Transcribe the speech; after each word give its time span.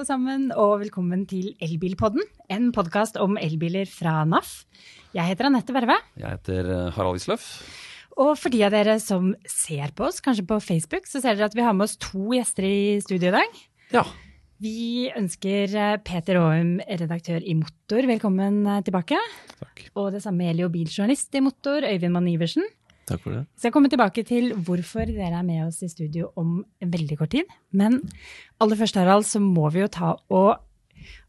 alle 0.00 0.08
sammen, 0.08 0.44
og 0.56 0.78
velkommen 0.80 1.26
til 1.28 1.50
Elbilpodden. 1.60 2.22
En 2.48 2.70
podkast 2.72 3.18
om 3.20 3.34
elbiler 3.36 3.84
fra 3.84 4.22
NAF. 4.24 4.62
Jeg 5.12 5.28
heter 5.28 5.50
Anette 5.50 5.74
Verve. 5.76 5.98
Jeg 6.16 6.38
heter 6.38 6.70
eh, 6.72 6.86
Harald 6.96 7.20
Isløff. 7.20 7.44
Og 8.16 8.30
for 8.40 8.48
de 8.48 8.62
av 8.64 8.72
dere 8.72 8.94
som 9.02 9.34
ser 9.44 9.92
på 9.92 10.06
oss, 10.08 10.22
kanskje 10.24 10.46
på 10.48 10.56
Facebook, 10.64 11.04
så 11.04 11.20
ser 11.20 11.36
dere 11.36 11.50
at 11.50 11.58
vi 11.58 11.66
har 11.66 11.76
med 11.76 11.84
oss 11.84 11.98
to 12.00 12.30
gjester 12.32 12.64
i 12.64 12.96
studio 13.04 13.28
i 13.28 13.34
dag. 13.34 13.60
Ja. 13.92 14.06
Vi 14.64 15.10
ønsker 15.20 15.76
eh, 15.76 15.98
Peter 16.00 16.40
Aum, 16.46 16.78
redaktør 16.80 17.44
i 17.44 17.58
Motor, 17.60 18.08
velkommen 18.08 18.62
eh, 18.64 18.80
tilbake. 18.88 19.20
Takk. 19.58 19.84
Og 20.00 20.14
det 20.16 20.24
samme 20.24 20.48
gjelder 20.48 20.64
jo 20.64 20.74
biljournalist 20.78 21.36
i 21.36 21.44
Motor, 21.44 21.84
Øyvind 21.92 22.16
Mann 22.16 22.32
Iversen. 22.32 22.64
Takk 23.10 23.22
for 23.24 23.34
det. 23.34 23.44
Så 23.58 23.68
jeg 23.68 23.74
kommer 23.74 23.92
tilbake 23.92 24.24
til 24.26 24.52
hvorfor 24.54 25.10
dere 25.10 25.42
er 25.42 25.46
med 25.46 25.66
oss 25.66 25.82
i 25.82 25.90
studio 25.90 26.30
om 26.38 26.60
en 26.82 26.92
veldig 26.92 27.18
kort 27.18 27.34
tid. 27.34 27.50
Men 27.74 28.00
aller 28.62 28.78
først, 28.78 28.98
Harald, 29.00 29.26
så 29.26 29.42
må 29.42 29.66
vi 29.74 29.82
jo 29.82 29.90
ta 29.90 30.14
og 30.30 30.60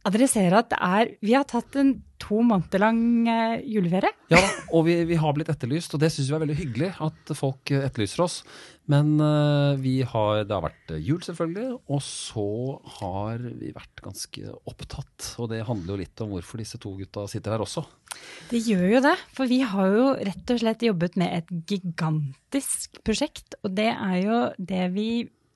adressere 0.08 0.62
at 0.62 0.72
det 0.72 0.80
er 0.82 1.12
Vi 1.22 1.36
har 1.38 1.46
tatt 1.48 1.76
en 1.80 1.94
to 2.22 2.42
måneder 2.46 2.82
lang 2.84 3.00
eh, 3.30 3.64
juleferie. 3.66 4.12
Ja, 4.30 4.40
og 4.76 4.86
vi, 4.86 5.00
vi 5.10 5.18
har 5.18 5.34
blitt 5.34 5.50
etterlyst, 5.50 5.96
og 5.96 6.04
det 6.04 6.12
syns 6.14 6.30
vi 6.30 6.36
er 6.38 6.44
veldig 6.44 6.58
hyggelig 6.60 6.92
at 7.02 7.34
folk 7.38 7.72
eh, 7.74 7.86
etterlyser 7.88 8.22
oss. 8.26 8.36
Men 8.92 9.16
eh, 9.26 9.80
vi 9.82 9.96
har, 10.06 10.44
det 10.46 10.54
har 10.54 10.66
vært 10.68 10.94
jul, 11.02 11.22
selvfølgelig, 11.26 11.80
og 11.90 12.04
så 12.06 12.46
har 13.00 13.42
vi 13.42 13.74
vært 13.74 14.04
ganske 14.06 14.54
opptatt. 14.70 15.32
Og 15.42 15.50
det 15.54 15.64
handler 15.66 15.96
jo 15.96 16.02
litt 16.04 16.24
om 16.26 16.36
hvorfor 16.36 16.62
disse 16.62 16.82
to 16.82 16.94
gutta 17.00 17.26
sitter 17.32 17.56
her 17.56 17.66
også. 17.66 17.86
Det 18.52 18.60
gjør 18.68 18.88
jo 18.98 19.02
det, 19.06 19.16
for 19.32 19.48
vi 19.48 19.62
har 19.64 19.94
jo 19.96 20.08
rett 20.28 20.52
og 20.52 20.60
slett 20.60 20.84
jobbet 20.84 21.16
med 21.20 21.32
et 21.38 21.54
gigantisk 21.70 23.00
prosjekt. 23.08 23.56
Og 23.64 23.76
det 23.78 23.92
er 23.94 24.18
jo 24.26 24.42
det 24.60 24.90
vi 24.96 25.08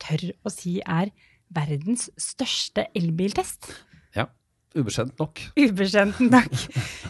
tør 0.01 0.29
å 0.45 0.53
si 0.53 0.77
er 0.79 1.11
verdens 1.55 2.07
største 2.19 2.87
elbiltest. 2.95 3.67
Ja, 4.15 4.29
Ubeskjent 4.75 5.19
nok. 5.19 5.43
Ubeskjent 5.59 6.23
nok. 6.27 6.55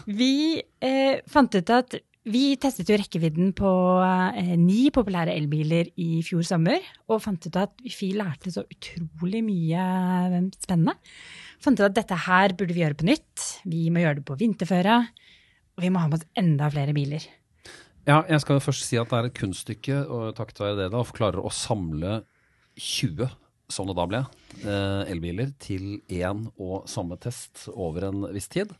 Vi 0.06 0.58
eh, 0.58 1.22
fant 1.30 1.54
ut 1.54 1.72
at 1.74 1.98
vi 2.26 2.56
testet 2.58 2.88
jo 2.90 2.96
rekkevidden 2.98 3.52
på 3.54 3.70
eh, 4.02 4.54
ni 4.58 4.88
populære 4.94 5.34
elbiler 5.38 5.92
i 6.02 6.22
fjor 6.26 6.42
sommer, 6.46 6.82
og 7.06 7.22
fant 7.22 7.46
ut 7.46 7.58
at 7.58 7.74
vi 7.86 8.10
lærte 8.18 8.50
så 8.54 8.64
utrolig 8.66 9.44
mye 9.46 9.86
eh, 10.30 10.40
spennende. 10.58 10.96
Fant 11.62 11.78
ut 11.78 11.86
at 11.86 11.94
dette 11.98 12.18
her 12.26 12.54
burde 12.58 12.74
vi 12.74 12.82
gjøre 12.82 12.98
på 12.98 13.06
nytt. 13.06 13.46
Vi 13.70 13.86
må 13.94 14.02
gjøre 14.02 14.20
det 14.20 14.26
på 14.26 14.38
vinterføre. 14.42 14.98
Vi 15.80 15.90
må 15.92 16.00
ha 16.00 16.08
med 16.08 16.20
oss 16.20 16.28
enda 16.38 16.70
flere 16.72 16.94
biler. 16.96 17.24
Ja, 18.06 18.22
jeg 18.30 18.40
skal 18.42 18.58
jo 18.58 18.64
først 18.68 18.86
si 18.86 18.98
at 19.00 19.10
det 19.10 19.18
er 19.18 19.28
et 19.28 19.36
kunststykke, 19.36 19.98
og 20.06 20.36
takket 20.38 20.62
være 20.62 20.78
det 20.84 20.92
da, 20.94 21.02
klarer 21.16 21.42
å 21.42 21.52
samle 21.52 22.20
20 22.78 23.28
som 23.72 23.88
det 23.88 23.96
da 23.98 24.06
ble, 24.06 24.20
eh, 24.62 25.02
elbiler 25.10 25.50
til 25.58 25.96
én 26.06 26.46
og 26.54 26.86
samme 26.90 27.18
test 27.18 27.66
over 27.74 28.06
en 28.08 28.28
viss 28.34 28.46
tid. 28.52 28.70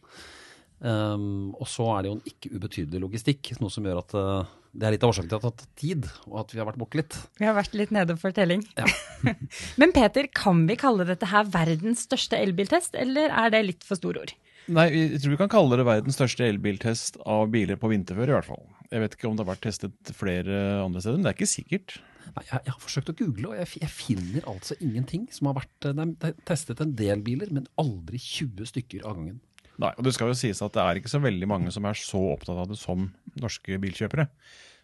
Um, 0.76 1.54
og 1.56 1.64
så 1.72 1.86
er 1.94 2.04
det 2.04 2.10
jo 2.10 2.16
en 2.18 2.28
ikke 2.28 2.50
ubetydelig 2.52 3.00
logistikk, 3.00 3.54
noe 3.62 3.72
som 3.72 3.86
gjør 3.88 4.02
at 4.02 4.12
uh, 4.12 4.50
det 4.76 4.84
er 4.84 4.92
litt 4.92 5.06
av 5.06 5.14
årsaken 5.14 5.30
til 5.30 5.38
at 5.38 5.40
det 5.40 5.48
har 5.48 5.54
tatt 5.56 5.78
tid, 5.80 6.08
og 6.28 6.34
at 6.42 6.52
vi 6.52 6.60
har 6.60 6.68
vært 6.68 6.80
borte 6.82 7.00
litt. 7.00 7.16
Vi 7.40 7.48
har 7.48 7.56
vært 7.56 7.76
litt 7.80 7.94
nede 7.96 8.16
for 8.20 8.36
telling. 8.36 8.60
Ja. 8.76 8.84
Men 9.80 9.94
Peter, 9.96 10.28
kan 10.36 10.66
vi 10.68 10.76
kalle 10.78 11.08
dette 11.08 11.30
her 11.32 11.48
verdens 11.48 12.04
største 12.04 12.36
elbiltest, 12.36 12.98
eller 13.00 13.32
er 13.32 13.54
det 13.56 13.62
litt 13.70 13.88
for 13.88 13.96
store 13.98 14.26
ord? 14.26 14.36
Nei, 14.66 14.86
jeg 14.90 15.20
tror 15.22 15.34
vi 15.36 15.38
kan 15.38 15.50
kalle 15.52 15.78
det 15.78 15.86
verdens 15.86 16.16
største 16.18 16.46
elbiltest 16.48 17.20
av 17.22 17.46
biler 17.52 17.78
på 17.78 17.90
vinterføre, 17.92 18.32
i 18.32 18.34
hvert 18.34 18.48
fall. 18.48 18.64
Jeg 18.90 19.02
vet 19.02 19.14
ikke 19.14 19.28
om 19.28 19.36
det 19.38 19.44
har 19.44 19.52
vært 19.52 19.64
testet 19.66 20.12
flere 20.16 20.60
andre 20.82 21.02
steder, 21.02 21.18
men 21.18 21.26
det 21.26 21.32
er 21.32 21.38
ikke 21.38 21.50
sikkert. 21.50 21.96
Nei, 22.34 22.44
jeg, 22.48 22.62
jeg 22.66 22.74
har 22.74 22.82
forsøkt 22.82 23.12
å 23.12 23.16
google, 23.20 23.52
og 23.52 23.60
jeg, 23.60 23.70
jeg 23.84 23.92
finner 23.94 24.48
altså 24.50 24.76
ingenting 24.82 25.28
som 25.34 25.50
har 25.50 25.60
vært 25.60 25.86
er 25.90 25.94
det 25.96 26.30
er 26.32 26.40
testet 26.48 26.82
en 26.82 26.96
del 26.98 27.22
biler, 27.26 27.52
men 27.54 27.68
aldri 27.78 28.18
20 28.22 28.72
stykker 28.72 29.06
av 29.06 29.20
gangen. 29.20 29.38
Nei, 29.82 29.92
og 29.92 30.06
det 30.06 30.14
skal 30.16 30.32
jo 30.32 30.38
sies 30.38 30.62
at 30.64 30.74
det 30.74 30.82
er 30.82 30.98
ikke 30.98 31.12
så 31.12 31.20
veldig 31.22 31.48
mange 31.50 31.72
som 31.74 31.86
er 31.86 31.98
så 32.00 32.20
opptatt 32.32 32.58
av 32.58 32.70
det 32.70 32.78
som 32.80 33.10
norske 33.38 33.78
bilkjøpere. 33.82 34.26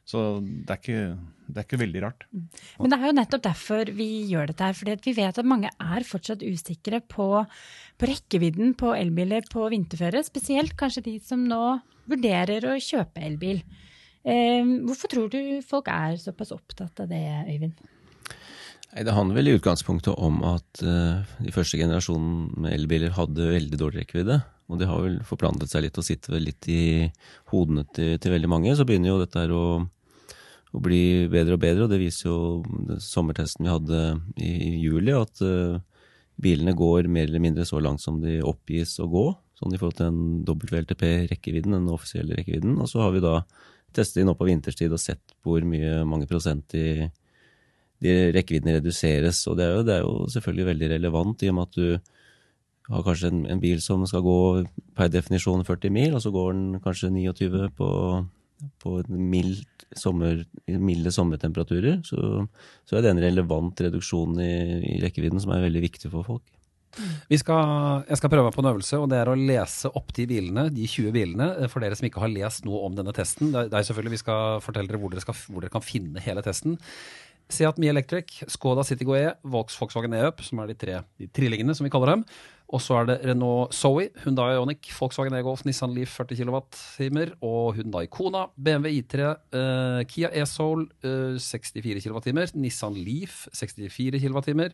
Så 0.08 0.40
det 0.42 0.72
er 0.74 0.80
ikke, 0.80 1.02
det 1.46 1.60
er 1.60 1.66
ikke 1.66 1.80
veldig 1.80 2.02
rart. 2.02 2.26
Men 2.32 2.90
det 2.90 2.98
er 2.98 3.06
jo 3.06 3.16
nettopp 3.20 3.44
derfor 3.46 3.92
vi 3.94 4.08
gjør 4.32 4.50
dette 4.50 4.66
her. 4.66 4.74
fordi 4.74 4.96
vi 5.04 5.14
vet 5.20 5.38
at 5.38 5.48
mange 5.48 5.70
er 5.70 6.08
fortsatt 6.08 6.42
usikre 6.42 7.00
på, 7.00 7.28
på 7.98 8.10
rekkevidden 8.10 8.74
på 8.78 8.92
elbiler 8.98 9.46
på 9.52 9.68
vinterføre. 9.72 10.24
Spesielt 10.26 10.76
kanskje 10.78 11.06
de 11.06 11.16
som 11.22 11.46
nå 11.46 11.78
vurderer 12.10 12.66
å 12.66 12.76
kjøpe 12.82 13.22
elbil. 13.22 13.62
Eh, 14.22 14.62
hvorfor 14.86 15.10
tror 15.10 15.30
du 15.30 15.40
folk 15.66 15.90
er 15.90 16.18
såpass 16.20 16.52
opptatt 16.54 17.02
av 17.02 17.10
det, 17.10 17.22
Øyvind? 17.50 17.78
Det 18.92 19.14
handler 19.16 19.38
vel 19.38 19.48
i 19.48 19.54
utgangspunktet 19.56 20.18
om 20.20 20.42
at 20.44 20.82
eh, 20.84 21.36
de 21.40 21.52
første 21.54 21.78
generasjonen 21.80 22.50
med 22.60 22.74
elbiler 22.74 23.14
hadde 23.16 23.54
veldig 23.54 23.78
dårlig 23.80 24.02
rekkevidde. 24.02 24.42
Og 24.72 24.80
det 24.80 24.88
har 24.88 25.02
vel 25.04 25.18
forplantet 25.28 25.70
seg 25.70 25.84
litt 25.84 25.98
og 26.00 26.06
sitter 26.06 26.36
vel 26.36 26.46
litt 26.48 26.68
i 26.72 26.82
hodene 27.52 27.84
til, 27.92 28.16
til 28.16 28.32
veldig 28.32 28.50
mange. 28.50 28.72
Så 28.76 28.86
begynner 28.88 29.12
jo 29.12 29.20
dette 29.20 29.42
her 29.42 29.52
å, 29.52 29.64
å 30.72 30.82
bli 30.82 31.28
bedre 31.32 31.58
og 31.58 31.62
bedre, 31.62 31.86
og 31.86 31.92
det 31.92 32.00
viser 32.00 32.30
jo 32.30 32.98
sommertesten 33.04 33.68
vi 33.68 33.72
hadde 33.72 34.02
i, 34.40 34.50
i 34.50 34.72
juli, 34.86 35.12
at 35.12 35.44
uh, 35.44 35.76
bilene 36.40 36.74
går 36.78 37.10
mer 37.12 37.28
eller 37.28 37.44
mindre 37.44 37.68
så 37.68 37.82
langt 37.84 38.02
som 38.02 38.22
de 38.22 38.40
oppgis 38.48 38.96
å 39.02 39.10
gå. 39.12 39.26
Sånn 39.60 39.76
i 39.76 39.78
forhold 39.78 40.00
til 40.00 40.08
den 40.08 40.46
WLTP-rekkevidden, 40.48 41.76
den 41.76 41.92
offisielle 41.92 42.38
rekkevidden. 42.38 42.80
Og 42.80 42.88
så 42.90 43.04
har 43.04 43.12
vi 43.14 43.22
da 43.22 43.42
testet 43.92 44.22
inn 44.22 44.32
opp 44.32 44.40
på 44.40 44.48
vinterstid 44.48 44.92
og 44.92 45.00
sett 45.00 45.36
hvor 45.44 45.62
mye, 45.68 46.00
mange 46.08 46.26
prosent 46.30 46.72
i 46.78 47.04
de 48.02 48.16
rekkeviddene 48.34 48.78
reduseres. 48.80 49.44
Og 49.50 49.58
det 49.58 49.68
er, 49.68 49.76
jo, 49.76 49.84
det 49.86 49.94
er 49.94 50.02
jo 50.06 50.14
selvfølgelig 50.32 50.68
veldig 50.72 50.90
relevant, 50.96 51.44
i 51.44 51.52
og 51.52 51.58
med 51.58 51.68
at 51.68 51.78
du 51.78 52.21
har 52.92 53.04
kanskje 53.06 53.32
en, 53.32 53.42
en 53.50 53.62
bil 53.62 53.80
som 53.82 54.04
skal 54.08 54.24
gå 54.24 54.38
per 54.98 55.10
definisjon 55.12 55.64
40 55.66 55.94
mil, 55.94 56.16
og 56.16 56.22
så 56.24 56.32
går 56.34 56.54
den 56.54 56.80
kanskje 56.84 57.12
29 57.14 57.68
på, 57.78 57.90
på 58.82 58.96
mild 59.08 59.62
sommer, 59.98 60.44
milde 60.66 61.12
sommertemperaturer. 61.12 62.00
Så, 62.06 62.46
så 62.88 62.96
er 62.96 63.04
det 63.04 63.12
en 63.12 63.22
relevant 63.24 63.84
reduksjon 63.86 64.40
i, 64.40 64.52
i 64.94 64.98
rekkevidden 65.04 65.42
som 65.42 65.54
er 65.54 65.66
veldig 65.66 65.86
viktig 65.88 66.12
for 66.12 66.26
folk. 66.26 66.44
Skal, 66.92 68.04
jeg 68.04 68.18
skal 68.20 68.28
prøve 68.28 68.44
meg 68.44 68.54
på 68.54 68.60
en 68.60 68.68
øvelse, 68.68 68.98
og 69.00 69.06
det 69.08 69.16
er 69.22 69.30
å 69.32 69.36
lese 69.38 69.88
opp 69.96 70.12
de 70.16 70.26
bilene, 70.28 70.66
de 70.74 70.84
20 70.84 71.14
bilene, 71.14 71.46
for 71.72 71.80
dere 71.80 71.96
som 71.96 72.04
ikke 72.08 72.20
har 72.20 72.32
lest 72.32 72.66
noe 72.68 72.82
om 72.84 72.96
denne 72.98 73.14
testen. 73.16 73.52
Det 73.54 73.72
er 73.72 73.86
selvfølgelig 73.88 74.18
Vi 74.18 74.20
skal 74.20 74.60
fortelle 74.64 74.90
dere 74.90 75.00
hvor 75.00 75.12
dere, 75.12 75.24
skal, 75.24 75.38
hvor 75.48 75.64
dere 75.64 75.72
kan 75.72 75.84
finne 75.84 76.20
hele 76.20 76.44
testen. 76.44 76.76
Seat 77.52 77.78
Mie 77.80 77.92
Electric, 77.92 78.32
Skoda 78.50 78.84
Citigo 78.86 79.14
E, 79.18 79.28
Volkswagen 79.44 80.14
E-Up, 80.16 80.40
som 80.44 80.62
er 80.62 80.72
de 80.72 80.76
tre 80.78 80.98
de 81.20 81.28
trillingene, 81.28 81.74
som 81.76 81.84
vi 81.84 81.92
kaller 81.92 82.14
dem. 82.14 82.24
Og 82.72 82.80
så 82.80 82.96
er 83.02 83.08
det 83.10 83.18
Renault 83.28 83.74
Zoe, 83.76 84.08
Hyundai 84.22 84.54
Ioniq, 84.54 84.88
Volkswagen 84.96 85.36
E-Golf, 85.36 85.66
Nissan 85.68 85.92
Leaf 85.92 86.14
40 86.16 86.40
kWh 86.40 87.34
og 87.44 87.74
Hyundai 87.76 88.06
Kona, 88.08 88.46
BMW 88.56 89.02
I3, 89.02 89.32
uh, 89.52 90.00
Kia 90.08 90.30
E-Soul 90.32 90.86
uh, 91.04 91.36
64 91.36 92.00
kWh, 92.06 92.54
Nissan 92.56 92.96
Leaf 92.96 93.44
64 93.52 94.22
kWh. 94.22 94.70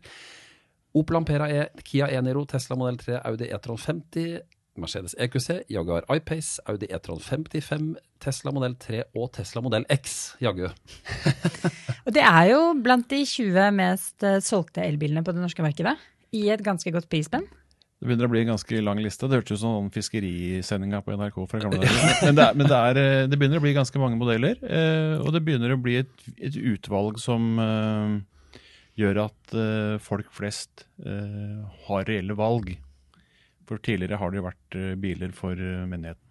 Opel 0.94 1.18
Ampera 1.18 1.50
E, 1.50 1.66
Kia 1.84 2.06
E-Niro, 2.14 2.46
Tesla 2.46 2.78
Model 2.78 3.02
3, 3.02 3.18
Audi 3.24 3.50
E-tron 3.50 3.82
50, 3.82 4.38
Mercedes 4.80 5.14
EQC, 5.18 5.64
Jaguar 5.72 6.06
I-Pace, 6.12 6.62
Audi 6.70 6.88
E-tron 6.94 7.20
55, 7.20 7.96
Tesla 8.22 8.52
modell 8.54 8.74
3 8.80 9.02
og 9.18 9.30
Tesla 9.36 9.62
modell 9.64 9.86
X, 9.92 10.16
jaggu. 10.42 10.68
Og 12.06 12.14
det 12.14 12.24
er 12.24 12.50
jo 12.52 12.60
blant 12.84 13.08
de 13.10 13.22
20 13.26 13.70
mest 13.76 14.26
eh, 14.26 14.40
solgte 14.44 14.84
elbilene 14.86 15.24
på 15.26 15.34
det 15.34 15.42
norske 15.42 15.64
markedet. 15.64 15.94
I 16.36 16.48
et 16.52 16.64
ganske 16.64 16.92
godt 16.92 17.08
prisspenn. 17.10 17.46
Det 17.98 18.06
begynner 18.06 18.28
å 18.28 18.30
bli 18.30 18.44
en 18.44 18.52
ganske 18.52 18.80
lang 18.84 19.00
liste. 19.02 19.26
Det 19.26 19.40
hørtes 19.40 19.58
ut 19.58 19.62
som 19.62 19.74
sånn 19.74 19.92
fiskerisendinga 19.94 21.02
på 21.02 21.16
NRK 21.18 21.38
fra 21.50 21.62
gamle 21.64 21.80
dager. 21.82 22.10
Men, 22.22 22.38
det, 22.38 22.46
er, 22.46 22.58
men 22.58 22.70
det, 22.70 22.80
er, 22.80 23.02
eh, 23.02 23.28
det 23.30 23.38
begynner 23.40 23.62
å 23.62 23.66
bli 23.66 23.76
ganske 23.76 24.02
mange 24.02 24.20
modeller, 24.20 24.58
eh, 24.62 25.14
og 25.18 25.32
det 25.34 25.44
begynner 25.46 25.74
å 25.74 25.80
bli 25.82 26.00
et, 26.04 26.28
et 26.36 26.58
utvalg 26.74 27.18
som 27.22 27.56
gjør 28.98 29.20
at 29.28 29.52
folk 30.02 30.26
flest 30.34 30.88
har 30.98 32.08
reelle 32.08 32.34
valg. 32.34 32.72
For 33.68 33.80
tidligere 33.84 34.18
har 34.20 34.32
det 34.32 34.40
jo 34.40 34.46
vært 34.48 34.78
eh, 34.78 34.96
biler 35.00 35.34
for 35.36 35.52
eh, 35.52 35.84
menigheten. 35.88 36.24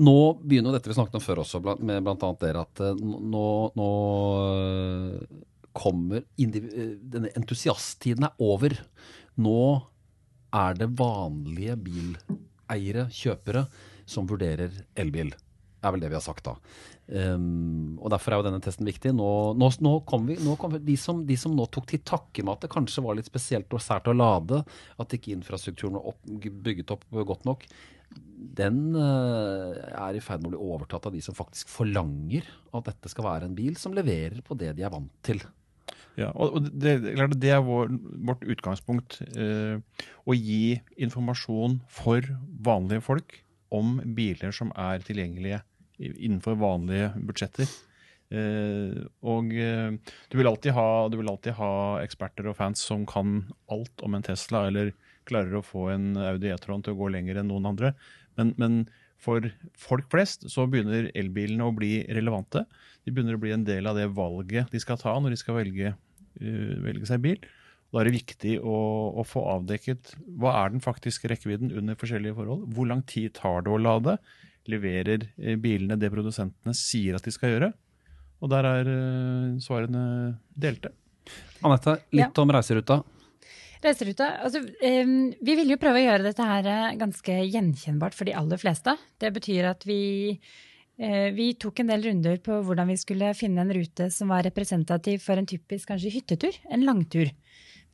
Nå 0.00 0.16
begynner 0.42 0.74
dette 0.74 0.90
vi 0.90 0.96
snakket 0.96 1.18
om 1.18 1.24
før 1.24 1.42
også, 1.42 1.60
med 1.62 2.04
bl.a. 2.04 2.30
dere, 2.40 2.64
at 2.66 2.82
eh, 2.84 3.02
nå, 3.02 3.48
nå 3.76 3.90
kommer 5.76 6.24
Denne 6.40 7.32
entusiasttiden 7.36 8.24
er 8.28 8.38
over. 8.40 8.76
Nå 9.40 9.60
er 10.56 10.78
det 10.78 10.88
vanlige 10.96 11.76
bileiere, 11.88 13.08
kjøpere, 13.12 13.66
som 14.08 14.28
vurderer 14.30 14.72
elbil. 14.96 15.32
Det 15.32 15.84
er 15.84 15.92
vel 15.92 16.04
det 16.04 16.10
vi 16.12 16.16
har 16.16 16.24
sagt 16.24 16.46
da. 16.46 16.54
Um, 17.06 17.98
og 18.02 18.10
Derfor 18.10 18.34
er 18.34 18.40
jo 18.40 18.46
denne 18.48 18.62
testen 18.62 18.88
viktig. 18.88 19.12
Nå, 19.14 19.28
nå, 19.58 19.70
nå 19.86 19.92
kommer 20.08 20.34
vi, 20.34 20.38
nå 20.42 20.56
kommer 20.60 20.82
de, 20.82 20.96
som, 20.98 21.22
de 21.26 21.36
som 21.38 21.54
nå 21.54 21.68
tok 21.70 21.86
til 21.90 22.02
takke 22.06 22.42
med 22.42 22.56
at 22.56 22.66
det 22.66 22.72
kanskje 22.72 23.04
var 23.06 23.18
litt 23.18 23.28
spesielt 23.28 23.76
og 23.76 23.82
sært 23.82 24.10
å 24.10 24.16
lade, 24.16 24.62
at 24.98 25.14
ikke 25.14 25.34
infrastrukturen 25.36 25.98
var 25.98 26.10
opp, 26.12 26.24
bygget 26.66 26.94
opp 26.96 27.06
godt 27.28 27.46
nok, 27.46 27.68
den 28.56 28.94
uh, 28.94 29.76
er 30.06 30.16
i 30.16 30.22
ferd 30.22 30.42
med 30.42 30.50
å 30.50 30.54
bli 30.54 30.72
overtatt 30.72 31.08
av 31.08 31.14
de 31.14 31.22
som 31.24 31.36
faktisk 31.36 31.70
forlanger 31.72 32.46
at 32.76 32.88
dette 32.88 33.10
skal 33.12 33.26
være 33.26 33.48
en 33.48 33.56
bil 33.56 33.78
som 33.78 33.94
leverer 33.96 34.42
på 34.46 34.56
det 34.58 34.72
de 34.78 34.84
er 34.86 34.92
vant 34.92 35.12
til. 35.26 35.42
Ja, 36.16 36.30
og 36.32 36.70
det, 36.72 36.94
det, 37.04 37.50
er 37.52 37.64
vår, 37.64 37.90
vårt 38.24 38.44
utgangspunkt. 38.48 39.18
Eh, 39.36 39.76
å 40.24 40.36
gi 40.36 40.78
informasjon 40.96 41.80
for 41.92 42.24
vanlige 42.64 43.04
folk 43.04 43.36
om 43.74 43.98
biler 44.16 44.54
som 44.56 44.70
er 44.80 45.04
tilgjengelige 45.04 45.60
innenfor 45.98 46.58
vanlige 46.60 47.12
budsjetter. 47.28 47.70
Eh, 48.34 49.02
og 49.22 49.52
eh, 49.54 49.94
du, 50.32 50.38
vil 50.38 50.50
ha, 50.50 50.88
du 51.08 51.16
vil 51.20 51.30
alltid 51.30 51.56
ha 51.60 51.72
eksperter 52.02 52.48
og 52.50 52.58
fans 52.58 52.82
som 52.82 53.04
kan 53.08 53.44
alt 53.72 54.02
om 54.06 54.16
en 54.18 54.26
Tesla, 54.26 54.66
eller 54.70 54.92
klarer 55.26 55.58
å 55.58 55.64
få 55.64 55.88
en 55.94 56.14
Audi 56.18 56.50
E-tron 56.52 56.82
til 56.84 56.94
å 56.94 57.00
gå 57.00 57.10
lenger 57.14 57.40
enn 57.40 57.50
noen 57.50 57.70
andre. 57.72 57.92
Men, 58.38 58.52
men 58.60 58.80
for 59.22 59.46
folk 59.78 60.08
flest 60.12 60.48
så 60.52 60.66
begynner 60.70 61.10
elbilene 61.16 61.66
å 61.66 61.74
bli 61.74 62.00
relevante. 62.14 62.64
De 63.06 63.14
begynner 63.14 63.38
å 63.38 63.42
bli 63.42 63.54
en 63.54 63.66
del 63.66 63.88
av 63.88 63.98
det 63.98 64.10
valget 64.14 64.72
de 64.72 64.82
skal 64.82 65.00
ta 65.00 65.14
når 65.18 65.34
de 65.34 65.40
skal 65.40 65.60
velge, 65.60 65.94
eh, 66.40 66.74
velge 66.84 67.08
seg 67.08 67.22
bil. 67.24 67.40
Da 67.94 68.02
er 68.02 68.08
det 68.08 68.18
viktig 68.18 68.56
å, 68.66 68.76
å 69.16 69.22
få 69.24 69.44
avdekket 69.54 70.16
hva 70.36 70.56
er 70.64 70.74
den 70.74 70.82
faktiske 70.84 71.30
rekkevidden 71.30 71.70
under 71.78 71.98
forskjellige 71.98 72.36
forhold. 72.36 72.66
Hvor 72.74 72.90
lang 72.90 73.04
tid 73.08 73.36
tar 73.38 73.62
det 73.64 73.72
å 73.72 73.80
lade? 73.80 74.18
Leverer 74.70 75.28
eh, 75.38 75.56
bilene 75.60 75.98
det 76.00 76.12
produsentene 76.12 76.74
sier 76.76 77.18
at 77.18 77.26
de 77.26 77.34
skal 77.34 77.54
gjøre? 77.54 77.72
Og 78.44 78.52
der 78.52 78.68
er 78.68 78.92
eh, 78.92 79.58
svarene 79.64 80.06
delte. 80.54 80.92
Anette, 81.64 81.98
litt 82.14 82.38
om 82.38 82.52
reiseruta. 82.54 83.00
Reiseruta, 83.84 84.28
altså, 84.44 84.62
eh, 84.80 85.04
vi 85.40 85.56
vil 85.58 85.72
jo 85.72 85.80
prøve 85.80 86.00
å 86.00 86.06
gjøre 86.06 86.28
dette 86.28 86.46
her 86.46 86.68
eh, 86.70 86.94
ganske 87.00 87.36
gjenkjennbart 87.44 88.16
for 88.16 88.28
de 88.28 88.36
aller 88.36 88.60
fleste. 88.60 88.96
Det 89.20 89.32
betyr 89.34 89.68
at 89.70 89.84
vi, 89.88 90.38
eh, 90.98 91.28
vi 91.36 91.52
tok 91.60 91.82
en 91.82 91.92
del 91.92 92.06
runder 92.08 92.40
på 92.44 92.60
hvordan 92.66 92.88
vi 92.92 92.98
skulle 93.00 93.34
finne 93.36 93.64
en 93.64 93.74
rute 93.76 94.08
som 94.14 94.32
var 94.32 94.46
representativ 94.48 95.22
for 95.24 95.36
en 95.36 95.48
typisk 95.48 95.92
kanskje 95.92 96.14
hyttetur, 96.16 96.56
en 96.72 96.86
langtur. 96.88 97.32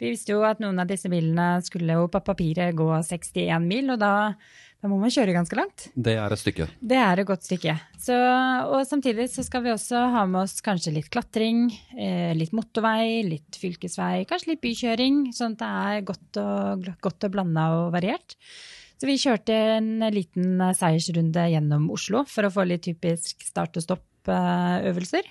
Vi 0.01 0.11
visste 0.11 0.35
jo 0.35 0.43
at 0.47 0.63
noen 0.63 0.81
av 0.83 0.89
disse 0.91 1.11
bilene 1.11 1.61
skulle 1.63 1.99
jo 1.99 2.09
på 2.11 2.23
papiret 2.25 2.75
gå 2.79 2.89
61 3.07 3.67
mil, 3.67 3.93
og 3.95 4.01
da, 4.03 4.33
da 4.83 4.91
må 4.91 4.97
man 4.99 5.13
kjøre 5.15 5.35
ganske 5.37 5.55
langt. 5.55 5.85
Det 5.95 6.17
er 6.19 6.33
et 6.35 6.41
stykke. 6.41 6.67
Det 6.83 6.97
er 6.99 7.21
et 7.23 7.29
godt 7.29 7.47
stykke. 7.47 7.77
Så, 8.03 8.17
og 8.67 8.83
samtidig 8.89 9.29
så 9.31 9.45
skal 9.47 9.63
vi 9.63 9.71
også 9.71 10.01
ha 10.11 10.25
med 10.27 10.41
oss 10.43 10.57
kanskje 10.65 10.97
litt 10.97 11.07
klatring, 11.13 11.69
eh, 11.95 12.33
litt 12.35 12.51
motorvei, 12.57 13.23
litt 13.29 13.61
fylkesvei, 13.63 14.25
kanskje 14.27 14.51
litt 14.51 14.65
bykjøring, 14.65 15.29
sånn 15.39 15.55
at 15.55 15.63
det 15.63 15.71
er 15.93 16.09
godt 16.11 16.41
og, 16.43 16.91
godt 17.07 17.29
og 17.29 17.37
blanda 17.37 17.69
og 17.79 17.93
variert. 17.95 18.35
Så 18.99 19.07
vi 19.07 19.19
kjørte 19.23 19.55
en 19.77 20.03
liten 20.15 20.59
seiersrunde 20.79 21.47
gjennom 21.55 21.87
Oslo 21.95 22.27
for 22.27 22.47
å 22.47 22.53
få 22.55 22.67
litt 22.67 22.83
typisk 22.87 23.47
start 23.47 23.79
og 23.79 23.87
stopp-øvelser. 23.87 25.31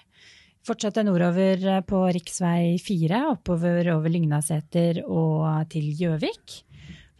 Fortsatte 0.63 1.03
nordover 1.03 1.81
på 1.89 2.05
rv. 2.07 2.33
4, 2.79 3.23
oppover 3.35 3.91
over 3.97 4.11
Lygnaseter 4.13 5.03
og 5.03 5.47
til 5.71 5.91
Gjøvik. 5.91 6.61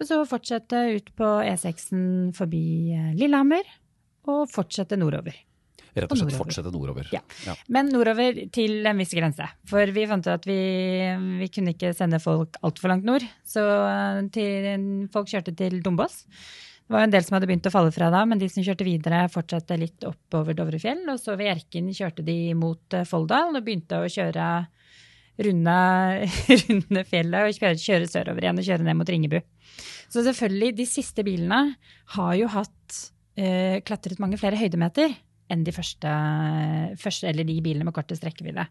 Og 0.01 0.09
så 0.09 0.18
fortsette 0.25 0.81
ut 0.98 1.13
på 1.18 1.30
E6-en 1.45 2.33
forbi 2.33 2.65
eh, 2.95 3.13
Lillehammer, 3.19 3.68
og 4.31 4.48
fortsette 4.50 4.98
nordover. 4.98 5.36
Rett 5.92 6.07
og 6.07 6.15
slett 6.15 6.31
nordover. 6.31 6.39
fortsette 6.39 6.71
nordover. 6.74 7.12
Ja. 7.13 7.21
Men 7.74 7.92
nordover 7.92 8.38
til 8.56 8.88
en 8.88 9.01
viss 9.01 9.13
grense. 9.13 9.45
For 9.69 9.92
vi 9.94 10.07
fant 10.09 10.25
ut 10.25 10.33
at 10.33 10.48
vi, 10.48 10.57
vi 11.42 11.50
kunne 11.53 11.75
ikke 11.75 11.92
sende 11.98 12.21
folk 12.24 12.57
altfor 12.65 12.94
langt 12.94 13.06
nord. 13.06 13.25
Så 13.45 13.62
eh, 13.62 14.25
til, 14.33 15.07
folk 15.13 15.30
kjørte 15.30 15.53
til 15.57 15.81
Dombås. 15.86 16.24
Det 16.92 16.98
var 16.98 17.06
en 17.06 17.13
del 17.13 17.24
som 17.24 17.38
hadde 17.38 17.48
begynt 17.48 17.68
å 17.69 17.71
falle 17.71 17.94
fra 17.95 18.09
da, 18.12 18.25
men 18.27 18.39
de 18.42 18.50
som 18.51 18.65
kjørte 18.65 18.83
videre, 18.83 19.21
fortsatte 19.31 19.77
litt 19.80 20.03
oppover 20.03 20.57
Dovrefjell. 20.57 21.06
Og 21.13 21.21
så 21.21 21.38
ved 21.39 21.48
Hjerkinn 21.48 21.94
kjørte 21.95 22.25
de 22.25 22.39
mot 22.57 22.98
eh, 22.98 23.07
Folldal 23.07 23.53
og 23.53 23.68
begynte 23.68 24.01
å 24.01 24.09
kjøre 24.12 24.48
runde, 25.39 25.77
runde 26.65 27.03
fjellet 27.07 27.47
og 27.47 27.57
kjøre, 27.57 27.79
kjøre 27.79 28.09
sørover 28.11 28.45
igjen 28.45 28.61
og 28.61 28.67
kjøre 28.67 28.87
ned 28.87 28.99
mot 28.99 29.11
Ringebu. 29.11 29.39
Så 30.11 30.25
selvfølgelig, 30.25 30.75
de 30.81 30.87
siste 30.89 31.23
bilene 31.25 31.61
har 32.15 32.33
jo 32.39 32.49
hatt 32.51 33.01
eh, 33.39 33.79
klatret 33.87 34.19
mange 34.21 34.39
flere 34.41 34.59
høydemeter 34.59 35.13
enn 35.51 35.65
de 35.67 35.73
første, 35.75 36.11
første, 36.99 37.27
eller 37.27 37.47
de 37.47 37.57
bilene 37.63 37.87
med 37.87 37.95
kortest 37.95 38.23
rekkevidde. 38.27 38.67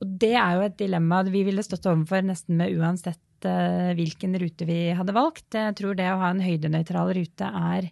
Og 0.00 0.14
det 0.20 0.32
er 0.40 0.56
jo 0.56 0.64
et 0.64 0.78
dilemma 0.80 1.20
vi 1.28 1.42
ville 1.44 1.64
stått 1.64 1.88
overfor 1.90 2.24
nesten 2.24 2.56
med 2.60 2.72
uansett 2.80 3.48
eh, 3.48 3.92
hvilken 3.98 4.36
rute 4.40 4.68
vi 4.68 4.80
hadde 4.96 5.16
valgt. 5.16 5.48
Jeg 5.56 5.76
tror 5.80 5.98
det 5.98 6.08
å 6.08 6.20
ha 6.22 6.32
en 6.32 6.44
høydenøytral 6.44 7.12
rute 7.18 7.50
er, 7.60 7.90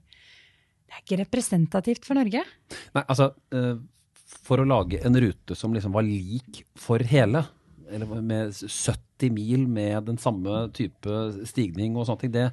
er 0.88 1.02
ikke 1.02 1.20
representativt 1.20 2.08
for 2.08 2.16
Norge. 2.20 2.44
Nei, 2.96 3.04
altså, 3.04 3.34
eh, 3.52 3.76
for 4.48 4.60
å 4.60 4.68
lage 4.68 5.00
en 5.04 5.16
rute 5.20 5.56
som 5.56 5.76
liksom 5.76 5.92
var 5.96 6.06
lik 6.06 6.62
for 6.80 7.04
hele, 7.12 7.44
eller 7.90 8.22
med 8.22 8.54
70 8.54 9.30
mil 9.34 9.66
med 9.68 10.08
den 10.08 10.18
samme 10.20 10.66
type 10.76 11.20
stigning 11.48 11.96
og 11.96 12.06
sånne 12.08 12.22
ting, 12.22 12.32
det, 12.34 12.46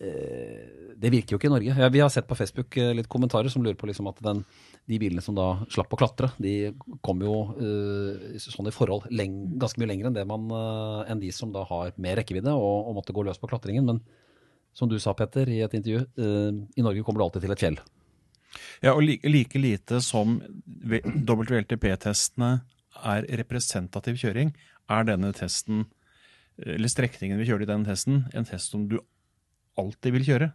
eh, 0.00 0.94
det 1.00 1.12
virker 1.12 1.34
jo 1.34 1.40
ikke 1.40 1.50
i 1.50 1.52
Norge. 1.54 1.76
Ja, 1.82 1.90
vi 1.92 2.02
har 2.02 2.10
sett 2.12 2.28
på 2.28 2.38
Facebook 2.38 2.76
eh, 2.80 2.92
litt 2.96 3.10
kommentarer 3.10 3.52
som 3.52 3.64
lurer 3.64 3.78
på 3.78 3.88
liksom 3.90 4.10
at 4.10 4.20
den, 4.24 4.42
de 4.90 4.98
bilene 5.02 5.24
som 5.24 5.36
da 5.38 5.52
slapp 5.72 5.92
å 5.94 6.00
klatre, 6.00 6.32
de 6.42 6.72
kom 7.06 7.22
jo 7.24 7.36
eh, 7.60 8.40
sånn 8.42 8.70
i 8.70 8.74
forhold 8.74 9.10
leng, 9.14 9.58
ganske 9.60 9.80
mye 9.80 9.92
lenger 9.92 10.10
enn, 10.10 10.18
det 10.18 10.26
man, 10.28 10.50
enn 11.06 11.22
de 11.22 11.30
som 11.34 11.54
da 11.54 11.66
har 11.68 11.94
mer 12.00 12.20
rekkevidde 12.20 12.56
og, 12.56 12.90
og 12.90 12.98
måtte 13.00 13.16
gå 13.16 13.24
løs 13.26 13.40
på 13.40 13.50
klatringen. 13.50 13.86
Men 13.86 14.02
som 14.76 14.90
du 14.90 14.98
sa, 15.02 15.14
Petter, 15.18 15.48
i 15.50 15.62
et 15.64 15.72
intervju, 15.74 16.04
i 16.78 16.84
Norge 16.84 17.02
kommer 17.02 17.18
du 17.20 17.24
alltid 17.26 17.42
til 17.46 17.54
et 17.56 17.62
fjell. 17.64 17.80
Ja, 18.82 18.94
og 18.94 19.02
like, 19.04 19.28
like 19.30 19.60
lite 19.60 20.00
som 20.02 20.38
WLTP-testene 20.86 22.60
er 23.06 23.26
representativ 23.40 24.18
kjøring, 24.20 24.52
er 24.90 25.06
denne 25.08 25.32
testen, 25.36 25.86
eller 26.60 26.90
strekningen 26.92 27.40
vi 27.40 27.48
kjørte 27.48 27.66
i 27.66 27.70
denne 27.70 27.88
testen, 27.88 28.24
en 28.36 28.48
test 28.48 28.72
som 28.72 28.86
du 28.90 28.98
alltid 29.80 30.16
vil 30.16 30.26
kjøre. 30.26 30.50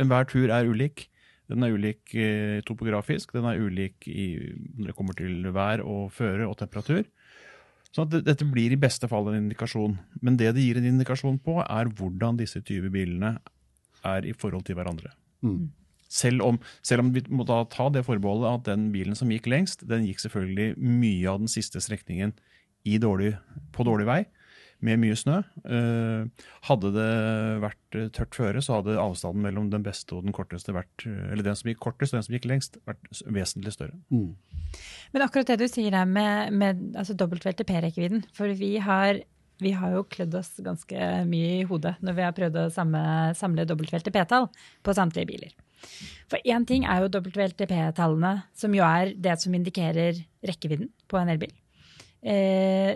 Enhver 0.00 0.28
tur 0.30 0.52
er 0.52 0.68
ulik. 0.68 1.08
Den 1.50 1.66
er 1.66 1.74
ulik 1.74 2.14
eh, 2.14 2.60
topografisk, 2.66 3.32
den 3.34 3.48
er 3.50 3.58
ulik 3.58 4.06
i, 4.06 4.54
når 4.78 4.92
det 4.92 4.96
kommer 4.96 5.16
til 5.18 5.48
vær 5.50 5.82
og 5.82 6.12
føre 6.14 6.46
og 6.46 6.54
temperatur. 6.60 7.02
Så 7.90 8.04
dette 8.06 8.46
blir 8.46 8.70
i 8.70 8.78
beste 8.78 9.08
fall 9.10 9.32
en 9.32 9.40
indikasjon. 9.40 9.96
Men 10.22 10.36
det 10.38 10.52
det 10.54 10.62
gir 10.62 10.78
en 10.78 10.86
indikasjon 10.92 11.40
på, 11.42 11.58
er 11.64 11.90
hvordan 11.90 12.38
disse 12.38 12.62
20 12.62 12.92
bilene 12.94 13.34
er 14.06 14.28
i 14.30 14.32
forhold 14.36 14.62
til 14.68 14.78
hverandre. 14.78 15.10
Selv 16.10 16.42
om, 16.42 16.58
selv 16.82 17.04
om 17.04 17.12
vi 17.14 17.22
må 17.30 17.46
da 17.46 17.62
ta 17.70 17.86
det 17.94 18.02
forbeholdet 18.06 18.50
at 18.50 18.68
den 18.72 18.88
bilen 18.94 19.14
som 19.18 19.30
gikk 19.30 19.46
lengst, 19.50 19.86
den 19.86 20.08
gikk 20.08 20.24
selvfølgelig 20.24 20.74
mye 20.76 21.30
av 21.30 21.44
den 21.44 21.50
siste 21.50 21.82
strekningen 21.82 22.34
dårlig, 23.00 23.34
på 23.72 23.84
dårlig 23.84 24.06
vei, 24.08 24.20
med 24.80 25.00
mye 25.02 25.16
snø. 25.18 25.40
Eh, 25.68 26.46
hadde 26.68 26.92
det 26.94 27.08
vært 27.62 27.98
eh, 27.98 28.08
tørt 28.16 28.36
føre, 28.36 28.62
så 28.64 28.78
hadde 28.78 28.96
avstanden 29.00 29.44
mellom 29.44 29.68
den 29.72 29.84
beste 29.84 30.16
og 30.16 30.24
den 30.24 30.34
korteste 30.36 30.72
vært, 30.72 31.04
eh, 31.04 31.32
eller 31.32 31.44
den 31.46 31.58
som 31.58 31.68
gikk 31.70 31.82
kortest 31.84 32.14
og 32.14 32.18
den 32.18 32.26
som 32.26 32.36
gikk 32.38 32.48
lengst, 32.48 32.80
vært 32.88 33.20
vesentlig 33.26 33.74
større. 33.76 33.98
Men 35.12 35.26
akkurat 35.26 35.52
det 35.52 35.60
du 35.60 35.68
sier 35.68 35.92
der 35.92 36.08
med, 36.08 36.56
med 36.56 36.82
altså 36.96 37.16
WLTP-rekkevidden, 37.18 38.24
for 38.36 38.56
vi 38.56 38.78
har, 38.80 39.20
vi 39.60 39.74
har 39.76 39.98
jo 39.98 40.06
klødd 40.08 40.38
oss 40.40 40.54
ganske 40.64 41.10
mye 41.28 41.58
i 41.60 41.66
hodet 41.68 41.98
når 42.00 42.16
vi 42.16 42.24
har 42.24 42.36
prøvd 42.36 42.62
å 42.64 42.68
samle, 42.72 43.04
samle 43.36 43.68
P-tall 43.68 44.48
på 44.82 44.96
samtlige 44.96 45.28
biler. 45.28 45.58
For 46.30 46.42
én 46.46 46.66
ting 46.68 46.86
er 46.86 47.02
jo 47.02 47.10
WLTP-tallene, 47.12 48.34
som 48.54 48.74
jo 48.74 48.84
er 48.86 49.14
det 49.18 49.36
som 49.42 49.54
indikerer 49.56 50.18
rekkevidden 50.46 50.90
på 51.10 51.18
en 51.20 51.32
elbil. 51.32 51.52
Eh, 52.20 52.94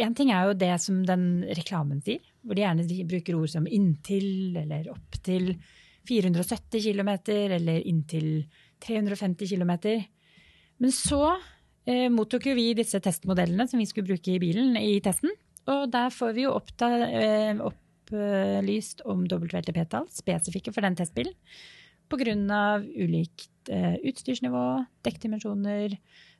en 0.00 0.16
ting 0.16 0.30
er 0.32 0.48
jo 0.48 0.56
det 0.56 0.72
som 0.82 1.02
den 1.06 1.44
reklamen 1.58 2.00
sier, 2.04 2.22
hvor 2.44 2.56
de 2.56 2.64
gjerne 2.64 3.06
bruker 3.08 3.36
ord 3.36 3.52
som 3.52 3.66
inntil 3.68 4.56
eller 4.62 4.88
opptil 4.92 5.54
470 6.08 6.80
km 6.86 7.10
eller 7.28 7.86
inntil 7.86 8.30
350 8.80 9.50
km. 9.50 9.74
Men 10.80 10.94
så 10.94 11.24
eh, 11.84 12.08
mottok 12.12 12.48
jo 12.50 12.56
vi 12.56 12.70
disse 12.78 13.00
testmodellene 13.04 13.68
som 13.68 13.80
vi 13.80 13.88
skulle 13.88 14.08
bruke 14.08 14.32
i 14.34 14.40
bilen 14.42 14.78
i 14.80 14.96
testen. 15.04 15.34
Og 15.70 15.90
der 15.92 16.08
får 16.14 16.32
vi 16.36 16.46
jo 16.46 16.54
eh, 16.56 17.60
opplyst 17.60 19.04
om 19.04 19.26
WLTP-tall 19.28 20.08
spesifikke 20.14 20.72
for 20.72 20.86
den 20.86 20.96
testbilen. 20.98 21.36
Pga. 22.10 22.34
ulikt 22.98 23.70
eh, 23.70 23.96
utstyrsnivå, 24.10 24.64
dekkdimensjoner. 25.06 25.94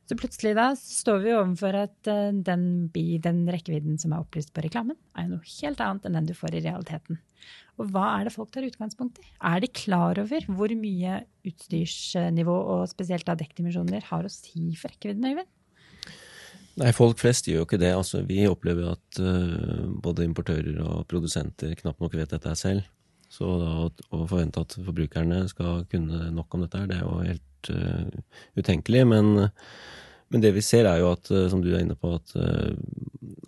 Så 0.09 0.17
plutselig 0.19 0.51
da 0.57 0.71
står 0.75 1.21
vi 1.23 1.33
overfor 1.37 1.77
at 1.85 2.09
eh, 2.11 2.33
den, 2.35 2.65
den 2.91 3.41
rekkevidden 3.47 3.99
som 4.01 4.11
er 4.11 4.25
opplyst 4.25 4.51
på 4.51 4.65
reklamen, 4.65 4.99
er 5.15 5.29
noe 5.29 5.39
helt 5.61 5.79
annet 5.83 6.07
enn 6.07 6.19
den 6.19 6.27
du 6.27 6.35
får 6.35 6.57
i 6.57 6.63
realiteten. 6.65 7.21
Og 7.79 7.89
hva 7.93 8.09
er 8.17 8.27
det 8.27 8.35
folk 8.35 8.51
tar 8.53 8.67
utgangspunkt 8.67 9.21
i? 9.23 9.25
Er 9.47 9.63
de 9.63 9.71
klar 9.71 10.19
over 10.21 10.45
hvor 10.51 10.73
mye 10.77 11.21
utstyrsnivå 11.47 12.57
og 12.75 12.85
spesielt 12.91 13.25
da 13.29 13.37
dekkdimensjoner 13.39 14.05
har 14.11 14.27
å 14.27 14.33
si 14.33 14.75
for 14.77 14.93
rekkevidden, 14.93 15.31
Øyvind? 15.31 15.49
Nei, 16.79 16.91
folk 16.95 17.19
flest 17.19 17.49
gjør 17.49 17.61
jo 17.61 17.67
ikke 17.67 17.79
det. 17.81 17.91
Altså, 17.95 18.21
vi 18.27 18.45
opplever 18.47 18.93
at 18.93 19.19
uh, 19.19 19.87
både 20.03 20.23
importører 20.23 20.77
og 20.85 21.03
produsenter 21.11 21.73
knapt 21.79 21.99
nok 22.03 22.15
vet 22.15 22.31
dette 22.31 22.53
selv. 22.59 22.85
Så 23.31 23.47
da 23.61 23.71
å, 23.87 24.25
forvente 24.27 24.63
at 24.63 24.75
forbrukerne 24.75 25.45
skal 25.51 25.85
kunne 25.91 26.29
nok 26.35 26.57
om 26.57 26.65
dette, 26.65 26.83
det 26.89 26.99
er 26.99 27.05
jo 27.05 27.21
helt 27.23 27.71
uh, 27.71 28.39
utenkelig. 28.59 29.05
Men, 29.07 29.47
men 30.31 30.43
det 30.43 30.51
vi 30.57 30.63
ser 30.65 30.89
er 30.89 30.99
jo 30.99 31.13
at, 31.13 31.31
eh, 31.31 31.47
som 31.51 31.63
du 31.63 31.69
er 31.71 31.83
inne 31.83 31.95
på, 31.99 32.13
at, 32.15 32.33
eh, 32.39 32.75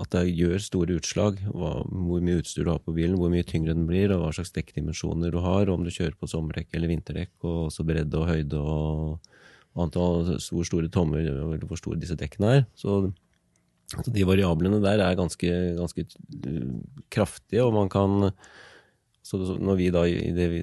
at 0.04 0.16
det 0.16 0.24
gjør 0.32 0.64
store 0.64 0.98
utslag. 1.00 1.40
Hva, 1.52 1.76
hvor 1.88 2.24
mye 2.24 2.40
utstyr 2.42 2.68
du 2.68 2.72
har 2.74 2.82
på 2.84 2.96
bilen, 2.96 3.16
hvor 3.20 3.32
mye 3.32 3.48
tyngre 3.48 3.76
den 3.76 3.86
blir, 3.88 4.12
og 4.12 4.24
hva 4.24 4.32
slags 4.36 4.52
dekkdimensjoner 4.56 5.32
du 5.32 5.40
har, 5.44 5.72
om 5.72 5.84
du 5.84 5.92
kjører 5.92 6.16
på 6.20 6.32
sommerdekk 6.32 6.76
eller 6.76 6.92
vinterdekk, 6.92 7.34
og 7.44 7.70
også 7.70 7.88
bredde 7.88 8.20
og 8.20 8.28
høyde 8.32 8.60
og, 8.64 9.32
antall, 9.80 10.36
hvor 10.38 10.68
store 10.68 10.92
tommer, 10.94 11.24
eller 11.24 11.64
hvor 11.68 11.80
store 11.80 12.00
disse 12.02 12.18
dekkene 12.20 12.52
er. 12.60 12.66
Så, 12.78 13.02
de 14.04 14.26
variablene 14.26 14.80
der 14.82 15.02
er 15.06 15.18
ganske, 15.18 15.50
ganske 15.78 16.06
kraftige, 17.14 17.64
og 17.66 17.74
man 17.76 17.92
kan 17.94 18.32
så 19.24 19.40
når 19.56 19.78
vi 19.80 19.90
da, 19.96 20.04
i 20.08 20.32
det 20.36 20.48
vi, 20.52 20.62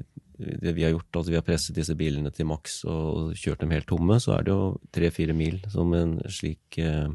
det 0.60 0.74
vi 0.76 0.84
har 0.86 0.92
gjort, 0.94 1.20
at 1.22 1.30
vi 1.32 1.38
har 1.38 1.44
presset 1.46 1.76
disse 1.76 1.94
bilene 1.96 2.32
til 2.34 2.48
maks 2.48 2.82
og 2.88 3.32
kjørt 3.40 3.62
dem 3.64 3.72
helt 3.74 3.88
tomme, 3.88 4.18
så 4.20 4.36
er 4.38 4.46
det 4.46 4.52
jo 4.54 4.66
tre-fire 4.94 5.36
mil 5.36 5.58
som 5.72 5.92
en 5.96 6.18
slik 6.32 6.78
eh, 6.80 7.08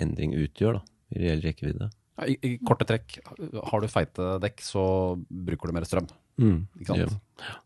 endring 0.00 0.34
utgjør, 0.40 0.80
da, 0.80 0.96
i 1.14 1.22
reell 1.24 1.44
rekkevidde. 1.44 1.90
I, 2.30 2.36
I 2.46 2.50
korte 2.64 2.86
trekk, 2.86 3.16
har 3.26 3.82
du 3.82 3.88
feite 3.90 4.34
dekk, 4.42 4.62
så 4.62 4.84
bruker 5.28 5.70
du 5.70 5.74
mer 5.76 5.86
strøm. 5.88 6.06
Mm, 6.40 6.60
Ikke 6.80 6.92
sant? 6.92 7.16
ja. 7.42 7.56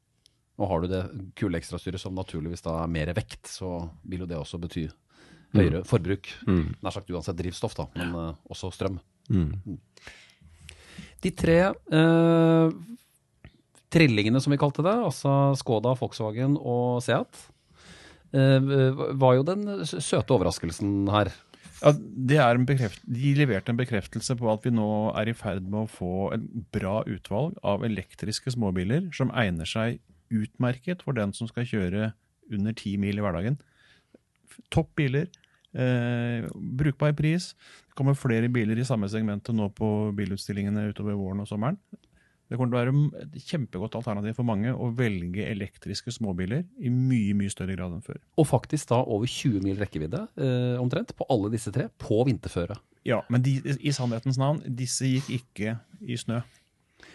Og 0.59 0.67
har 0.73 0.83
du 0.83 0.89
det 0.91 1.03
kule 1.39 1.59
ekstrastyret 1.61 2.03
som 2.03 2.17
naturligvis 2.19 2.65
da 2.65 2.81
er 2.83 2.91
mer 2.91 3.13
vekt, 3.15 3.47
så 3.47 3.77
vil 4.09 4.25
jo 4.25 4.31
det 4.31 4.41
også 4.41 4.59
bety 4.59 4.89
høyere 5.55 5.85
forbruk. 5.87 6.27
Mm, 6.49 6.73
Nær 6.83 6.97
sagt 6.97 7.13
uansett 7.15 7.39
drivstoff, 7.39 7.77
da, 7.79 7.87
men 7.95 8.17
eh, 8.25 8.41
også 8.51 8.73
strøm. 8.75 8.99
mm. 9.31 9.79
De 11.25 11.33
tre 11.35 11.59
eh, 11.67 12.77
trillingene, 13.95 14.41
som 14.43 14.55
vi 14.55 14.61
kalte 14.61 14.85
det, 14.87 14.95
altså 14.95 15.35
Skoda, 15.59 15.97
Volkswagen 15.99 16.57
og 16.61 17.03
Seat, 17.05 17.43
eh, 18.37 18.71
var 19.19 19.39
jo 19.39 19.47
den 19.49 19.85
søte 19.87 20.37
overraskelsen 20.37 21.09
her. 21.13 21.33
Ja, 21.79 21.93
bekreft 22.59 23.05
De 23.07 23.35
leverte 23.39 23.71
en 23.71 23.79
bekreftelse 23.79 24.35
på 24.39 24.49
at 24.51 24.65
vi 24.67 24.73
nå 24.75 25.15
er 25.15 25.31
i 25.31 25.37
ferd 25.37 25.63
med 25.63 25.85
å 25.85 25.91
få 25.91 26.33
en 26.35 26.49
bra 26.75 27.05
utvalg 27.07 27.55
av 27.63 27.85
elektriske 27.87 28.51
småbiler 28.51 29.13
som 29.15 29.31
egner 29.31 29.69
seg 29.69 30.01
utmerket 30.35 31.05
for 31.07 31.15
den 31.15 31.33
som 31.33 31.49
skal 31.49 31.69
kjøre 31.69 32.13
under 32.51 32.75
ti 32.75 32.97
mil 33.01 33.21
i 33.21 33.23
hverdagen. 33.23 33.61
Topp 34.75 34.91
biler. 34.99 35.29
Eh, 35.77 36.49
brukbar 36.55 37.13
pris. 37.15 37.53
Kommer 37.99 38.15
flere 38.19 38.51
biler 38.53 38.79
i 38.79 38.87
samme 38.87 39.09
segmentet 39.11 39.57
nå 39.57 39.71
på 39.75 39.89
bilutstillingene 40.17 40.89
utover 40.93 41.17
våren 41.19 41.43
og 41.43 41.49
sommeren. 41.51 41.79
Det 42.49 42.57
kommer 42.57 42.71
til 42.73 42.79
å 42.79 42.81
være 42.81 43.25
et 43.27 43.49
kjempegodt 43.51 43.97
alternativ 43.99 44.39
for 44.39 44.47
mange 44.49 44.71
å 44.73 44.87
velge 44.97 45.45
elektriske 45.51 46.15
småbiler 46.15 46.63
i 46.81 46.89
mye 46.93 47.35
mye 47.37 47.53
større 47.53 47.75
grad 47.77 47.93
enn 47.93 48.05
før. 48.05 48.21
Og 48.41 48.47
faktisk 48.49 48.89
da 48.95 49.03
over 49.03 49.29
20 49.29 49.61
mil 49.67 49.77
rekkevidde 49.83 50.23
eh, 50.41 50.79
omtrent 50.81 51.13
på 51.19 51.27
alle 51.29 51.51
disse 51.53 51.73
tre 51.75 51.91
på 52.01 52.23
vinterføre. 52.29 52.79
Ja, 53.09 53.21
Men 53.33 53.45
de, 53.45 53.59
i 53.61 53.93
sannhetens 53.93 54.41
navn, 54.41 54.63
disse 54.79 55.11
gikk 55.11 55.29
ikke 55.37 55.77
i 56.01 56.17
snø. 56.21 56.41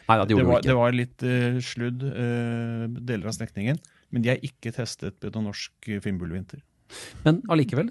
Nei, 0.06 0.20
da, 0.20 0.22
det 0.28 0.38
Det 0.38 0.46
var, 0.46 0.60
ikke. 0.62 0.68
det 0.70 0.78
var 0.78 0.96
litt 1.00 1.26
eh, 1.26 1.58
sludd 1.66 2.06
eh, 2.12 2.86
deler 3.00 3.32
av 3.32 3.36
strekningen, 3.40 3.82
men 4.14 4.22
de 4.26 4.36
er 4.36 4.46
ikke 4.46 4.76
testet 4.76 5.18
på 5.24 5.42
norsk 5.42 5.90
Finnbullvinter. 6.04 6.62
Men 7.26 7.42
allikevel, 7.50 7.90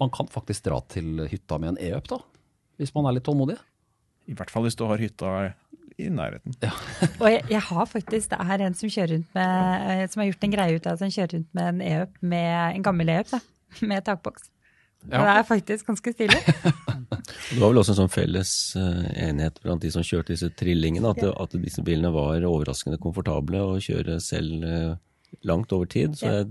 man 0.00 0.12
kan 0.14 0.30
faktisk 0.30 0.66
dra 0.66 0.80
til 0.90 1.26
hytta 1.30 1.58
med 1.62 1.74
en 1.74 1.82
e-up, 1.90 2.08
da. 2.10 2.20
Hvis 2.80 2.94
man 2.96 3.06
er 3.06 3.16
litt 3.16 3.26
tålmodig. 3.26 3.58
I 4.30 4.34
hvert 4.36 4.50
fall 4.50 4.64
hvis 4.66 4.78
du 4.78 4.86
har 4.88 5.02
hytta 5.02 5.34
i 6.00 6.08
nærheten. 6.10 6.56
Og 7.22 7.28
jeg, 7.30 7.44
jeg 7.50 7.62
har 7.68 7.86
faktisk, 7.86 8.32
det 8.32 8.40
er 8.40 8.64
en 8.66 8.74
som 8.78 8.90
kjører 8.90 9.14
rundt 9.14 9.36
med, 9.36 9.84
eh, 9.92 10.02
som 10.10 10.22
har 10.22 10.30
gjort 10.30 10.46
en 10.46 10.56
greie 10.56 10.78
ut 10.78 10.88
av 10.88 10.96
at 10.96 11.04
han 11.06 11.14
kjører 11.14 11.36
rundt 11.36 11.54
med 11.54 11.70
en 11.70 11.84
e-up, 11.92 12.18
med 12.34 12.50
en 12.64 12.86
gammel 12.88 13.14
e-up, 13.14 13.30
da, 13.30 13.40
med 13.92 14.04
takboks. 14.06 14.50
Ja. 15.04 15.20
Det 15.20 15.32
er 15.34 15.46
faktisk 15.46 15.90
ganske 15.92 16.14
stilig. 16.14 16.40
Det 17.24 17.60
var 17.60 17.70
vel 17.70 17.78
også 17.80 17.92
en 17.92 17.98
sånn 18.02 18.12
felles 18.12 18.50
eh, 18.80 19.04
enighet 19.28 19.60
blant 19.62 19.82
de 19.84 19.90
som 19.92 20.04
kjørte 20.04 20.32
disse 20.32 20.48
trillingene, 20.58 21.12
at, 21.12 21.22
at 21.24 21.56
disse 21.60 21.84
bilene 21.84 22.10
var 22.12 22.44
overraskende 22.48 22.98
komfortable 23.00 23.60
å 23.62 23.76
kjøre 23.84 24.16
selv 24.24 24.64
eh, 24.66 24.94
langt 25.42 25.72
over 25.72 25.88
tid. 25.90 26.16
Så 26.18 26.30
jeg, 26.30 26.46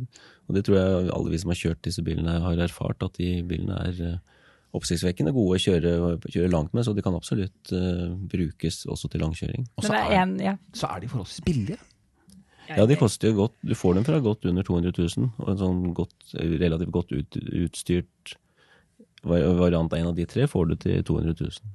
og 0.47 0.57
det 0.57 0.65
tror 0.67 0.79
jeg 0.79 1.09
alle 1.15 1.33
vi 1.33 1.39
som 1.41 1.53
har 1.53 1.59
kjørt 1.59 1.83
disse 1.85 2.03
bilene 2.05 2.39
har 2.43 2.61
erfart, 2.65 3.03
at 3.05 3.17
de 3.19 3.29
bilene 3.47 3.79
er 3.87 4.03
eh, 4.03 4.19
oppsiktsvekkende 4.73 5.33
gode 5.35 5.59
å 5.59 5.63
kjøre, 5.63 5.95
kjøre 6.27 6.51
langt 6.51 6.73
med, 6.73 6.85
så 6.85 6.95
de 6.97 7.03
kan 7.05 7.13
absolutt 7.13 7.73
uh, 7.77 8.15
brukes 8.29 8.79
også 8.89 9.09
til 9.13 9.21
langkjøring. 9.21 9.67
Og 9.77 9.85
så 9.85 9.93
er, 9.93 10.07
er 10.07 10.21
en, 10.23 10.31
ja. 10.41 10.53
så 10.73 10.89
er 10.89 11.03
de 11.03 11.09
forholdsvis 11.11 11.45
billige. 11.45 11.77
Ja, 12.71 12.87
de 12.89 12.97
koster 12.97 13.29
jo 13.29 13.43
godt, 13.43 13.57
du 13.61 13.75
får 13.77 13.99
dem 13.99 14.07
fra 14.07 14.17
godt 14.23 14.47
under 14.49 14.65
200 14.65 14.95
000, 14.97 15.29
og 15.43 15.51
en 15.51 15.59
sånn 15.59 15.83
godt, 15.93 16.15
relativt 16.33 16.93
godt 16.95 17.13
ut, 17.13 17.37
utstyrt 17.37 18.37
variant 19.23 19.93
av 19.93 19.99
en 19.99 20.09
av 20.09 20.17
de 20.17 20.25
tre 20.27 20.47
får 20.49 20.71
du 20.71 20.75
til 20.87 21.03
200 21.05 21.35
000. 21.39 21.71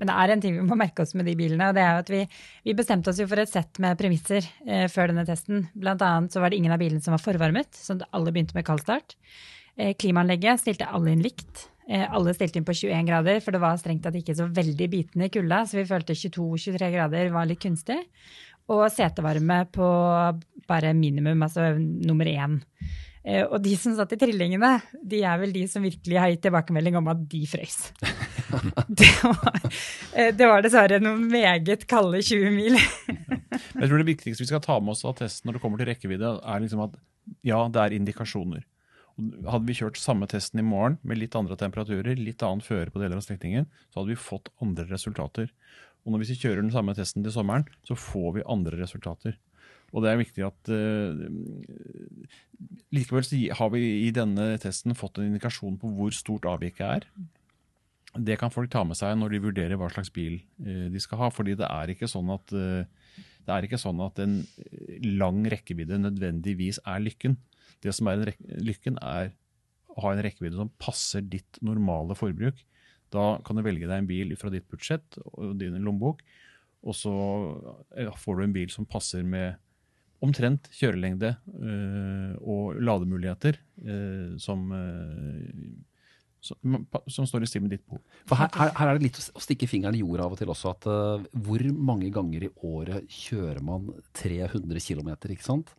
Men 0.00 0.08
det 0.08 0.16
er 0.18 0.32
en 0.32 0.42
ting 0.42 0.56
vi 0.56 0.66
må 0.66 0.76
merke 0.78 1.04
oss 1.04 1.12
med 1.18 1.28
de 1.28 1.34
bilene, 1.38 1.68
og 1.70 1.76
det 1.76 1.82
er 1.84 2.00
at 2.00 2.12
vi, 2.12 2.22
vi 2.66 2.76
bestemte 2.76 3.12
oss 3.12 3.20
jo 3.20 3.28
for 3.30 3.42
et 3.42 3.50
sett 3.50 3.80
med 3.82 3.98
premisser 4.00 4.46
eh, 4.66 4.86
før 4.92 5.12
denne 5.12 5.26
testen. 5.28 5.66
Blant 5.78 6.04
annet 6.06 6.34
så 6.34 6.42
var 6.42 6.52
det 6.52 6.60
ingen 6.60 6.74
av 6.74 6.80
bilene 6.82 7.04
som 7.04 7.16
var 7.16 7.22
forvarmet, 7.22 7.70
så 7.76 7.98
alle 8.10 8.32
begynte 8.32 8.56
med 8.56 8.66
kaldstart. 8.68 9.16
Eh, 9.76 9.92
klimaanlegget 9.98 10.62
stilte 10.62 10.88
alle 10.88 11.12
inn 11.12 11.24
likt. 11.24 11.68
Eh, 11.88 12.06
alle 12.08 12.34
stilte 12.36 12.60
inn 12.60 12.66
på 12.68 12.76
21 12.76 13.08
grader, 13.08 13.42
for 13.44 13.54
det 13.54 13.62
var 13.62 13.78
strengt 13.80 14.04
tatt 14.06 14.16
ikke 14.18 14.36
så 14.38 14.48
veldig 14.48 14.88
bitende 14.92 15.28
i 15.28 15.34
kulda, 15.34 15.62
så 15.68 15.80
vi 15.80 15.88
følte 15.88 16.16
22-23 16.16 16.90
grader 16.96 17.32
var 17.34 17.48
litt 17.50 17.62
kunstig. 17.62 18.00
Og 18.72 18.86
setevarme 18.94 19.64
på 19.74 19.86
bare 20.70 20.92
minimum, 20.94 21.42
altså 21.44 21.72
nummer 21.76 22.28
én. 22.30 22.60
Eh, 23.24 23.44
Og 23.46 23.60
de 23.62 23.76
som 23.78 23.94
satt 23.94 24.14
i 24.16 24.18
trillingene, 24.18 24.72
de 24.98 25.22
er 25.22 25.38
vel 25.38 25.52
de 25.54 25.62
som 25.70 25.84
virkelig 25.84 26.18
har 26.18 26.32
gitt 26.32 26.42
tilbakemelding 26.46 26.98
om 26.98 27.10
at 27.12 27.22
de 27.30 27.42
frøys. 27.46 27.78
det, 29.00 29.10
var, 29.22 29.62
eh, 30.16 30.32
det 30.34 30.48
var 30.50 30.64
dessverre 30.64 30.98
noen 31.02 31.28
meget 31.30 31.86
kalde 31.90 32.22
20 32.22 32.50
mil. 32.56 32.78
Jeg 32.78 33.86
tror 33.86 33.98
det 34.00 34.10
viktigste 34.10 34.42
vi 34.44 34.50
skal 34.50 34.64
ta 34.64 34.80
med 34.80 34.96
oss 34.96 35.04
av 35.06 35.16
testen 35.20 35.48
når 35.48 35.58
det 35.58 35.62
kommer 35.64 35.80
til 35.80 35.90
rekkevidde, 35.92 36.34
er 36.42 36.64
liksom 36.64 36.82
at 36.88 36.98
ja, 37.46 37.62
det 37.70 37.82
er 37.82 37.94
indikasjoner. 37.96 38.64
Hadde 39.46 39.68
vi 39.68 39.76
kjørt 39.76 40.00
samme 40.00 40.26
testen 40.26 40.62
i 40.62 40.66
morgen 40.66 40.96
med 41.06 41.20
litt 41.20 41.36
andre 41.38 41.54
temperaturer, 41.60 42.16
litt 42.18 42.42
annet 42.42 42.66
føre 42.66 42.90
på 42.90 43.02
deler 43.02 43.20
av 43.20 43.24
strekningen, 43.24 43.68
så 43.92 44.00
hadde 44.00 44.14
vi 44.14 44.18
fått 44.18 44.50
andre 44.64 44.88
resultater. 44.88 45.52
Og 46.02 46.14
når 46.14 46.24
vi 46.24 46.34
kjører 46.34 46.64
den 46.64 46.72
samme 46.74 46.94
testen 46.98 47.22
til 47.22 47.34
sommeren, 47.34 47.68
så 47.86 47.94
får 47.94 48.38
vi 48.38 48.46
andre 48.50 48.80
resultater. 48.80 49.36
Og 49.92 50.04
det 50.04 50.12
er 50.12 50.20
viktig 50.20 50.44
at 50.46 50.72
uh, 50.72 51.12
Likevel 52.92 53.26
har 53.58 53.70
vi 53.74 53.82
i 54.06 54.10
denne 54.14 54.54
testen 54.62 54.96
fått 54.96 55.20
en 55.20 55.28
indikasjon 55.28 55.78
på 55.80 55.90
hvor 55.96 56.14
stort 56.16 56.48
avviket 56.48 56.86
er. 56.86 57.06
Det 58.12 58.36
kan 58.40 58.52
folk 58.52 58.68
ta 58.72 58.82
med 58.84 58.98
seg 58.98 59.14
når 59.16 59.34
de 59.34 59.44
vurderer 59.46 59.80
hva 59.80 59.90
slags 59.92 60.12
bil 60.12 60.40
uh, 60.64 60.88
de 60.92 61.02
skal 61.02 61.20
ha. 61.24 61.30
fordi 61.32 61.56
det 61.60 61.68
er 61.68 61.92
ikke 61.92 62.10
sånn 62.10 62.32
at 62.32 62.56
uh, 62.56 62.84
det 63.42 63.54
er 63.54 63.66
ikke 63.66 63.80
sånn 63.80 64.00
at 64.04 64.20
en 64.22 64.40
lang 65.18 65.42
rekkevidde 65.50 65.98
nødvendigvis 65.98 66.78
er 66.86 67.02
lykken. 67.02 67.36
Det 67.82 67.94
som 67.96 68.08
er 68.08 68.22
en 68.22 68.60
lykken, 68.62 69.00
er 69.02 69.32
å 69.92 70.04
ha 70.06 70.12
en 70.14 70.22
rekkevidde 70.24 70.60
som 70.60 70.70
passer 70.80 71.24
ditt 71.26 71.58
normale 71.64 72.14
forbruk. 72.16 72.60
Da 73.12 73.24
kan 73.44 73.58
du 73.58 73.64
velge 73.66 73.88
deg 73.88 73.98
en 73.98 74.08
bil 74.08 74.36
fra 74.40 74.52
ditt 74.52 74.68
budsjett 74.70 75.18
og 75.34 75.56
din 75.60 75.74
lommebok, 75.82 76.22
og 76.86 76.96
så 76.96 77.12
får 78.22 78.38
du 78.38 78.44
en 78.46 78.54
bil 78.54 78.70
som 78.72 78.88
passer 78.88 79.26
med 79.26 79.58
omtrent 80.22 80.68
kjørelengde 80.76 81.32
eh, 81.34 82.34
og 82.42 82.78
lademuligheter 82.82 83.58
eh, 83.58 84.36
som, 84.42 84.68
eh, 84.76 85.72
som, 86.42 86.76
som 87.10 87.28
står 87.28 87.46
i 87.46 87.50
stil 87.50 87.64
med 87.64 87.74
ditt 87.74 87.84
behov. 87.86 88.02
For 88.30 88.38
her, 88.38 88.52
her, 88.58 88.72
her 88.78 88.92
er 88.92 89.00
det 89.00 89.08
litt 89.08 89.20
å 89.22 89.42
stikke 89.42 89.68
fingeren 89.70 89.98
i 89.98 90.04
jorda 90.04 90.28
av 90.28 90.36
og 90.36 90.40
til 90.40 90.52
også. 90.54 90.76
at 90.76 90.88
uh, 90.90 91.26
Hvor 91.46 91.66
mange 91.74 92.10
ganger 92.14 92.46
i 92.46 92.52
året 92.66 93.10
kjører 93.10 93.62
man 93.66 93.90
300 94.18 94.82
km, 94.82 95.12
ikke 95.34 95.46
sant? 95.46 95.74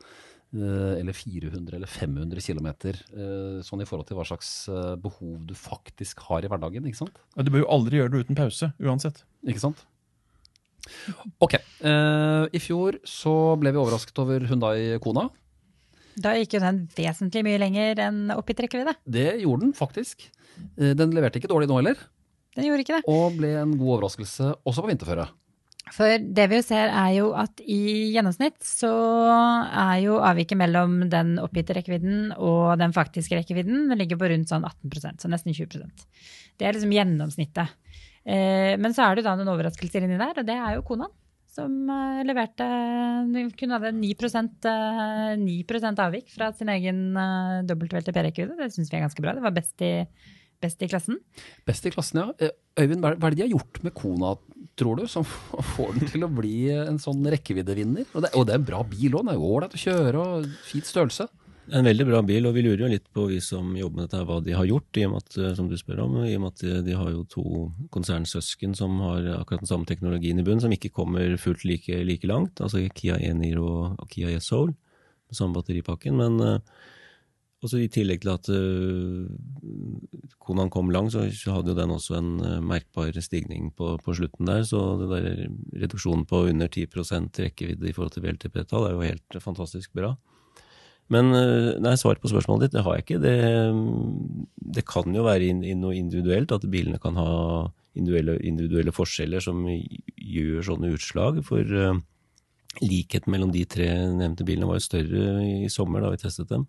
Uh, 0.53 0.93
eller 1.00 1.15
400 1.17 1.79
eller 1.79 1.89
500 1.89 2.43
km. 2.45 2.69
sånn 3.65 3.83
i 3.83 3.88
forhold 3.89 4.07
til 4.07 4.19
hva 4.19 4.27
slags 4.27 4.51
eh, 4.69 4.93
behov 5.01 5.47
du 5.50 5.55
faktisk 5.57 6.21
har 6.27 6.45
i 6.45 6.51
hverdagen, 6.51 6.85
ikke 6.88 7.01
sant? 7.05 7.17
Ja, 7.33 7.47
Du 7.47 7.51
bør 7.55 7.65
jo 7.65 7.71
aldri 7.73 8.00
gjøre 8.00 8.13
det 8.13 8.27
uten 8.27 8.38
pause, 8.38 8.69
uansett. 8.83 9.23
Ikke 9.47 9.63
sant? 9.63 9.88
Ok. 11.43 11.57
Uh, 11.83 12.45
I 12.51 12.61
fjor 12.61 12.99
så 13.07 13.33
ble 13.59 13.73
vi 13.73 13.81
overrasket 13.81 14.19
over 14.23 14.45
Hundai 14.49 14.99
Kona. 15.03 15.29
Da 16.13 16.35
gikk 16.37 16.57
jo 16.57 16.61
den 16.61 16.83
vesentlig 16.93 17.41
mye 17.45 17.61
lenger 17.61 18.01
enn 18.07 18.33
oppgitt 18.35 18.61
rekkevidde. 18.65 18.95
Det 19.05 19.29
gjorde 19.41 19.67
den 19.67 19.77
faktisk. 19.77 20.27
Uh, 20.77 20.91
den 20.97 21.15
leverte 21.15 21.41
ikke 21.41 21.51
dårlig 21.51 21.71
nå 21.71 21.79
heller, 21.81 22.03
Den 22.57 22.67
gjorde 22.67 22.85
ikke 22.85 22.99
det. 22.99 23.07
og 23.09 23.39
ble 23.39 23.55
en 23.61 23.77
god 23.79 23.95
overraskelse 23.97 24.51
også 24.61 24.83
på 24.85 24.91
vinterføre. 24.93 25.29
For 25.93 26.15
det 26.17 26.45
vi 26.49 26.57
jo 26.57 26.63
ser 26.65 26.89
er 26.89 27.09
jo 27.17 27.25
at 27.35 27.59
i 27.59 28.13
gjennomsnitt 28.13 28.61
så 28.65 28.89
er 29.67 29.97
jo 30.05 30.15
avviket 30.23 30.57
mellom 30.57 31.09
den 31.11 31.35
oppgitte 31.43 31.75
rekkevidden 31.75 32.31
og 32.37 32.77
den 32.79 32.95
faktiske 32.95 33.35
rekkevidden 33.35 33.89
den 33.91 33.99
ligger 33.99 34.17
på 34.21 34.29
rundt 34.31 34.49
sånn 34.49 34.63
18% 34.63 35.25
så 35.25 35.29
nesten 35.29 35.53
20% 35.53 36.05
Det 36.57 36.69
er 36.69 36.77
liksom 36.77 36.93
gjennomsnittet. 36.95 37.75
Eh, 38.24 38.74
men 38.80 38.96
så 38.96 39.03
er 39.06 39.20
det 39.20 39.25
da 39.25 39.36
noen 39.36 39.51
overraskelser 39.51 40.06
inni 40.06 40.20
der, 40.20 40.38
og 40.39 40.48
det 40.48 40.56
er 40.56 40.77
jo 40.77 40.86
Kona, 40.88 41.10
Som 41.53 41.89
eh, 41.92 42.22
leverte 42.25 42.68
Kun 43.60 43.75
hadde 43.75 43.92
9, 43.98 44.13
eh, 44.72 45.34
9% 45.42 46.00
avvik 46.06 46.32
fra 46.32 46.51
sin 46.56 46.72
egen 46.72 47.03
dobbeltvelte 47.68 48.13
WLTP-rekkevidde. 48.13 48.58
Det 48.58 48.72
syns 48.74 48.89
vi 48.89 48.98
er 48.98 49.06
ganske 49.06 49.22
bra. 49.22 49.36
Det 49.36 49.44
var 49.44 49.53
best 49.53 49.84
i, 49.86 49.94
best 50.63 50.82
i 50.82 50.89
klassen. 50.89 51.20
Best 51.68 51.86
i 51.86 51.94
klassen, 51.94 52.24
ja. 52.24 52.32
Eh, 52.39 52.56
Øyvind, 52.80 53.03
hva 53.03 53.13
er 53.13 53.36
det 53.36 53.38
de 53.38 53.46
har 53.46 53.53
gjort 53.53 53.84
med 53.86 53.94
Kona, 53.94 54.34
tror 54.80 54.98
du, 54.98 55.06
som 55.12 55.27
får 55.75 56.00
den 56.00 56.10
til 56.10 56.25
å 56.25 56.32
bli 56.32 56.72
en 56.74 56.98
sånn 57.01 57.22
rekkeviddevinner? 57.36 58.08
Og 58.15 58.25
det, 58.25 58.34
og 58.34 58.48
det 58.48 58.56
er 58.56 58.63
en 58.63 58.72
bra 58.72 58.82
bil 58.88 59.12
òg, 59.12 59.22
den 59.22 59.36
er 59.36 59.38
jo 59.38 59.51
ålreit 59.51 59.77
å 59.77 59.84
kjøre 59.84 60.24
og 60.24 60.48
fin 60.72 60.88
størrelse. 60.88 61.27
En 61.72 61.86
veldig 61.88 62.05
bra 62.10 62.20
bil, 62.27 62.43
og 62.43 62.58
vi 62.58 62.63
lurer 62.65 62.82
jo 62.84 62.91
litt 62.91 63.05
på, 63.15 63.24
vi 63.29 63.38
som 63.43 63.70
jobber 63.77 64.01
med 64.01 64.10
dette, 64.10 64.24
hva 64.27 64.39
de 64.43 64.55
har 64.55 64.67
gjort, 64.67 64.98
i 65.00 65.05
og 65.08 65.13
med 65.13 65.22
at, 65.24 65.36
eh, 65.39 65.53
som 65.55 65.70
du 65.72 65.77
spør 65.79 66.01
om, 66.03 66.17
i 66.27 66.34
og 66.36 66.41
med 66.43 66.51
at 66.51 66.63
de, 66.63 66.79
de 66.89 66.98
har 67.00 67.12
jo 67.13 67.22
to 67.32 67.43
konsernsøsken 67.93 68.75
som 68.75 68.98
har 69.05 69.29
akkurat 69.38 69.63
den 69.63 69.72
samme 69.72 69.88
teknologien 69.88 70.41
i 70.41 70.43
bunnen, 70.43 70.63
som 70.63 70.75
ikke 70.75 70.91
kommer 70.91 71.38
fullt 71.39 71.63
like, 71.63 72.01
like 72.03 72.27
langt, 72.27 72.60
altså 72.60 72.84
Kia 72.98 73.15
E-Niro 73.15 73.70
og, 73.93 74.03
Kia 74.12 74.34
E-Soul, 74.36 74.74
med 74.74 75.39
samme 75.39 75.55
batteripakken. 75.55 76.20
Men 76.20 76.36
uh, 76.43 76.84
også 77.63 77.79
i 77.79 77.88
tillegg 77.88 78.25
til 78.25 78.34
at 78.34 78.51
uh, 78.51 80.36
Konaen 80.43 80.74
kom 80.74 80.91
langt, 80.91 81.15
så, 81.15 81.24
hadde 81.55 81.72
jo 81.72 81.79
den 81.79 81.96
også 81.96 82.20
en 82.20 82.34
merkbar 82.67 83.15
stigning 83.24 83.72
på, 83.72 83.96
på, 84.03 84.17
slutten 84.20 84.51
der, 84.51 84.67
så 84.67 84.84
det 85.00 85.10
der 85.15 85.32
reduksjonen 85.86 86.27
på 86.27 86.43
under 86.51 86.67
10% 86.67 87.39
rekkevidde 87.48 87.88
i 87.88 87.96
forhold 87.96 88.17
til 88.17 88.27
VLTP-tall 88.27 88.89
er 88.89 88.98
jo 88.98 89.08
helt 89.08 89.43
fantastisk 89.48 89.96
bra. 89.96 90.12
Men 91.13 91.32
eh, 91.38 91.70
nei, 91.84 91.93
svar 92.00 92.20
på 92.22 92.32
spørsmålet 92.32 92.67
ditt, 92.67 92.77
det 92.77 92.84
har 92.86 92.98
jeg 92.98 93.05
ikke. 93.05 93.22
Det, 93.24 93.36
det 94.77 94.86
kan 94.89 95.13
jo 95.13 95.25
være 95.27 95.51
in, 95.51 95.63
in 95.67 95.84
noe 95.84 95.98
individuelt, 95.98 96.53
at 96.55 96.65
bilene 96.72 97.01
kan 97.01 97.20
ha 97.20 97.29
individuelle, 97.93 98.39
individuelle, 98.41 98.93
forskjeller 98.96 99.43
som 99.43 99.62
gjør 99.70 100.65
sånne 100.70 100.93
utslag. 100.96 101.41
For 101.46 101.62
uh, 101.62 102.00
likheten 102.82 103.34
mellom 103.34 103.53
de 103.53 103.65
tre 103.70 103.89
nevnte 104.13 104.46
bilene 104.48 104.70
var 104.70 104.79
jo 104.79 104.88
større 104.88 105.43
i 105.46 105.70
sommer 105.72 106.03
da 106.03 106.13
vi 106.13 106.22
testet 106.24 106.50
dem. 106.53 106.65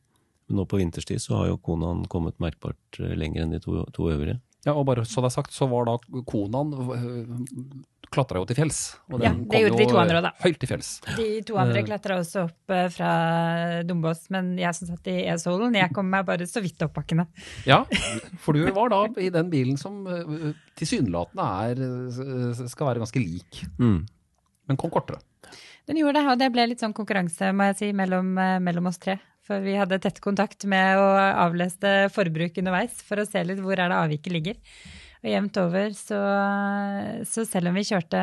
Men 0.49 0.61
nå 0.61 0.67
på 0.69 0.81
vinterstid 0.81 1.23
så 1.25 1.39
har 1.39 1.49
jo 1.49 1.61
Konaen 1.65 2.05
kommet 2.13 2.37
merkbart 2.43 3.01
eh, 3.01 3.15
lenger 3.17 3.45
enn 3.45 3.55
de 3.55 3.63
to, 3.65 3.81
to 3.97 4.11
øvrige. 4.13 4.41
Ja, 4.65 4.75
og 4.75 4.87
bare 4.89 5.05
så 5.09 5.21
det 5.25 5.31
er 5.31 5.37
sagt, 5.39 5.55
så 5.57 5.69
var 5.71 5.89
da 5.89 5.97
Konaen 6.29 6.75
klatra 8.15 8.41
jo 8.41 8.47
til 8.49 8.59
fjells. 8.59 8.81
Og 9.11 9.19
den 9.19 9.27
ja, 9.27 9.33
det 9.51 9.61
gjorde 9.65 9.81
de 9.81 9.87
to 9.91 9.99
andre 10.01 10.21
òg, 10.21 10.27
da. 10.27 10.33
Høyt 10.45 10.59
til 10.63 10.71
fjells. 10.71 10.91
De 11.19 11.27
to 11.49 11.59
andre 11.61 11.83
uh, 11.83 11.87
klatra 11.89 12.19
også 12.23 12.45
opp 12.47 12.75
uh, 12.75 12.87
fra 12.95 13.11
Dombås, 13.89 14.25
men 14.35 14.55
jeg 14.61 14.79
som 14.79 14.91
satt 14.91 15.11
i 15.11 15.19
E-Solen, 15.33 15.77
jeg 15.79 15.93
kom 15.97 16.09
meg 16.11 16.27
bare 16.29 16.49
så 16.51 16.63
vidt 16.65 16.83
opp 16.87 16.95
bakkene. 16.97 17.27
Ja, 17.69 17.83
for 18.45 18.57
du 18.57 18.65
var 18.77 18.95
da 18.95 19.03
i 19.21 19.31
den 19.35 19.53
bilen 19.53 19.79
som 19.81 20.03
uh, 20.07 20.51
tilsynelatende 20.79 21.51
er 21.69 22.67
skal 22.71 22.91
være 22.91 23.03
ganske 23.05 23.21
lik, 23.23 23.63
mm. 23.79 24.01
men 24.71 24.81
kom 24.81 24.93
kortere. 24.95 25.21
Den 25.85 26.01
gjorde 26.01 26.23
det, 26.23 26.27
og 26.33 26.41
det 26.41 26.51
ble 26.55 26.71
litt 26.71 26.81
sånn 26.81 26.97
konkurranse 26.97 27.51
må 27.53 27.69
jeg 27.69 27.81
si, 27.81 27.93
mellom, 27.97 28.33
mellom 28.65 28.89
oss 28.89 29.03
tre. 29.03 29.19
For 29.45 29.61
vi 29.61 29.75
hadde 29.77 29.99
tett 30.01 30.23
kontakt 30.25 30.65
med 30.71 30.97
å 30.97 31.09
avleste 31.45 32.07
forbruk 32.15 32.57
underveis 32.63 33.03
for 33.05 33.21
å 33.21 33.27
se 33.29 33.43
litt 33.45 33.61
hvor 33.61 33.77
er 33.77 33.93
det 33.93 33.99
avviket 33.99 34.33
ligger. 34.33 34.61
Og 35.25 35.31
jevnt 35.33 35.57
over, 35.57 35.95
så, 35.97 36.19
så, 37.25 37.47
selv 37.49 37.71
om 37.71 37.79
vi 37.79 37.87
kjørte 37.89 38.19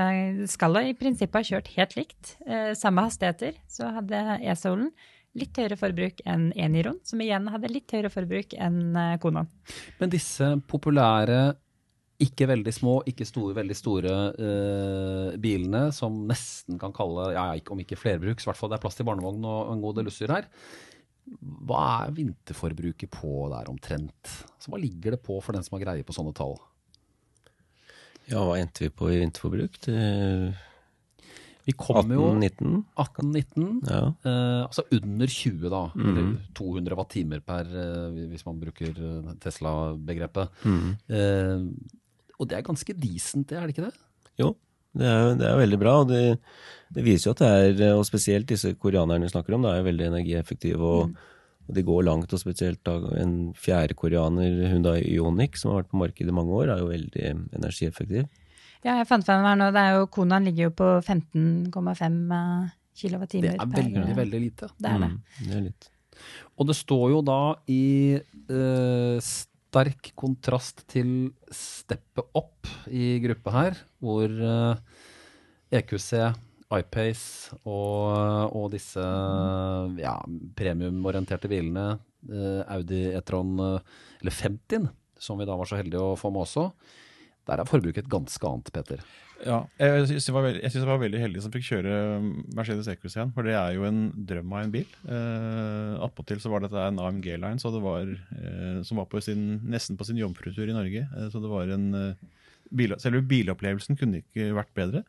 Skal 0.52 0.78
i 0.84 0.94
prinsippet 0.98 1.40
ha 1.40 1.56
kjørt 1.56 1.72
helt 1.74 1.96
likt, 1.98 2.36
eh, 2.46 2.76
samme 2.78 3.08
hastigheter, 3.08 3.58
så 3.66 3.90
hadde 3.96 4.20
E-Solen 4.38 4.92
litt 5.40 5.58
høyere 5.58 5.80
forbruk 5.80 6.22
enn 6.28 6.52
Eniron, 6.60 7.00
som 7.08 7.24
igjen 7.24 7.48
hadde 7.50 7.72
litt 7.72 7.90
høyere 7.96 8.12
forbruk 8.14 8.54
enn 8.54 8.94
eh, 8.94 9.18
Konan. 9.24 9.50
Men 9.98 10.14
disse 10.14 10.54
populære, 10.70 11.42
ikke 12.22 12.46
veldig 12.52 12.74
små, 12.76 12.96
ikke 13.10 13.26
store, 13.26 13.56
veldig 13.58 13.78
store 13.80 14.16
eh, 14.38 15.36
bilene 15.42 15.88
som 15.96 16.22
nesten 16.30 16.78
kan 16.82 16.94
kalle, 16.94 17.32
ja, 17.34 17.48
om 17.74 17.82
ikke 17.82 17.98
flerbruks, 17.98 18.46
i 18.46 18.52
hvert 18.52 18.62
fall 18.62 18.70
det 18.70 18.78
er 18.78 18.86
plass 18.86 19.00
til 19.00 19.10
barnevogn 19.10 19.42
og 19.42 19.74
en 19.74 19.82
god 19.82 19.98
del 19.98 20.12
utstyr 20.12 20.36
her. 20.38 20.52
Hva 21.66 21.82
er 22.04 22.14
vinterforbruket 22.14 23.10
på 23.14 23.48
der 23.50 23.74
omtrent? 23.74 24.36
Altså, 24.54 24.70
hva 24.70 24.82
ligger 24.82 25.16
det 25.16 25.26
på 25.26 25.42
for 25.42 25.58
den 25.58 25.66
som 25.66 25.80
har 25.80 25.88
greie 25.88 26.06
på 26.06 26.14
sånne 26.14 26.36
tall? 26.38 26.60
Ja, 28.32 28.44
hva 28.48 28.58
endte 28.60 28.86
vi 28.86 28.94
på 28.96 29.12
i 29.12 29.20
vinterforbruk? 29.22 29.80
Vi 31.68 31.76
kom 31.78 32.10
jo 32.16 32.26
18-19. 32.32 32.78
18-19. 32.98 33.66
Ja. 33.86 34.02
Eh, 34.26 34.62
altså 34.66 34.86
under 34.98 35.30
20, 35.30 35.68
da. 35.70 35.82
Mm. 35.94 36.08
Eller 36.10 36.30
200 36.58 36.98
watt-timer 36.98 37.44
per, 37.46 37.70
eh, 37.70 38.22
hvis 38.32 38.46
man 38.48 38.60
bruker 38.62 38.90
eh, 38.98 39.34
Tesla-begrepet. 39.44 40.64
Mm. 40.66 40.88
Eh, 41.14 41.68
og 42.40 42.50
det 42.50 42.58
er 42.58 42.66
ganske 42.66 42.96
decent, 42.98 43.50
det, 43.52 43.60
er 43.60 43.68
det 43.68 43.76
ikke 43.76 43.90
det? 43.92 43.94
Jo, 44.42 44.56
det 44.98 45.06
er, 45.06 45.36
det 45.38 45.50
er 45.52 45.60
veldig 45.62 45.82
bra. 45.84 46.00
og 46.02 46.10
det, 46.10 46.24
det, 46.90 47.06
viser 47.06 47.30
jo 47.30 47.36
at 47.36 47.44
det 47.44 47.52
er, 47.86 47.94
og 47.94 48.08
spesielt 48.10 48.50
disse 48.50 48.74
koreanerne 48.82 49.28
vi 49.28 49.36
snakker 49.36 49.54
om, 49.54 49.68
det 49.68 49.76
er 49.76 49.84
jo 49.84 49.90
veldig 49.92 50.10
energieffektive. 50.14 50.82
og 50.82 51.12
mm 51.12 51.28
og 51.72 51.78
de 51.78 51.86
går 51.88 52.04
langt, 52.04 52.34
og 52.36 52.42
spesielt 52.42 52.82
da 52.88 52.98
en 53.22 53.54
fjerde 53.56 53.96
koreaner, 53.96 54.58
Hyundai 54.68 55.00
Ioniq, 55.08 55.56
som 55.56 55.72
har 55.72 55.82
vært 55.82 55.92
på 55.94 56.02
markedet 56.02 56.34
i 56.34 56.36
mange 56.36 56.58
år, 56.58 56.74
er 56.74 56.84
jo 56.84 56.90
veldig 56.92 57.30
energieffektiv. 57.56 58.28
Ja, 58.82 58.98
jeg 58.98 59.08
fant 59.08 59.24
frem 59.24 59.46
her 59.46 59.56
nå, 59.56 59.70
det 59.72 59.82
er 59.82 60.00
jo, 60.00 60.10
Konaen 60.12 60.50
ligger 60.50 60.68
jo 60.68 60.74
på 60.82 60.90
15,5 61.00 62.20
kWt. 62.98 63.38
Det 63.38 63.54
er 63.54 63.62
veldig, 63.62 64.04
per, 64.04 64.14
veldig 64.20 64.42
lite. 64.42 64.70
Det 64.76 64.92
er 64.92 65.04
det. 65.06 65.10
Mm, 65.14 65.48
det 65.48 65.56
er 65.56 65.66
litt. 65.70 65.90
Og 66.60 66.68
det 66.70 66.78
står 66.78 67.06
jo 67.14 67.24
da 67.26 67.40
i 67.72 67.86
uh, 68.20 69.18
sterk 69.24 70.12
kontrast 70.20 70.84
til 70.92 71.32
steppet 71.56 72.36
opp 72.38 72.68
i 72.92 73.16
gruppa 73.24 73.56
her, 73.56 73.80
hvor 74.04 74.28
uh, 74.28 74.74
eh, 75.72 75.80
EQC 75.80 76.12
iPace 76.78 77.58
og, 77.64 78.56
og 78.56 78.72
disse 78.74 79.04
ja, 80.00 80.16
premiumorienterte 80.58 81.52
bilene, 81.52 82.00
eh, 82.32 82.62
Audi 82.78 83.04
E-tron 83.16 83.58
eller 83.62 84.36
50 84.38 84.90
som 85.22 85.38
vi 85.38 85.48
da 85.48 85.58
var 85.58 85.70
så 85.70 85.80
heldige 85.80 86.02
å 86.02 86.18
få 86.20 86.32
med 86.34 86.46
også, 86.46 86.70
der 87.50 87.62
er 87.62 87.70
forbruket 87.70 88.10
ganske 88.10 88.48
annet, 88.48 88.72
Peter. 88.74 89.04
Ja, 89.42 89.64
jeg 89.82 90.06
syns 90.06 90.28
jeg, 90.30 90.58
jeg, 90.62 90.84
var 90.86 91.00
veldig 91.02 91.22
heldig 91.22 91.42
som 91.42 91.54
fikk 91.54 91.66
kjøre 91.66 91.94
Mercedes 92.54 92.90
Equus 92.92 93.16
igjen, 93.16 93.32
for 93.34 93.48
det 93.48 93.56
er 93.58 93.74
jo 93.74 93.88
en 93.88 94.04
drøm 94.30 94.54
av 94.54 94.66
en 94.66 94.74
bil. 94.74 94.92
Eh, 95.10 95.96
Attpåtil 96.06 96.42
så 96.44 96.52
var 96.54 96.62
dette 96.62 96.84
en 96.86 97.02
AMG-line 97.02 97.58
eh, 97.58 98.84
som 98.86 99.02
var 99.02 99.10
på 99.10 99.24
sin, 99.26 99.48
nesten 99.66 99.98
på 99.98 100.06
sin 100.06 100.22
jomfrutur 100.22 100.70
i 100.70 100.78
Norge. 100.78 101.08
Eh, 101.10 101.32
så 101.34 101.42
det 101.42 101.50
var 101.50 101.74
en 101.74 101.90
eh, 101.98 102.30
bil, 102.70 102.94
Selve 103.02 103.24
bilopplevelsen 103.26 103.98
kunne 103.98 104.22
ikke 104.22 104.52
vært 104.60 104.74
bedre. 104.78 105.04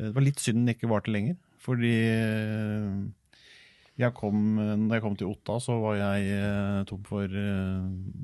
Eh, 0.00 0.08
det 0.08 0.16
var 0.16 0.24
litt 0.24 0.42
synd 0.42 0.64
den 0.64 0.74
ikke 0.74 0.90
varte 0.90 1.12
lenger. 1.12 1.36
Fordi 1.60 1.92
eh, 1.92 3.00
jeg 4.00 4.16
kom, 4.16 4.56
når 4.56 4.96
jeg 4.96 5.04
kom 5.04 5.16
til 5.20 5.28
Otta, 5.28 5.58
så 5.60 5.76
var 5.82 5.98
jeg 5.98 6.30
eh, 6.38 6.78
tom 6.88 7.02
for 7.04 7.28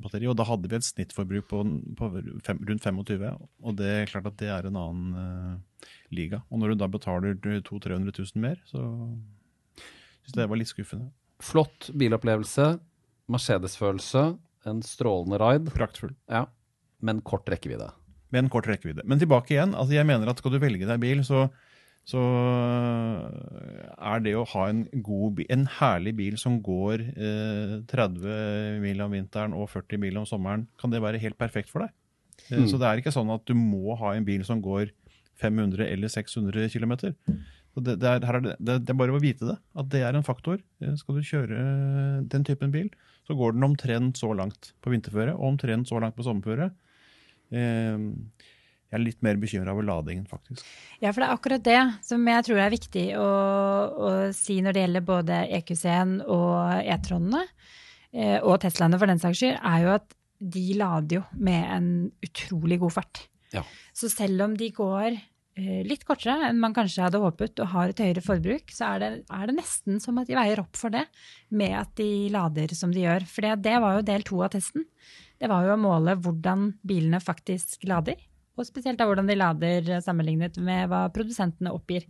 batteri. 0.01 0.29
Og 0.29 0.37
da 0.39 0.47
hadde 0.49 0.71
vi 0.71 0.79
et 0.79 0.87
snittforbruk 0.87 1.49
på, 1.51 1.61
på 1.99 2.09
fem, 2.47 2.63
rundt 2.65 2.87
25. 2.89 3.27
Og 3.61 3.77
det 3.77 3.91
er 3.93 4.09
klart 4.09 4.31
at 4.31 4.39
det 4.41 4.49
er 4.53 4.69
en 4.69 4.79
annen 4.81 5.13
uh, 5.13 5.93
liga. 6.09 6.41
Og 6.49 6.61
når 6.61 6.73
du 6.73 6.81
da 6.81 6.89
betaler 6.89 7.37
200 7.37 7.61
000-300 7.69 8.17
000 8.17 8.41
mer, 8.41 8.57
så 8.65 8.81
syns 9.77 10.33
jeg 10.33 10.41
det 10.41 10.49
var 10.49 10.61
litt 10.63 10.73
skuffende. 10.73 11.11
Flott 11.45 11.91
bilopplevelse. 11.93 12.71
Mercedes-følelse. 13.29 14.25
En 14.67 14.81
strålende 14.81 15.37
ride. 15.43 15.77
Praktfull. 15.77 16.15
Ja, 16.25 16.47
Men 17.05 17.21
kort 17.21 17.45
rekkevidde. 17.53 17.91
Med 18.33 18.47
en 18.47 18.49
kort 18.49 18.65
rekkevidde. 18.67 19.05
Men 19.05 19.21
tilbake 19.21 19.53
igjen. 19.53 19.75
altså 19.77 19.93
Jeg 19.93 20.09
mener 20.09 20.31
at 20.31 20.41
skal 20.41 20.55
du 20.55 20.59
velge 20.59 20.87
deg 20.89 20.99
bil, 21.03 21.21
så 21.23 21.45
så 22.07 22.21
eh, 22.23 23.87
er 23.97 24.21
det 24.23 24.33
å 24.39 24.45
ha 24.53 24.69
en, 24.71 24.85
god, 25.03 25.41
en 25.51 25.65
herlig 25.77 26.13
bil 26.15 26.37
som 26.39 26.61
går 26.63 27.03
eh, 27.11 27.73
30 27.91 28.79
mil 28.83 29.03
om 29.03 29.15
vinteren 29.17 29.55
og 29.57 29.67
40 29.73 29.99
mil 30.05 30.21
om 30.21 30.27
sommeren, 30.29 30.63
kan 30.79 30.93
det 30.93 31.03
være 31.03 31.19
helt 31.19 31.39
perfekt 31.39 31.73
for 31.73 31.83
deg. 31.83 31.91
Eh, 32.47 32.63
mm. 32.63 32.69
Så 32.71 32.79
det 32.79 32.87
er 32.87 33.01
ikke 33.01 33.15
sånn 33.15 33.33
at 33.35 33.43
du 33.49 33.53
må 33.59 33.97
ha 33.99 34.13
en 34.15 34.27
bil 34.27 34.45
som 34.47 34.63
går 34.63 34.93
500 35.41 35.83
eller 35.83 36.11
600 36.13 36.71
km. 36.71 36.95
Det, 37.77 37.93
det, 37.99 38.09
er, 38.09 38.39
det, 38.41 38.55
det, 38.57 38.79
er, 38.79 38.97
bare 38.97 39.13
å 39.13 39.21
vite 39.21 39.45
det, 39.45 39.57
at 39.77 39.91
det 39.91 40.05
er 40.07 40.15
en 40.15 40.25
faktor. 40.25 40.63
Eh, 40.79 40.95
skal 41.03 41.19
du 41.19 41.27
kjøre 41.27 41.61
den 42.31 42.47
typen 42.47 42.71
bil, 42.71 42.87
så 43.27 43.35
går 43.35 43.57
den 43.57 43.67
omtrent 43.67 44.23
så 44.23 44.31
langt 44.31 44.71
på 44.79 44.95
vinterføre 44.95 45.35
og 45.35 45.51
omtrent 45.51 45.91
så 45.91 45.99
langt 45.99 46.15
på 46.15 46.23
sommerføre. 46.25 46.71
Eh, 47.51 47.99
jeg 48.87 48.95
er 48.95 49.03
litt 49.03 49.23
mer 49.25 49.39
bekymra 49.39 49.73
over 49.75 49.83
ladingen, 49.83 50.23
faktisk. 50.29 50.63
Ja, 51.01 51.11
for 51.11 51.19
det 51.19 51.27
er 51.27 51.35
akkurat 51.35 51.63
det 51.65 51.79
som 52.07 52.23
jeg 52.31 52.45
tror 52.47 52.59
er 52.63 52.71
viktig 52.71 53.07
å, 53.19 53.31
å 53.91 54.11
si 54.35 54.61
når 54.63 54.77
det 54.77 54.83
gjelder 54.85 55.07
både 55.09 55.39
EQC-en 55.57 56.13
og 56.23 56.85
E-tronene, 56.95 57.41
eh, 58.15 58.37
og 58.39 58.61
Teslaene 58.63 58.99
for 59.01 59.11
den 59.11 59.19
saks 59.19 59.41
skyld, 59.41 59.57
er 59.59 59.83
jo 59.83 59.95
at 59.97 60.15
de 60.37 60.63
lader 60.79 61.19
jo 61.19 61.23
med 61.35 61.65
en 61.73 61.89
utrolig 62.23 62.77
god 62.79 62.95
fart. 63.01 63.25
Ja. 63.51 63.65
Så 63.95 64.07
selv 64.13 64.45
om 64.45 64.55
de 64.55 64.69
går 64.71 65.09
eh, 65.17 65.83
litt 65.83 66.05
kortere 66.07 66.47
enn 66.47 66.63
man 66.63 66.75
kanskje 66.77 67.03
hadde 67.09 67.19
håpet, 67.19 67.59
og 67.59 67.73
har 67.73 67.91
et 67.91 68.03
høyere 68.05 68.23
forbruk, 68.23 68.71
så 68.71 68.93
er 68.93 69.03
det, 69.03 69.11
er 69.27 69.51
det 69.51 69.57
nesten 69.57 69.99
som 70.03 70.23
at 70.23 70.31
de 70.31 70.39
veier 70.39 70.63
opp 70.63 70.79
for 70.79 70.95
det 70.95 71.03
med 71.51 71.75
at 71.75 71.91
de 71.99 72.29
lader 72.31 72.71
som 72.77 72.95
de 72.95 73.03
gjør. 73.03 73.27
For 73.27 73.51
det 73.67 73.75
var 73.83 73.99
jo 73.99 74.07
del 74.13 74.23
to 74.31 74.39
av 74.47 74.55
testen. 74.55 74.87
Det 75.37 75.51
var 75.51 75.67
jo 75.67 75.75
å 75.75 75.81
måle 75.81 76.15
hvordan 76.23 76.69
bilene 76.87 77.19
faktisk 77.19 77.83
lader. 77.89 78.15
Og 78.57 78.67
spesielt 78.67 79.01
av 79.01 79.11
hvordan 79.11 79.29
de 79.29 79.37
lader 79.37 79.91
sammenlignet 80.03 80.57
med 80.63 80.89
hva 80.91 81.05
produsentene 81.13 81.73
oppgir. 81.75 82.07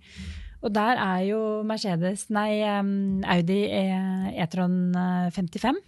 Og 0.64 0.74
der 0.74 0.98
er 0.98 1.24
jo 1.28 1.42
Mercedes, 1.68 2.28
nei, 2.34 2.64
Audi 2.66 3.60
E-tron 3.68 4.96
55 5.36 5.82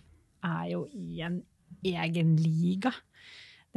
er 0.45 0.65
jo 0.73 0.83
i 0.93 1.23
en 1.25 1.39
egen 1.89 2.35
liga. 2.39 2.91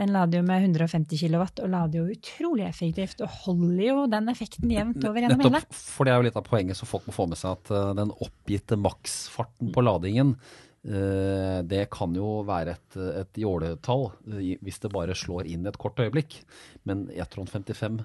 Den 0.01 0.13
lader 0.15 0.41
jo 0.41 0.45
med 0.49 0.65
150 0.65 1.21
kW 1.21 1.43
og 1.43 1.69
lader 1.69 2.01
jo 2.01 2.15
utrolig 2.15 2.65
effektivt 2.65 3.21
og 3.25 3.33
holder 3.45 3.83
jo 3.85 3.97
den 4.11 4.31
effekten 4.33 4.71
jevnt 4.73 5.05
over 5.05 5.21
gjennom 5.21 5.43
hele. 5.45 5.61
For 5.77 6.09
det 6.09 6.15
er 6.15 6.21
jo 6.21 6.27
litt 6.31 6.39
av 6.41 6.47
poenget, 6.47 6.79
så 6.79 6.89
folk 6.89 7.05
må 7.09 7.13
få 7.13 7.27
med 7.29 7.41
seg 7.41 7.59
at 7.59 7.73
eh, 7.77 7.91
den 7.99 8.15
oppgitte 8.25 8.79
maksfarten 8.81 9.73
på 9.75 9.85
ladingen, 9.85 10.33
eh, 10.33 10.72
det 10.83 11.85
kan 11.95 12.15
jo 12.17 12.41
være 12.43 12.73
et, 12.75 12.97
et 13.23 13.39
jåletall 13.39 14.09
eh, 14.33 14.57
hvis 14.67 14.81
det 14.83 14.91
bare 14.91 15.15
slår 15.15 15.47
inn 15.47 15.69
et 15.71 15.79
kort 15.79 16.01
øyeblikk. 16.03 16.41
Men 16.89 17.05
E-tron 17.15 17.47
55 17.47 18.01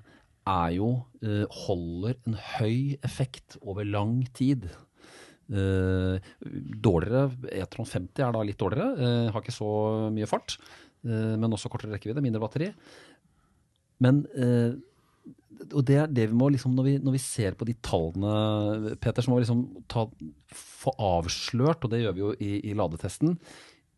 er 0.47 0.73
jo, 0.77 0.89
eh, 1.23 1.45
holder 1.65 2.17
en 2.27 2.37
høy 2.57 2.97
effekt 3.05 3.57
over 3.61 3.87
lang 3.87 4.21
tid. 4.37 4.69
Eh, 5.47 6.19
dårligere, 6.83 7.31
E-tron 7.55 7.87
50 7.87 8.23
er 8.23 8.35
da 8.35 8.43
litt 8.43 8.59
dårligere, 8.59 8.89
eh, 8.97 9.31
har 9.31 9.41
ikke 9.41 9.55
så 9.55 9.71
mye 10.13 10.27
fart, 10.27 10.57
eh, 11.05 11.35
men 11.39 11.51
også 11.51 11.71
kortere 11.71 11.95
rekkevidde, 11.95 12.23
mindre 12.23 12.43
batteri. 12.43 12.73
Men 13.99 14.25
eh, 14.35 14.75
og 15.71 15.81
det 15.87 15.95
er 16.01 16.11
det 16.11 16.27
vi 16.31 16.37
må 16.37 16.49
liksom, 16.53 16.75
når 16.77 16.85
vi, 16.87 16.97
når 17.03 17.15
vi 17.17 17.21
ser 17.23 17.55
på 17.57 17.65
de 17.67 17.73
tallene, 17.85 18.95
Peter, 19.01 19.21
så 19.25 19.31
må 19.31 19.39
vi 19.39 19.45
liksom 19.45 19.63
ta, 19.91 20.05
få 20.53 20.93
avslørt, 20.99 21.83
og 21.83 21.91
det 21.93 22.03
gjør 22.03 22.15
vi 22.17 22.23
jo 22.25 22.33
i, 22.39 22.51
i 22.71 22.75
ladetesten, 22.77 23.37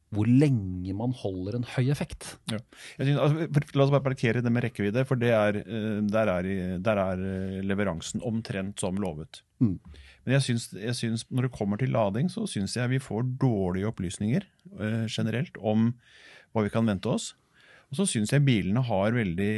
hvor 0.10 0.26
lenge 0.26 0.94
man 0.98 1.12
holder 1.14 1.60
en 1.60 1.68
høy 1.76 1.92
effekt. 1.94 2.32
Jeg 2.50 2.62
synes, 2.98 3.20
altså, 3.22 3.48
for- 3.54 3.76
la 3.78 3.84
oss 3.86 3.92
bare 3.94 4.06
parkere 4.08 4.42
det 4.42 4.52
med 4.52 4.64
rekkevidde, 4.66 5.04
for 5.06 5.20
det 5.22 5.30
er, 5.38 5.60
eh, 5.62 6.00
der, 6.10 6.32
er, 6.34 6.48
der 6.82 7.02
er 7.04 7.22
eh, 7.34 7.60
leveransen 7.62 8.24
omtrent 8.26 8.82
som 8.82 8.98
lovet. 8.98 9.44
Mm. 9.62 9.76
Men 10.26 10.34
jeg 10.34 10.42
synes, 10.48 10.66
jeg 10.74 10.96
synes, 10.98 11.26
når 11.30 11.46
det 11.46 11.52
kommer 11.60 11.78
til 11.78 11.94
lading, 11.94 12.32
så 12.34 12.48
syns 12.50 12.74
jeg 12.80 12.90
vi 12.90 13.00
får 13.04 13.28
dårlige 13.42 13.86
opplysninger 13.92 14.48
eh, 14.80 15.06
generelt 15.14 15.58
om 15.62 15.92
hva 16.56 16.66
vi 16.66 16.74
kan 16.74 16.90
vente 16.90 17.12
oss. 17.14 17.36
Og 17.90 17.98
så 17.98 18.06
syns 18.06 18.30
jeg 18.36 18.44
bilene 18.46 18.84
har 18.86 19.12
veldig 19.16 19.54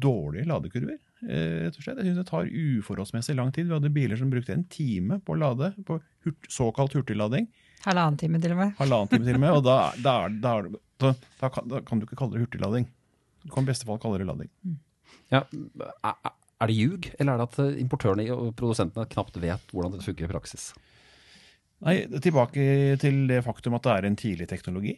dårlige 0.00 0.46
ladekurver. 0.48 0.98
eh, 1.26 1.66
rett 1.66 1.76
og 1.78 1.82
slett. 1.84 1.98
Jeg 2.00 2.10
syns 2.10 2.18
det 2.20 2.26
tar 2.28 2.48
uforholdsmessig 2.48 3.34
lang 3.36 3.50
tid. 3.52 3.66
Vi 3.68 3.74
hadde 3.76 3.90
biler 3.92 4.16
som 4.20 4.30
brukte 4.30 4.52
en 4.54 4.64
time 4.72 5.18
på 5.24 5.34
å 5.34 5.38
lade, 5.40 5.70
på 5.84 5.98
hurt, 6.26 6.48
såkalt 6.52 6.92
hurtiglading. 6.96 7.48
Halvannen 7.86 8.18
time 8.20 8.40
til 8.40 8.52
og 8.52 8.58
med. 8.60 8.74
Halvannen 8.78 9.08
time 9.12 9.24
til 9.24 9.34
og 9.38 9.40
med. 9.40 9.52
Og 9.56 9.64
da, 9.64 9.76
da, 10.06 10.14
er- 10.26 10.36
da, 10.44 10.54
er 10.58 10.68
da, 11.00 11.12
da, 11.40 11.48
kan, 11.52 11.68
da 11.72 11.80
kan 11.84 11.98
du 12.00 12.06
ikke 12.06 12.18
kalle 12.20 12.36
det 12.36 12.44
hurtiglading. 12.46 12.88
Du 13.44 13.52
kan 13.54 13.64
i 13.64 13.70
beste 13.72 13.86
fall 13.88 13.98
kalle 14.02 14.18
det 14.20 14.26
lading. 14.28 14.50
Ja, 15.32 15.42
er, 16.04 16.14
er 16.60 16.70
det 16.70 16.76
ljug, 16.76 17.08
eller 17.18 17.32
er 17.34 17.40
det 17.42 17.48
at 17.50 17.58
eh, 17.64 17.80
importørene 17.82 18.28
og 18.36 18.52
produsentene 18.58 19.08
knapt 19.12 19.36
vet 19.42 19.72
hvordan 19.74 19.92
dette 19.96 20.06
funker 20.08 20.28
i 20.28 20.32
praksis? 20.32 20.70
Nei, 21.84 21.98
Tilbake 22.24 22.96
til 23.02 23.26
det 23.28 23.42
faktum 23.44 23.74
at 23.76 23.84
det 23.84 23.92
er 23.96 24.06
en 24.08 24.16
tidlig 24.16 24.46
teknologi. 24.48 24.94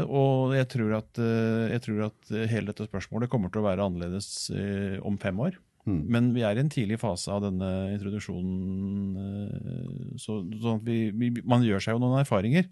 Og 0.00 0.54
jeg 0.56 0.68
tror, 0.72 0.94
at, 1.00 1.18
eh, 1.20 1.72
jeg 1.74 1.82
tror 1.84 2.06
at 2.08 2.32
eh, 2.32 2.48
hele 2.50 2.70
dette 2.70 2.86
spørsmålet 2.88 3.30
kommer 3.32 3.52
til 3.52 3.60
å 3.60 3.66
være 3.66 3.84
annerledes 3.84 4.50
eh, 4.54 4.96
om 5.04 5.18
fem 5.20 5.40
år. 5.42 5.58
Mm. 5.84 6.02
Men 6.14 6.30
vi 6.36 6.44
er 6.46 6.56
i 6.56 6.62
en 6.62 6.70
tidlig 6.72 7.00
fase 7.02 7.32
av 7.34 7.42
denne 7.42 7.68
introduksjonen, 7.90 9.16
så, 10.14 10.38
sånn 10.62 10.78
at 10.78 10.86
vi, 10.86 11.10
vi, 11.10 11.32
man 11.42 11.64
gjør 11.66 11.82
seg 11.82 11.96
jo 11.96 12.02
noen 12.04 12.20
erfaringer. 12.20 12.68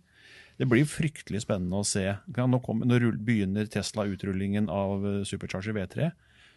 Det 0.61 0.69
blir 0.71 0.87
fryktelig 0.87 1.43
spennende 1.43 1.81
å 1.81 1.89
se. 1.89 2.05
Nå, 2.37 2.61
kom, 2.63 2.85
nå 2.87 3.01
begynner 3.19 3.67
Tesla 3.73 4.05
utrullingen 4.07 4.69
av 4.71 5.03
Supercharger 5.27 5.75
V3, 5.75 6.13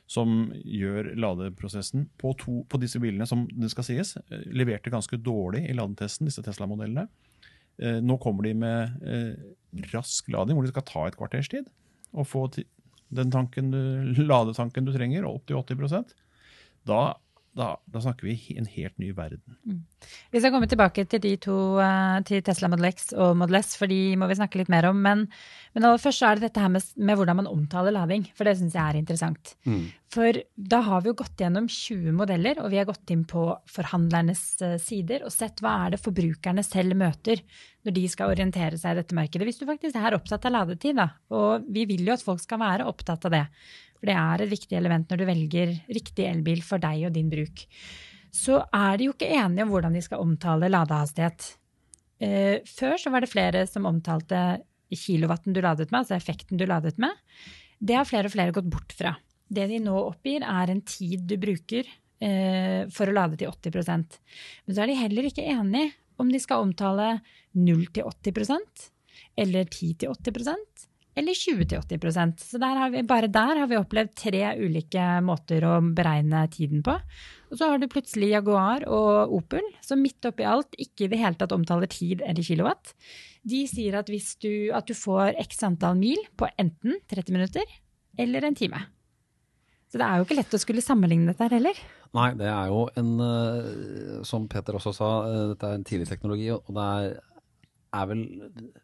som 0.05 0.51
gjør 0.61 1.15
ladeprosessen 1.17 2.05
på, 2.21 2.35
to, 2.37 2.59
på 2.69 2.77
disse 2.83 3.01
bilene, 3.01 3.25
som 3.25 3.47
det 3.49 3.71
skal 3.73 3.87
sies, 3.87 4.13
leverte 4.29 4.93
ganske 4.93 5.17
dårlig 5.17 5.65
i 5.71 5.77
ladetesten, 5.79 6.29
disse 6.29 6.43
Tesla-modellene. 6.45 7.07
Eh, 7.81 7.99
Nå 8.03 8.17
kommer 8.21 8.45
de 8.47 8.53
med 8.57 9.05
eh, 9.07 9.33
rask 9.93 10.29
lading, 10.33 10.57
hvor 10.57 10.67
de 10.67 10.73
skal 10.73 10.85
ta 10.89 11.05
et 11.07 11.17
kvarters 11.19 11.49
tid. 11.51 11.69
Og 12.13 12.27
få 12.29 12.47
den 12.53 13.33
tanken 13.33 13.71
du, 13.73 13.79
ladetanken 14.31 14.85
du 14.85 14.93
trenger, 14.95 15.25
opp 15.29 15.47
til 15.49 15.57
80% 15.59 16.13
da, 16.83 17.13
da, 17.57 17.73
da 17.85 18.01
snakker 18.01 18.25
vi 18.25 18.35
en 18.57 18.65
helt 18.65 18.97
ny 19.01 19.11
verden. 19.13 19.41
Vi 20.33 20.41
skal 20.41 20.51
komme 20.53 20.67
tilbake 20.69 21.05
til 21.09 21.21
de 21.21 21.33
to, 21.41 21.57
eh, 21.83 22.19
til 22.27 22.41
Tesla 22.45 22.69
Model 22.71 22.89
X 22.89 23.11
og 23.13 23.35
Model 23.37 23.59
S, 23.59 23.75
for 23.77 23.91
de 23.91 24.15
må 24.19 24.27
vi 24.29 24.37
snakke 24.39 24.57
litt 24.59 24.71
mer 24.73 24.87
om. 24.89 24.97
Men, 25.05 25.27
men 25.75 25.85
aller 25.85 26.01
først 26.01 26.23
så 26.23 26.31
er 26.31 26.39
det 26.39 26.47
dette 26.47 26.63
her 26.63 26.71
med, 26.73 26.87
med 26.97 27.19
hvordan 27.19 27.43
man 27.43 27.51
omtaler 27.51 27.93
lading, 27.93 28.25
for 28.33 28.49
det 28.49 28.55
syns 28.57 28.77
jeg 28.77 28.83
er 28.83 28.99
interessant. 28.99 29.53
For 30.13 30.41
da 30.57 30.81
har 30.85 31.01
vi 31.01 31.09
jo 31.09 31.19
gått 31.21 31.41
gjennom 31.41 31.69
20 31.69 32.17
modeller, 32.17 32.59
og 32.61 32.73
vi 32.73 32.81
har 32.81 32.89
gått 32.89 33.13
inn 33.13 33.23
på 33.29 33.45
forhandlernes 33.69 34.43
eh, 34.65 34.75
sider 34.81 35.25
og 35.25 35.33
sett 35.33 35.61
hva 35.63 35.77
er 35.85 35.93
det 35.93 36.03
forbrukerne 36.03 36.65
selv 36.65 36.97
møter 36.99 37.45
når 37.83 37.97
de 37.97 38.03
skal 38.09 38.33
orientere 38.33 38.77
seg 38.79 38.93
i 38.93 39.01
dette 39.01 39.17
markedet. 39.17 39.47
Hvis 39.47 39.61
du 39.61 39.65
faktisk 39.69 39.97
er 39.99 40.17
opptatt 40.17 40.45
av 40.49 40.57
ladetid, 40.57 40.97
da, 40.97 41.11
og 41.33 41.65
vi 41.69 41.85
vil 41.89 42.05
jo 42.07 42.17
at 42.17 42.25
folk 42.25 42.41
skal 42.41 42.61
være 42.61 42.89
opptatt 42.89 43.29
av 43.29 43.33
det, 43.37 43.47
for 44.03 44.11
det 44.11 44.19
er 44.19 44.43
et 44.43 44.51
viktig 44.51 44.75
element 44.75 45.07
når 45.07 45.21
du 45.21 45.29
velger 45.29 45.77
riktig 45.95 46.27
elbil 46.27 46.59
for 46.65 46.83
deg 46.83 47.07
og 47.07 47.15
din 47.15 47.31
bruk 47.31 47.63
så 48.33 48.63
er 48.73 48.97
de 48.97 49.07
jo 49.07 49.13
ikke 49.13 49.29
enige 49.29 49.65
om 49.65 49.71
hvordan 49.73 49.93
de 49.93 50.01
skal 50.01 50.23
omtale 50.23 50.69
ladehastighet. 50.71 51.51
Eh, 52.23 52.65
før 52.65 52.97
så 52.97 53.11
var 53.13 53.23
det 53.23 53.29
flere 53.31 53.65
som 53.69 53.85
omtalte 53.85 54.63
kilowatten 54.93 55.53
du 55.53 55.61
ladet 55.61 55.91
med, 55.91 56.01
altså 56.01 56.17
effekten 56.17 56.57
du 56.57 56.65
ladet 56.69 56.97
med. 57.01 57.13
Det 57.77 57.97
har 57.97 58.09
flere 58.09 58.29
og 58.29 58.33
flere 58.33 58.55
gått 58.55 58.69
bort 58.73 58.93
fra. 58.97 59.13
Det 59.53 59.67
de 59.69 59.79
nå 59.83 59.93
oppgir, 59.99 60.45
er 60.45 60.71
en 60.71 60.81
tid 60.87 61.27
du 61.29 61.35
bruker 61.41 61.85
eh, 61.85 62.89
for 62.93 63.09
å 63.09 63.13
lade 63.13 63.37
til 63.37 63.51
80% 63.51 64.17
Men 64.65 64.75
så 64.75 64.81
er 64.81 64.89
de 64.89 64.97
heller 64.97 65.29
ikke 65.29 65.45
enige 65.45 65.93
om 66.21 66.29
de 66.31 66.41
skal 66.41 66.65
omtale 66.65 67.19
0 67.53 67.85
til 67.93 68.09
80% 68.09 68.89
eller 69.43 69.69
10 69.69 69.93
til 70.01 70.13
80 70.13 70.89
eller 71.19 71.37
20 71.37 71.67
til 71.69 71.83
80% 71.99 72.41
Så 72.41 72.61
der 72.61 72.79
vi, 72.93 73.03
bare 73.07 73.29
der 73.31 73.59
har 73.61 73.69
vi 73.69 73.77
opplevd 73.77 74.15
tre 74.17 74.41
ulike 74.57 75.03
måter 75.25 75.65
å 75.67 75.75
beregne 75.95 76.45
tiden 76.53 76.81
på. 76.85 76.95
Og 77.51 77.59
så 77.59 77.69
har 77.69 77.81
du 77.81 77.89
plutselig 77.91 78.31
Jaguar 78.31 78.87
og 78.89 79.35
Opel, 79.37 79.67
som 79.85 80.01
midt 80.01 80.25
oppi 80.25 80.47
alt 80.47 80.73
ikke 80.81 81.05
i 81.05 81.11
det 81.11 81.21
hele 81.21 81.37
tatt 81.37 81.53
omtaler 81.53 81.91
tid 81.91 82.23
eller 82.25 82.45
kilowatt. 82.45 82.95
De 83.45 83.65
sier 83.69 83.99
at, 83.99 84.09
du, 84.09 84.53
at 84.73 84.89
du 84.89 84.95
får 84.97 85.37
x 85.43 85.63
antall 85.67 85.99
mil 85.99 86.21
på 86.39 86.49
enten 86.57 86.97
30 87.11 87.35
minutter 87.35 87.79
eller 88.17 88.47
en 88.47 88.57
time. 88.57 88.81
Så 89.93 89.99
det 90.01 90.07
er 90.07 90.17
jo 90.17 90.25
ikke 90.25 90.39
lett 90.39 90.55
å 90.57 90.57
skulle 90.57 90.81
sammenligne 90.81 91.29
dette 91.29 91.45
her 91.45 91.53
heller. 91.53 91.79
Nei, 92.17 92.31
det 92.37 92.47
er 92.49 92.71
jo 92.71 92.87
en, 92.97 93.11
eh, 93.21 94.23
som 94.25 94.47
Peter 94.49 94.73
også 94.77 94.93
sa, 94.97 95.09
eh, 95.27 95.43
dette 95.51 95.69
er 95.69 95.77
en 95.77 95.85
tidlig 95.85 96.07
teknologi, 96.09 96.47
og 96.49 96.71
det 96.73 96.85
er, 96.97 97.19
er 97.93 98.09
vel 98.09 98.21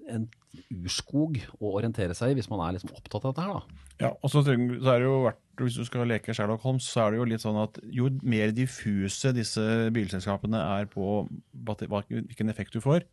en 0.10 0.26
urskog 0.74 1.38
å 1.60 1.76
orientere 1.78 2.16
seg 2.18 2.34
i 2.34 2.40
hvis 2.40 2.50
man 2.52 2.62
er 2.66 2.76
liksom 2.76 2.94
opptatt 2.96 3.26
av 3.26 3.34
dette 3.34 3.46
her, 3.46 3.60
da. 3.60 3.86
Ja, 4.00 4.10
og 4.16 4.32
så, 4.32 4.42
så 4.46 4.54
er 4.56 5.02
det 5.02 5.08
jo 5.08 5.16
verdt, 5.26 5.42
Hvis 5.60 5.76
du 5.76 5.84
skal 5.84 6.08
leke 6.08 6.34
Sherlock 6.36 6.64
Holmes, 6.64 6.88
så 6.88 7.04
er 7.04 7.12
det 7.12 7.20
jo 7.20 7.28
litt 7.28 7.44
sånn 7.44 7.58
at 7.60 7.80
jo 7.92 8.08
mer 8.24 8.54
diffuse 8.56 9.34
disse 9.36 9.64
bilselskapene 9.96 10.62
er 10.80 10.88
på 10.92 11.24
hvilken 11.68 12.54
effekt 12.54 12.78
du 12.78 12.80
får, 12.84 13.04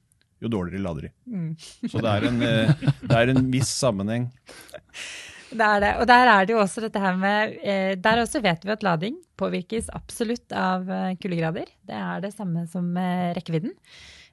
jo 0.42 0.50
dårligere 0.52 0.84
lader 0.84 1.08
de. 1.08 1.12
Så 1.90 2.02
det 2.04 2.12
er, 2.12 2.28
en, 2.28 2.42
eh, 2.44 2.84
det 3.02 3.16
er 3.16 3.32
en 3.32 3.48
viss 3.52 3.72
sammenheng. 3.72 4.28
Det 5.46 5.66
er 5.66 5.80
det. 5.82 5.92
Og 6.02 6.06
der 6.10 6.28
er 6.30 6.46
det 6.46 6.54
jo 6.54 6.60
også 6.60 6.82
dette 6.84 7.00
her 7.00 7.14
med 7.18 7.54
eh, 7.62 7.92
Der 8.02 8.18
også 8.20 8.42
vet 8.44 8.64
vi 8.66 8.72
at 8.74 8.82
lading 8.82 9.16
påvirkes 9.38 9.88
absolutt 9.94 10.52
av 10.52 10.90
eh, 10.90 11.14
kuldegrader. 11.22 11.70
Det 11.86 11.98
er 11.98 12.22
det 12.24 12.34
samme 12.34 12.66
som 12.70 12.92
rekkevidden. 13.38 13.74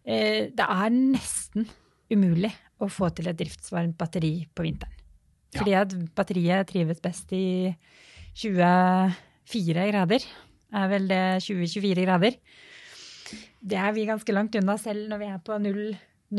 Eh, 0.03 0.49
det 0.51 0.65
er 0.67 0.93
nesten 0.93 1.67
umulig 2.11 2.51
å 2.83 2.89
få 2.91 3.09
til 3.15 3.29
et 3.31 3.39
driftsvarmt 3.39 3.95
batteri 3.99 4.35
på 4.53 4.65
vinteren. 4.65 4.99
Fordi 5.53 5.75
at 5.77 5.93
batteriet 6.17 6.71
trives 6.71 7.01
best 7.03 7.29
i 7.37 7.69
24 8.41 9.85
grader. 9.91 10.25
Er 10.73 10.89
vel 10.89 11.05
det 11.11 11.21
20-24 11.45 12.07
grader. 12.07 12.39
Det 13.63 13.77
er 13.79 13.93
vi 13.95 14.07
ganske 14.09 14.35
langt 14.35 14.57
unna 14.59 14.75
selv 14.81 15.05
når 15.11 15.21
vi 15.21 15.29
er 15.29 15.39
på 15.45 15.57
0, 15.61 15.79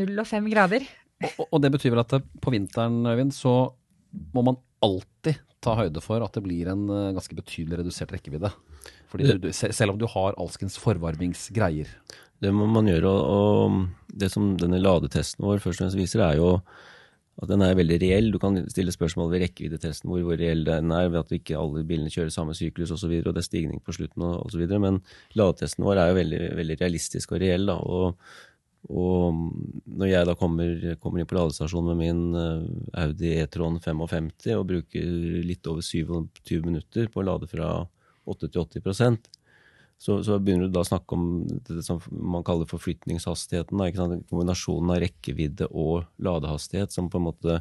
0 0.03 0.20
og 0.20 0.29
5 0.29 0.50
grader. 0.53 0.85
Og, 1.38 1.46
og 1.46 1.62
det 1.62 1.70
betyr 1.77 1.94
vel 1.94 2.03
at 2.03 2.18
på 2.42 2.53
vinteren, 2.53 3.05
Øyvind, 3.07 3.33
så 3.33 3.55
må 4.35 4.42
man 4.44 4.59
alltid 4.85 5.38
ta 5.64 5.77
høyde 5.79 6.03
for 6.05 6.20
at 6.24 6.35
det 6.37 6.42
blir 6.44 6.68
en 6.72 6.85
eh, 6.92 7.12
ganske 7.16 7.38
betydelig 7.38 7.81
redusert 7.81 8.12
rekkevidde. 8.12 8.50
Fordi 9.09 9.31
du, 9.31 9.46
du, 9.46 9.48
selv 9.55 9.94
om 9.94 10.00
du 10.00 10.07
har 10.11 10.37
alskens 10.42 10.77
forvarmingsgreier. 10.83 11.88
Det 12.42 12.51
må 12.55 12.66
man 12.70 12.88
gjøre, 12.90 13.11
og, 13.11 13.23
og 13.31 14.18
det 14.20 14.31
som 14.33 14.55
denne 14.61 14.83
ladetesten 14.83 15.44
vår 15.47 15.62
først 15.62 15.81
og 15.81 15.87
fremst 15.87 16.01
viser, 16.01 16.25
er 16.27 16.40
jo 16.40 16.51
at 17.42 17.51
den 17.51 17.64
er 17.66 17.75
veldig 17.75 17.99
reell. 18.03 18.31
Du 18.31 18.38
kan 18.42 18.61
stille 18.70 18.94
spørsmål 18.94 19.33
ved 19.33 19.44
rekkeviddetesten, 19.44 20.11
hvor, 20.11 20.23
hvor 20.23 20.38
reell 20.38 20.62
den 20.66 20.92
er, 20.94 21.09
ved 21.11 21.25
at 21.25 21.35
ikke 21.35 21.59
alle 21.59 21.83
bilene 21.87 22.12
kjører 22.12 22.31
samme 22.35 22.55
syklus 22.55 22.92
osv., 22.92 22.94
og, 22.94 23.01
så 23.03 23.11
videre, 23.11 23.31
og 23.31 23.37
det 23.37 23.42
er 23.42 23.49
stigning 23.49 23.83
på 23.83 23.94
slutten 23.97 24.27
osv. 24.27 24.66
Men 24.79 25.01
ladetesten 25.38 25.87
vår 25.87 26.03
er 26.03 26.11
jo 26.11 26.18
veldig, 26.20 26.42
veldig 26.61 26.81
realistisk 26.83 27.35
og 27.35 27.42
reell. 27.42 27.70
da, 27.70 27.79
og 27.79 28.20
og 28.92 29.38
når 29.97 30.11
jeg 30.11 30.27
da 30.29 30.35
kommer, 30.37 30.97
kommer 31.01 31.23
inn 31.23 31.29
på 31.29 31.38
ladestasjonen 31.38 31.94
med 31.94 32.01
min 32.03 32.37
eh, 32.37 32.66
Audi 33.01 33.31
E-tron 33.40 33.79
55 33.81 34.51
og 34.59 34.66
bruker 34.68 35.07
litt 35.49 35.70
over 35.70 35.81
27 35.81 36.59
minutter 36.66 37.09
på 37.09 37.23
å 37.23 37.25
lade 37.25 37.49
fra 37.49 37.70
8 38.29 38.51
til 38.51 38.61
80 38.61 39.16
så, 40.04 40.18
så 40.20 40.36
begynner 40.36 40.68
du 40.68 40.74
da 40.74 40.82
å 40.84 40.86
snakke 40.86 41.16
om 41.16 41.28
det 41.64 41.80
som 41.86 42.02
man 42.12 42.44
kaller 42.44 42.68
forflytningshastigheten. 42.68 43.78
Da, 43.80 43.88
ikke 43.88 44.02
sant? 44.02 44.26
Kombinasjonen 44.28 44.92
av 44.92 45.00
rekkevidde 45.00 45.70
og 45.72 46.04
ladehastighet 46.20 46.92
som 46.92 47.08
på 47.08 47.22
en 47.22 47.28
måte 47.30 47.56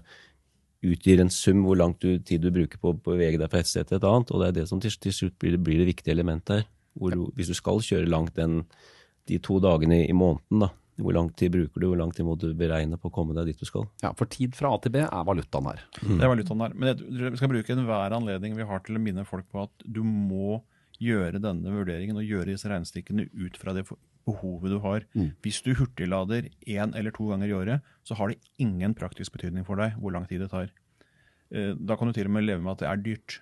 utgir 0.84 1.22
en 1.24 1.32
sum 1.32 1.62
hvor 1.64 1.80
lang 1.80 1.94
tid 1.96 2.44
du 2.44 2.50
bruker 2.52 2.82
på 2.82 2.92
å 2.92 2.98
bevege 3.06 3.40
deg 3.40 3.48
fra 3.48 3.62
et 3.64 3.70
sted 3.70 3.88
til 3.88 4.02
et 4.02 4.08
annet. 4.10 4.34
Og 4.36 4.44
det 4.44 4.50
er 4.50 4.58
det 4.58 4.66
som 4.68 4.82
til, 4.84 4.92
til 5.06 5.16
slutt 5.16 5.38
blir, 5.40 5.56
blir, 5.56 5.80
det 5.80 5.88
viktige 5.94 6.18
elementet 6.18 6.58
her. 6.58 6.66
Hvor, 7.00 7.16
du, 7.16 7.30
hvis 7.38 7.54
du 7.54 7.56
skal 7.58 7.80
kjøre 7.82 8.12
langt 8.12 8.36
den, 8.36 8.66
de 9.32 9.40
to 9.42 9.62
dagene 9.64 10.04
i, 10.04 10.10
i 10.12 10.18
måneden, 10.18 10.66
da, 10.66 10.70
hvor 11.00 11.16
lang 11.16 11.32
tid 11.40 11.56
bruker 11.56 11.80
du, 11.80 11.88
hvor 11.94 12.02
lang 12.04 12.12
tid 12.14 12.28
må 12.28 12.36
du 12.44 12.50
beregne 12.60 13.00
på 13.00 13.08
å 13.08 13.16
komme 13.16 13.40
deg 13.40 13.54
dit 13.54 13.64
du 13.64 13.72
skal? 13.72 13.88
Ja, 14.04 14.12
For 14.20 14.28
tid 14.30 14.60
fra 14.60 14.76
A 14.76 14.84
til 14.84 14.94
B 14.94 15.00
er 15.08 15.26
valutaen 15.32 15.72
her. 15.72 15.88
Det 16.04 16.20
er 16.20 16.36
valutaen 16.36 16.68
her. 16.68 16.76
Men 16.76 16.92
jeg, 16.92 17.08
vi 17.32 17.40
skal 17.40 17.56
bruke 17.56 17.80
enhver 17.80 18.20
anledning 18.20 18.60
vi 18.60 18.68
har 18.68 18.84
til 18.84 19.00
å 19.00 19.08
minne 19.08 19.24
folk 19.32 19.48
på 19.48 19.64
at 19.64 19.88
du 19.88 20.04
må 20.04 20.60
gjøre 21.02 21.40
denne 21.42 21.72
vurderingen 21.74 22.20
og 22.20 22.28
gjøre 22.28 22.52
disse 22.54 22.70
regnestykkene 22.70 23.30
ut 23.34 23.58
fra 23.60 23.74
det 23.76 23.86
behovet 24.28 24.72
du 24.72 24.80
har. 24.84 25.06
Mm. 25.18 25.32
Hvis 25.44 25.62
du 25.66 25.74
hurtiglader 25.76 26.50
én 26.68 26.94
eller 26.96 27.12
to 27.16 27.28
ganger 27.32 27.50
i 27.50 27.56
året, 27.58 27.82
så 28.08 28.16
har 28.20 28.32
det 28.32 28.40
ingen 28.62 28.94
praktisk 28.96 29.36
betydning 29.36 29.66
for 29.68 29.80
deg 29.82 29.98
hvor 30.00 30.14
lang 30.16 30.28
tid 30.30 30.44
det 30.44 30.52
tar. 30.54 30.70
Eh, 31.52 31.74
Da 31.76 31.98
kan 31.98 32.08
du 32.08 32.14
til 32.16 32.30
og 32.30 32.36
med 32.38 32.46
leve 32.48 32.62
med 32.64 32.76
at 32.76 32.84
det 32.84 32.90
er 32.92 33.04
dyrt. 33.04 33.40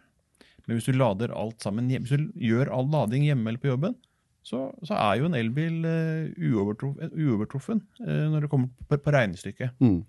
Men 0.65 0.77
hvis 0.77 0.87
du 0.89 0.93
lader 0.97 1.33
alt 1.33 1.61
sammen, 1.61 1.89
hvis 1.89 2.09
du 2.15 2.31
gjør 2.37 2.71
all 2.73 2.89
lading 2.89 3.25
hjemme 3.25 3.49
eller 3.49 3.61
på 3.61 3.71
jobben, 3.71 3.95
så, 4.41 4.71
så 4.81 4.97
er 4.97 5.19
jo 5.19 5.27
en 5.29 5.37
elbil 5.37 5.85
eh, 5.85 6.33
uovertruffen, 6.41 7.83
eh, 8.01 8.25
når 8.33 8.45
det 8.45 8.49
kommer 8.49 8.71
på, 8.89 8.97
på 8.97 9.13
regnestykket. 9.13 9.77
Mm. 9.81 10.01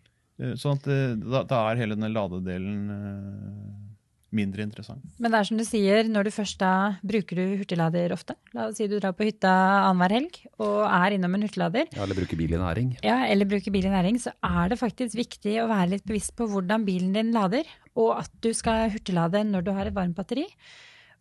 Sånn 0.58 0.78
at 0.80 0.86
da, 1.20 1.42
da 1.46 1.58
er 1.70 1.78
hele 1.78 1.94
denne 1.94 2.08
ladedelen 2.10 2.88
mindre 4.34 4.64
interessant. 4.64 5.02
Men 5.20 5.32
det 5.32 5.38
er 5.38 5.48
som 5.48 5.60
du 5.60 5.64
sier, 5.66 6.08
når 6.08 6.28
du 6.28 6.32
først 6.34 6.58
da 6.62 6.72
bruker 7.04 7.38
du 7.38 7.56
hurtiglader 7.60 8.14
ofte. 8.14 8.36
La 8.56 8.68
oss 8.68 8.80
si 8.80 8.88
du 8.90 8.98
drar 8.98 9.14
på 9.16 9.26
hytta 9.28 9.52
annenhver 9.88 10.16
helg 10.16 10.38
og 10.62 10.78
er 10.88 11.16
innom 11.16 11.36
en 11.36 11.46
hurtiglader. 11.46 11.90
Ja, 11.92 12.04
eller 12.06 12.18
bruker 12.18 12.40
bil 12.40 12.54
i 12.56 12.60
næring. 12.60 12.94
Ja, 13.04 13.18
eller 13.28 13.48
bruker 13.48 13.74
bil 13.74 13.88
i 13.88 13.92
næring, 13.92 14.20
så 14.22 14.34
er 14.44 14.72
det 14.72 14.80
faktisk 14.80 15.18
viktig 15.20 15.58
å 15.62 15.68
være 15.70 15.92
litt 15.96 16.08
bevisst 16.08 16.34
på 16.38 16.48
hvordan 16.50 16.86
bilen 16.88 17.12
din 17.16 17.34
lader, 17.36 17.68
og 17.92 18.16
at 18.22 18.32
du 18.44 18.52
skal 18.56 18.88
hurtiglade 18.92 19.44
når 19.48 19.66
du 19.66 19.72
har 19.76 19.88
et 19.88 19.96
varmt 19.96 20.16
batteri. 20.16 20.46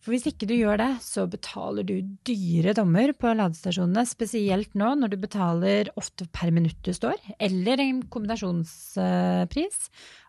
For 0.02 0.16
hvis 0.16 0.26
ikke 0.32 0.48
du 0.50 0.56
gjør 0.56 0.80
det, 0.82 0.90
så 1.06 1.28
betaler 1.30 1.86
du 1.86 1.94
dyre 2.26 2.74
dommer 2.78 3.12
på 3.14 3.36
ladestasjonene, 3.38 4.02
spesielt 4.10 4.74
nå 4.78 4.96
når 4.98 5.14
du 5.14 5.18
betaler 5.22 5.92
ofte 6.00 6.26
per 6.34 6.50
minutt 6.54 6.80
du 6.82 6.90
står, 6.98 7.20
eller 7.38 7.84
en 7.84 8.00
kombinasjonspris 8.10 9.78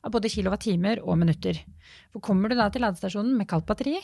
av 0.04 0.12
både 0.12 0.32
kilowattimer 0.34 1.00
og 1.00 1.16
minutter. 1.22 1.62
For 2.12 2.20
kommer 2.24 2.52
du 2.52 2.58
da 2.60 2.68
til 2.72 2.84
ladestasjonen 2.84 3.32
med 3.38 3.48
kaldt 3.48 3.70
batteri, 3.70 3.96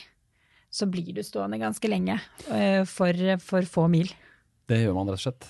så 0.73 0.89
blir 0.89 1.13
du 1.17 1.21
stående 1.25 1.61
ganske 1.61 1.89
lenge 1.89 2.17
eh, 2.49 2.83
for, 2.89 3.37
for 3.45 3.69
få 3.69 3.89
mil. 3.93 4.09
Det 4.69 4.81
gjør 4.83 4.97
man 4.97 5.13
rett 5.13 5.21
og 5.21 5.27
slett. 5.27 5.49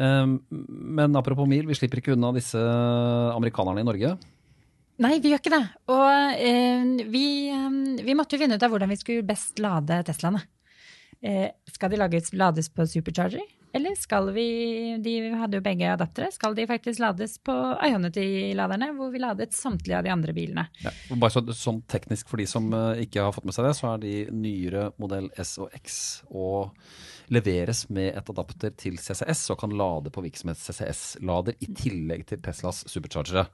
Um, 0.00 0.38
men 0.50 1.18
apropos 1.18 1.48
mil, 1.50 1.66
vi 1.66 1.76
slipper 1.76 2.00
ikke 2.00 2.14
unna 2.14 2.30
disse 2.38 2.58
amerikanerne 3.34 3.82
i 3.82 3.86
Norge. 3.86 4.14
Nei, 5.00 5.16
vi 5.22 5.32
gjør 5.32 5.40
ikke 5.40 5.54
det. 5.54 5.62
Og 5.92 6.40
eh, 6.44 7.06
vi, 7.08 7.26
eh, 7.48 7.68
vi 8.04 8.16
måtte 8.16 8.36
jo 8.36 8.42
finne 8.42 8.58
ut 8.58 8.66
av 8.66 8.72
hvordan 8.72 8.90
vi 8.92 8.98
skulle 9.00 9.26
best 9.26 9.60
lade 9.62 10.02
Teslaene. 10.06 10.42
Eh, 11.22 11.48
skal 11.72 11.92
de 11.92 11.98
lages, 12.00 12.32
lades 12.32 12.70
på 12.72 12.86
supercharger, 12.88 13.44
eller 13.76 13.94
skal 13.94 14.30
vi 14.32 14.46
De 15.04 15.12
hadde 15.36 15.58
jo 15.58 15.64
begge 15.64 15.90
adaptere. 15.92 16.30
Skal 16.32 16.56
de 16.56 16.66
faktisk 16.66 17.02
lades 17.02 17.36
på 17.44 17.54
Ionity-laderne, 17.86 18.90
hvor 18.96 19.12
vi 19.12 19.20
ladet 19.20 19.52
samtlige 19.54 19.98
av 19.98 20.06
de 20.06 20.14
andre 20.14 20.34
bilene? 20.34 20.66
Ja, 20.82 20.92
bare 21.12 21.34
så, 21.34 21.44
sånn 21.54 21.82
teknisk 21.90 22.30
for 22.32 22.40
de 22.40 22.48
som 22.50 22.72
eh, 22.72 23.04
ikke 23.04 23.26
har 23.26 23.36
fått 23.36 23.46
med 23.48 23.56
seg 23.56 23.68
det, 23.68 23.76
så 23.78 23.92
er 23.92 24.02
de 24.04 24.14
nyere 24.32 24.90
modell 25.00 25.30
S 25.38 25.58
og 25.60 25.76
X 25.76 26.00
og 26.30 26.72
leveres 27.30 27.84
med 27.92 28.10
et 28.18 28.30
adapter 28.32 28.74
til 28.78 28.98
CCS 29.00 29.46
og 29.54 29.60
kan 29.62 29.74
lade 29.76 30.12
på 30.12 30.24
virksomhet 30.24 30.60
CCS-lader 30.60 31.58
i 31.62 31.70
tillegg 31.78 32.26
til 32.28 32.42
Teslas 32.44 32.82
superchargere. 32.90 33.46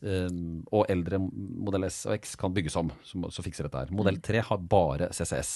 Um, 0.00 0.62
og 0.70 0.88
eldre 0.92 1.20
modell 1.20 1.88
S 1.90 2.04
og 2.08 2.16
X 2.18 2.34
kan 2.40 2.54
bygges 2.54 2.78
om, 2.80 2.92
så, 3.06 3.22
så 3.34 3.44
fikser 3.44 3.68
dette 3.68 3.84
her. 3.84 3.94
Modell 3.94 4.20
3 4.24 4.44
har 4.50 4.66
bare 4.70 5.10
CCS. 5.14 5.54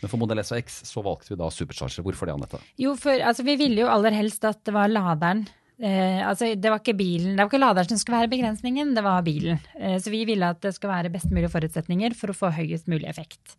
Men 0.00 0.12
for 0.12 0.20
modell 0.20 0.40
S 0.44 0.54
og 0.54 0.62
X 0.62 0.80
så 0.88 1.04
valgte 1.04 1.34
vi 1.34 1.40
da 1.40 1.52
superchargere. 1.52 2.04
Hvorfor 2.06 2.28
det, 2.28 2.36
Anette? 2.36 2.64
Jo, 2.80 2.96
for 3.00 3.16
altså, 3.16 3.44
vi 3.46 3.58
ville 3.60 3.84
jo 3.84 3.92
aller 3.92 4.16
helst 4.16 4.44
at 4.48 4.64
det 4.66 4.76
var 4.76 4.92
laderen 4.92 5.46
Eh, 5.76 6.22
altså, 6.24 6.54
det 6.56 6.70
var 6.72 6.80
ikke 6.80 6.96
bilen, 6.96 7.34
det 7.36 7.42
var 7.42 7.50
ikke 7.50 7.60
laderen 7.60 7.90
som 7.90 8.00
skulle 8.00 8.22
være 8.22 8.32
begrensningen, 8.32 8.94
det 8.96 9.04
var 9.04 9.24
bilen. 9.26 9.60
Eh, 9.76 9.98
så 10.00 10.12
vi 10.12 10.22
ville 10.28 10.48
at 10.48 10.62
det 10.64 10.72
skulle 10.74 10.94
være 10.94 11.12
best 11.12 11.28
mulige 11.28 11.52
forutsetninger 11.52 12.16
for 12.16 12.32
å 12.32 12.36
få 12.36 12.52
høyest 12.56 12.88
mulig 12.88 13.08
effekt. 13.10 13.58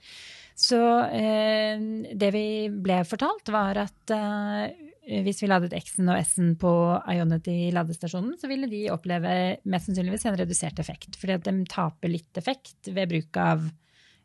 Så 0.58 0.82
eh, 1.13 1.78
det 2.17 2.30
vi 2.34 2.48
ble 2.74 3.04
fortalt, 3.06 3.52
var 3.54 3.78
at 3.84 4.13
eh, 4.13 5.22
hvis 5.24 5.43
vi 5.43 5.50
ladet 5.52 5.76
X-en 5.78 6.10
og 6.10 6.17
S-en 6.20 6.56
på 6.60 6.72
Ionity 7.13 7.70
ladestasjonen, 7.76 8.34
så 8.41 8.50
ville 8.50 8.70
de 8.72 8.88
oppleve 8.91 9.32
mest 9.70 9.88
sannsynligvis 9.88 10.26
en 10.28 10.39
redusert 10.39 10.82
effekt. 10.82 11.15
Fordi 11.22 11.38
at 11.38 11.46
de 11.46 11.54
taper 11.70 12.12
litt 12.12 12.41
effekt 12.41 12.89
ved 12.89 13.13
bruk 13.13 13.39
av 13.39 13.70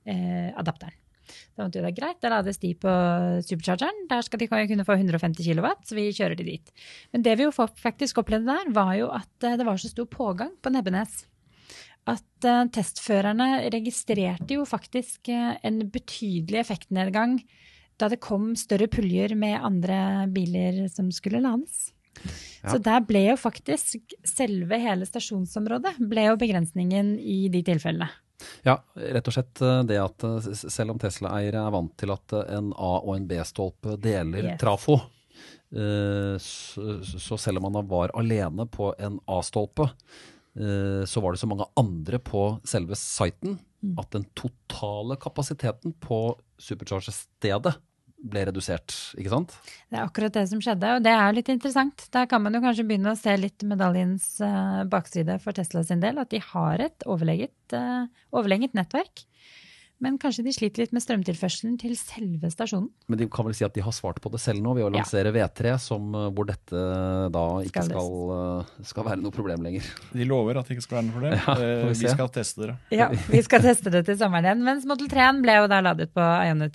eh, 0.09 0.49
adapteren. 0.57 0.97
Da 1.53 1.65
måtte 1.65 1.81
det 1.81 1.93
er 1.93 1.97
greit, 1.97 2.19
da 2.21 2.33
lades 2.33 2.59
de 2.61 2.73
på 2.81 2.93
superchargeren. 3.47 4.07
Der 4.11 4.25
skal 4.25 4.41
de 4.43 4.49
kunne 4.51 4.87
få 4.89 4.97
150 4.97 5.47
kW, 5.47 5.69
så 5.87 5.97
vi 5.97 6.09
kjører 6.17 6.37
de 6.39 6.49
dit. 6.49 6.73
Men 7.13 7.25
det 7.25 7.37
vi 7.39 7.47
jo 7.47 7.53
faktisk 7.55 8.21
opplevde 8.25 8.57
der, 8.57 8.73
var 8.75 8.97
jo 8.99 9.13
at 9.13 9.47
eh, 9.49 9.59
det 9.61 9.69
var 9.69 9.81
så 9.81 9.93
stor 9.93 10.09
pågang 10.11 10.57
på 10.65 10.73
Nebbenes 10.73 11.27
at 12.11 12.47
uh, 12.49 12.65
testførerne 12.75 13.69
registrerte 13.71 14.57
jo 14.57 14.65
faktisk 14.67 15.31
uh, 15.31 15.55
en 15.63 15.83
betydelig 15.93 16.65
effektnedgang 16.65 17.39
da 18.01 18.09
det 18.11 18.19
kom 18.25 18.53
større 18.59 18.89
puljer 18.91 19.37
med 19.39 19.61
andre 19.63 20.27
biler 20.33 20.89
som 20.91 21.13
skulle 21.15 21.43
lades. 21.45 21.93
Ja. 22.63 22.73
Så 22.73 22.81
der 22.83 23.05
ble 23.07 23.23
jo 23.29 23.37
faktisk 23.39 24.17
selve 24.27 24.81
hele 24.83 25.07
stasjonsområdet 25.07 25.95
ble 26.11 26.27
jo 26.31 26.41
begrensningen 26.41 27.15
i 27.21 27.47
de 27.53 27.63
tilfellene. 27.67 28.11
Ja, 28.67 28.81
rett 28.99 29.29
og 29.31 29.37
slett 29.37 29.63
uh, 29.63 29.85
det 29.87 30.01
at 30.03 30.27
selv 30.59 30.97
om 30.97 31.03
Tesla-eiere 31.03 31.63
er 31.63 31.75
vant 31.77 31.95
til 32.01 32.11
at 32.15 32.35
en 32.43 32.73
A- 32.75 32.99
og 32.99 33.15
en 33.15 33.29
B-stolpe 33.31 33.95
deler 34.03 34.53
Yes. 34.53 34.61
trafo, 34.61 34.99
så, 35.73 37.37
selv 37.41 37.63
om 37.63 37.71
man 37.73 37.87
var 37.89 38.11
alene 38.21 38.67
på 38.69 38.91
en 39.01 39.15
A-stolpe, 39.25 39.87
så 40.53 41.21
var 41.25 41.33
det 41.33 41.41
så 41.41 41.49
mange 41.49 41.65
andre 41.81 42.19
på 42.21 42.43
selve 42.69 42.97
siten 43.01 43.55
at 43.99 44.11
den 44.13 44.27
totale 44.37 45.17
kapasiteten 45.17 45.95
på 46.03 46.19
supercharger-stedet 46.61 47.73
ble 48.23 48.45
redusert, 48.47 48.95
ikke 49.19 49.33
sant? 49.33 49.55
Det 49.91 49.99
er 49.99 50.05
akkurat 50.05 50.35
det 50.37 50.45
som 50.51 50.61
skjedde, 50.63 50.93
og 50.97 51.03
det 51.05 51.11
er 51.11 51.25
jo 51.27 51.37
litt 51.39 51.51
interessant. 51.53 52.05
Der 52.15 52.29
kan 52.31 52.43
man 52.45 52.55
jo 52.55 52.63
kanskje 52.63 52.87
begynne 52.87 53.15
å 53.15 53.19
se 53.19 53.35
litt 53.39 53.65
medaljens 53.67 54.29
eh, 54.45 54.83
bakside 54.91 55.39
for 55.43 55.57
Tesla 55.57 55.83
sin 55.87 56.03
del, 56.05 56.21
at 56.23 56.31
de 56.31 56.39
har 56.53 56.83
et 56.87 57.07
overlegget, 57.11 57.57
uh, 57.75 58.07
overlegget 58.37 58.79
nettverk. 58.79 59.25
Men 60.03 60.17
kanskje 60.19 60.43
de 60.43 60.53
sliter 60.55 60.83
litt 60.83 60.93
med 60.97 61.03
strømtilførselen 61.05 61.77
til 61.79 61.93
selve 61.95 62.51
stasjonen. 62.51 62.89
Men 63.07 63.21
de 63.21 63.29
kan 63.31 63.47
vel 63.47 63.55
si 63.55 63.63
at 63.65 63.75
de 63.77 63.85
har 63.87 63.95
svart 63.95 64.19
på 64.21 64.33
det 64.35 64.41
selv 64.43 64.59
nå 64.65 64.75
ved 64.75 64.83
å 64.85 64.91
Ja. 64.91 64.97
lansere 64.99 65.31
V3, 65.33 65.77
som, 65.79 66.09
uh, 66.15 66.29
hvor 66.35 66.49
dette 66.51 66.75
da 67.31 67.45
ikke 67.63 67.85
Skal 67.87 67.93
skal, 67.93 68.11
uh, 68.35 68.83
skal 68.83 69.05
være 69.07 69.23
noe 69.23 69.31
problem 69.35 69.63
lenger. 69.63 69.87
De 70.19 70.27
lover 70.27 70.59
at 70.59 70.67
det 70.67 70.77
ikke 70.77 70.87
skal 70.89 70.99
være 70.99 71.07
noe 71.07 71.15
problem. 71.15 71.39
Ja, 71.47 71.55
Eh, 71.63 71.87
vi 71.93 71.95
vi 72.03 72.11
skal 72.11 72.29
teste 72.35 72.67
det. 72.67 72.77
Ja, 72.99 73.09
vi 73.15 73.43
skal 73.47 73.63
teste 73.63 73.91
det 73.95 74.05
til 74.11 74.19
sommeren 74.19 74.45
igjen. 74.51 74.65
Mens 74.67 74.85
Model 74.91 75.07
3-en 75.09 75.41
ble 75.45 75.55
jo 75.61 75.71
da 75.71 75.79
ladet 75.81 76.11
på 76.13 76.21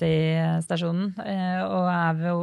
Ionity-stasjonen, 0.07 1.13
eh, 1.19 1.61
og 1.67 1.91
er 1.91 2.25
jo 2.29 2.41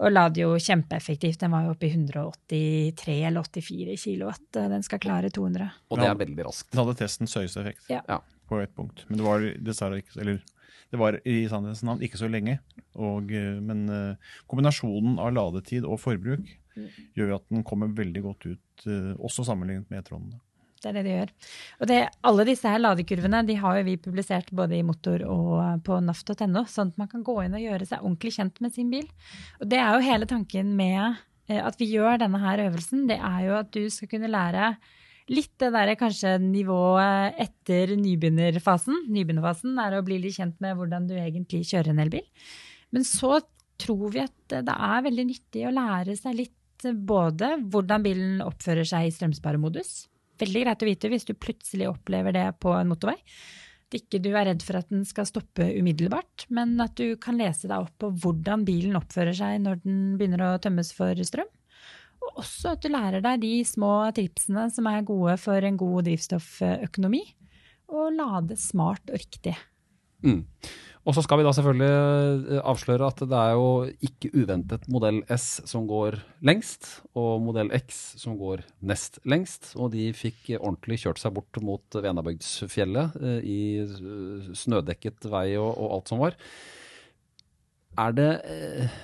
og 0.00 0.08
lader 0.14 0.40
jo 0.46 0.54
kjempeeffektivt. 0.56 1.42
Den 1.42 1.50
var 1.52 1.66
jo 1.66 1.74
oppe 1.74 1.84
i 1.84 1.90
183 1.92 3.18
eller 3.28 3.44
84 3.44 3.96
kilowatt. 4.00 4.46
Den 4.56 4.82
skal 4.86 4.98
klare 5.02 5.28
200. 5.28 5.66
Og 5.92 5.98
det 6.00 6.06
er 6.08 6.14
veldig 6.22 6.46
raskt. 6.46 6.70
Den 6.72 6.80
hadde 6.80 6.96
testens 7.02 7.34
høyeste 7.36 7.60
effekt 7.60 7.90
Ja. 7.92 8.00
Ja. 8.08 8.16
På 8.50 8.58
et 8.60 8.72
punkt. 8.76 9.06
Men 9.08 9.20
det 9.20 9.26
var 9.26 9.46
dessverre 9.62 10.02
ikke 10.02 10.18
Eller 10.20 10.40
det 10.90 10.98
var 10.98 11.18
i 11.28 11.44
sannhetens 11.48 11.84
navn 11.86 12.02
ikke 12.02 12.18
så 12.18 12.28
lenge. 12.30 12.58
Og, 12.98 13.30
eh, 13.30 13.58
men 13.62 13.86
eh, 13.94 14.36
kombinasjonen 14.50 15.20
av 15.22 15.32
ladetid 15.36 15.86
og 15.86 16.00
forbruk 16.02 16.48
gjør 17.18 17.36
at 17.36 17.46
den 17.50 17.64
kommer 17.66 17.90
veldig 17.94 18.22
godt 18.24 18.46
ut, 18.48 18.86
eh, 18.86 19.12
også 19.18 19.46
sammenlignet 19.46 19.90
med 19.90 20.02
E-tronene. 20.02 20.40
Det 20.80 20.88
er 20.88 20.96
det 20.96 21.04
de 21.04 21.12
gjør. 21.12 21.32
Og 21.82 21.88
det, 21.90 21.96
alle 22.24 22.44
disse 22.48 22.70
her 22.72 22.80
ladekurvene 22.80 23.42
de 23.46 23.58
har 23.60 23.78
jo 23.78 23.86
vi 23.86 23.98
publisert 24.00 24.48
både 24.56 24.78
i 24.78 24.84
Motor 24.86 25.26
og 25.28 25.82
på 25.84 25.98
naft.no, 26.00 26.62
sånn 26.72 26.94
at 26.94 27.02
man 27.02 27.10
kan 27.10 27.24
gå 27.26 27.34
inn 27.44 27.58
og 27.58 27.66
gjøre 27.66 27.88
seg 27.90 28.00
ordentlig 28.00 28.32
kjent 28.38 28.62
med 28.64 28.72
sin 28.74 28.88
bil. 28.90 29.04
Og 29.60 29.68
det 29.68 29.82
er 29.82 29.92
jo 29.92 30.06
hele 30.08 30.30
tanken 30.30 30.72
med 30.78 31.20
at 31.50 31.76
vi 31.76 31.90
gjør 31.90 32.22
denne 32.22 32.40
her 32.40 32.64
øvelsen. 32.64 33.04
Det 33.10 33.18
er 33.20 33.44
jo 33.44 33.58
at 33.58 33.68
du 33.76 33.82
skal 33.92 34.08
kunne 34.08 34.32
lære 34.32 34.72
litt 35.30 35.52
det 35.62 35.70
derre 35.74 35.96
kanskje 35.98 36.34
nivået 36.42 37.38
etter 37.40 37.94
nybegynnerfasen. 37.98 39.06
Nybegynnerfasen 39.12 39.78
er 39.82 39.96
å 39.96 40.04
bli 40.06 40.18
litt 40.22 40.38
kjent 40.38 40.58
med 40.62 40.76
hvordan 40.78 41.06
du 41.10 41.16
egentlig 41.18 41.62
kjører 41.70 41.92
en 41.94 42.02
elbil. 42.04 42.26
Men 42.90 43.06
så 43.06 43.38
tror 43.80 44.10
vi 44.12 44.24
at 44.24 44.56
det 44.66 44.74
er 44.74 45.06
veldig 45.06 45.26
nyttig 45.28 45.64
å 45.66 45.74
lære 45.74 46.16
seg 46.18 46.36
litt 46.42 46.56
både 47.06 47.54
hvordan 47.70 48.04
bilen 48.04 48.44
oppfører 48.44 48.88
seg 48.88 49.06
i 49.06 49.14
strømsparemodus. 49.14 49.92
Veldig 50.40 50.62
greit 50.64 50.82
å 50.82 50.88
vite 50.88 51.10
hvis 51.12 51.26
du 51.28 51.34
plutselig 51.36 51.90
opplever 51.90 52.34
det 52.34 52.46
på 52.62 52.72
en 52.74 52.90
motorvei. 52.90 53.18
At 53.90 53.98
ikke 53.98 54.20
du 54.22 54.30
er 54.32 54.46
redd 54.48 54.62
for 54.64 54.78
at 54.78 54.90
den 54.92 55.02
skal 55.08 55.26
stoppe 55.28 55.66
umiddelbart, 55.74 56.46
men 56.54 56.76
at 56.82 56.94
du 56.98 57.16
kan 57.20 57.38
lese 57.40 57.68
deg 57.68 57.88
opp 57.88 57.96
på 58.00 58.12
hvordan 58.22 58.62
bilen 58.66 58.98
oppfører 58.98 59.34
seg 59.36 59.58
når 59.64 59.82
den 59.84 59.98
begynner 60.18 60.46
å 60.46 60.60
tømmes 60.62 60.92
for 60.96 61.18
strøm. 61.26 61.50
Og 62.30 62.44
også 62.44 62.74
at 62.74 62.84
du 62.84 62.90
lærer 62.92 63.24
deg 63.24 63.42
de 63.42 63.54
små 63.66 63.94
tripsene 64.16 64.68
som 64.72 64.86
er 64.90 65.06
gode 65.06 65.36
for 65.42 65.66
en 65.66 65.80
god 65.80 66.06
drivstofføkonomi. 66.08 67.24
Og 67.90 68.14
lade 68.14 68.56
smart 68.60 69.10
og 69.10 69.18
riktig. 69.18 69.56
Mm. 70.22 70.44
Og 71.08 71.16
så 71.16 71.22
skal 71.24 71.40
vi 71.40 71.44
da 71.46 71.52
selvfølgelig 71.56 71.86
eh, 72.52 72.58
avsløre 72.68 73.06
at 73.08 73.22
det 73.24 73.38
er 73.38 73.54
jo 73.56 73.68
ikke 74.04 74.30
uventet 74.36 74.84
modell 74.92 75.22
S 75.32 75.62
som 75.68 75.86
går 75.88 76.18
lengst, 76.44 76.90
og 77.16 77.40
modell 77.40 77.72
X 77.72 78.00
som 78.20 78.36
går 78.38 78.62
nest 78.84 79.16
lengst. 79.24 79.72
Og 79.80 79.94
de 79.94 80.10
fikk 80.16 80.52
ordentlig 80.58 81.00
kjørt 81.02 81.22
seg 81.22 81.34
bort 81.38 81.62
mot 81.64 81.98
Venabygdsfjellet 82.04 83.16
eh, 83.16 83.40
i 83.48 83.60
snødekket 84.60 85.30
vei 85.32 85.46
og, 85.56 85.72
og 85.72 85.96
alt 85.96 86.12
som 86.12 86.20
var. 86.20 86.36
Er 87.98 88.14
det 88.14 88.30
eh, 88.46 89.00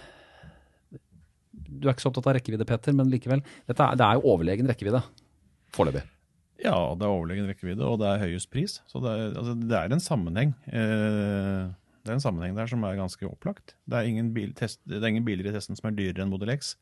Du 1.81 1.89
er 1.89 1.95
ikke 1.95 2.05
så 2.05 2.11
opptatt 2.12 2.29
av 2.31 2.37
rekkevidde, 2.39 2.67
Peter, 2.69 2.95
men 2.97 3.11
likevel. 3.12 3.43
Dette 3.69 3.87
er, 3.87 3.97
det 4.01 4.05
er 4.07 4.19
jo 4.19 4.29
overlegen 4.35 4.69
rekkevidde 4.71 5.01
foreløpig. 5.77 6.03
Ja, 6.65 6.77
det 6.97 7.05
er 7.05 7.12
overlegen 7.12 7.49
rekkevidde, 7.51 7.85
og 7.85 7.99
det 8.01 8.09
er 8.09 8.23
høyest 8.25 8.49
pris. 8.53 8.79
Så 8.89 9.03
det 9.05 9.11
er, 9.12 9.35
altså, 9.37 9.55
det 9.61 9.77
er 9.77 9.93
en 9.93 10.01
sammenheng. 10.01 10.55
Eh, 10.73 11.67
det 12.07 12.12
er 12.12 12.17
en 12.17 12.23
sammenheng 12.25 12.55
der 12.57 12.71
som 12.71 12.85
er 12.87 12.97
ganske 12.97 13.27
opplagt. 13.29 13.75
Det 13.85 13.99
er 13.99 14.09
ingen, 14.09 14.31
bil, 14.37 14.55
test, 14.57 14.81
det 14.89 15.03
er 15.03 15.11
ingen 15.11 15.27
biler 15.27 15.49
i 15.51 15.53
testen 15.57 15.77
som 15.77 15.91
er 15.91 15.97
dyrere 15.99 16.25
enn 16.25 16.33
Model 16.33 16.55
X. 16.55 16.75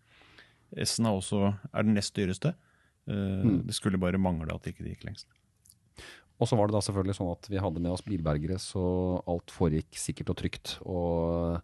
S-en 0.85 1.09
er 1.11 1.17
også 1.19 1.41
er 1.73 1.87
den 1.87 1.97
nest 1.99 2.15
dyreste. 2.17 2.55
Eh, 3.09 3.41
Mm. 3.45 3.67
Det 3.69 3.75
skulle 3.77 3.99
bare 4.01 4.17
mangle 4.17 4.55
at 4.55 4.63
det 4.65 4.73
ikke 4.73 4.87
gikk 4.89 5.03
lengst. 5.05 5.27
Og 6.41 6.49
så 6.49 6.57
var 6.57 6.67
det 6.71 6.75
da 6.75 6.81
selvfølgelig 6.83 7.15
sånn 7.19 7.33
at 7.35 7.47
vi 7.53 7.59
hadde 7.61 7.83
med 7.85 7.93
oss 7.93 8.03
bilbergere, 8.03 8.57
så 8.59 8.81
alt 9.29 9.53
foregikk 9.55 9.99
sikkert 10.01 10.33
og 10.33 10.39
trygt. 10.41 10.73
Og 10.89 11.61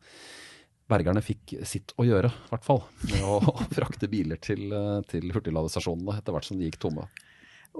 bergerne 0.90 1.22
fikk 1.24 1.57
sitt 1.68 1.94
å 2.00 2.07
gjøre, 2.07 2.31
i 2.31 2.50
hvert 2.53 2.66
fall, 2.66 2.83
med 3.11 3.26
å 3.26 3.38
frakte 3.76 4.11
biler 4.11 4.40
til, 4.42 4.66
eh, 4.74 4.98
til 5.11 5.31
hurtigladestasjonene 5.35 6.18
etter 6.18 6.37
hvert 6.37 6.48
som 6.48 6.61
de 6.61 6.68
gikk 6.68 6.81
tomme. 6.83 7.07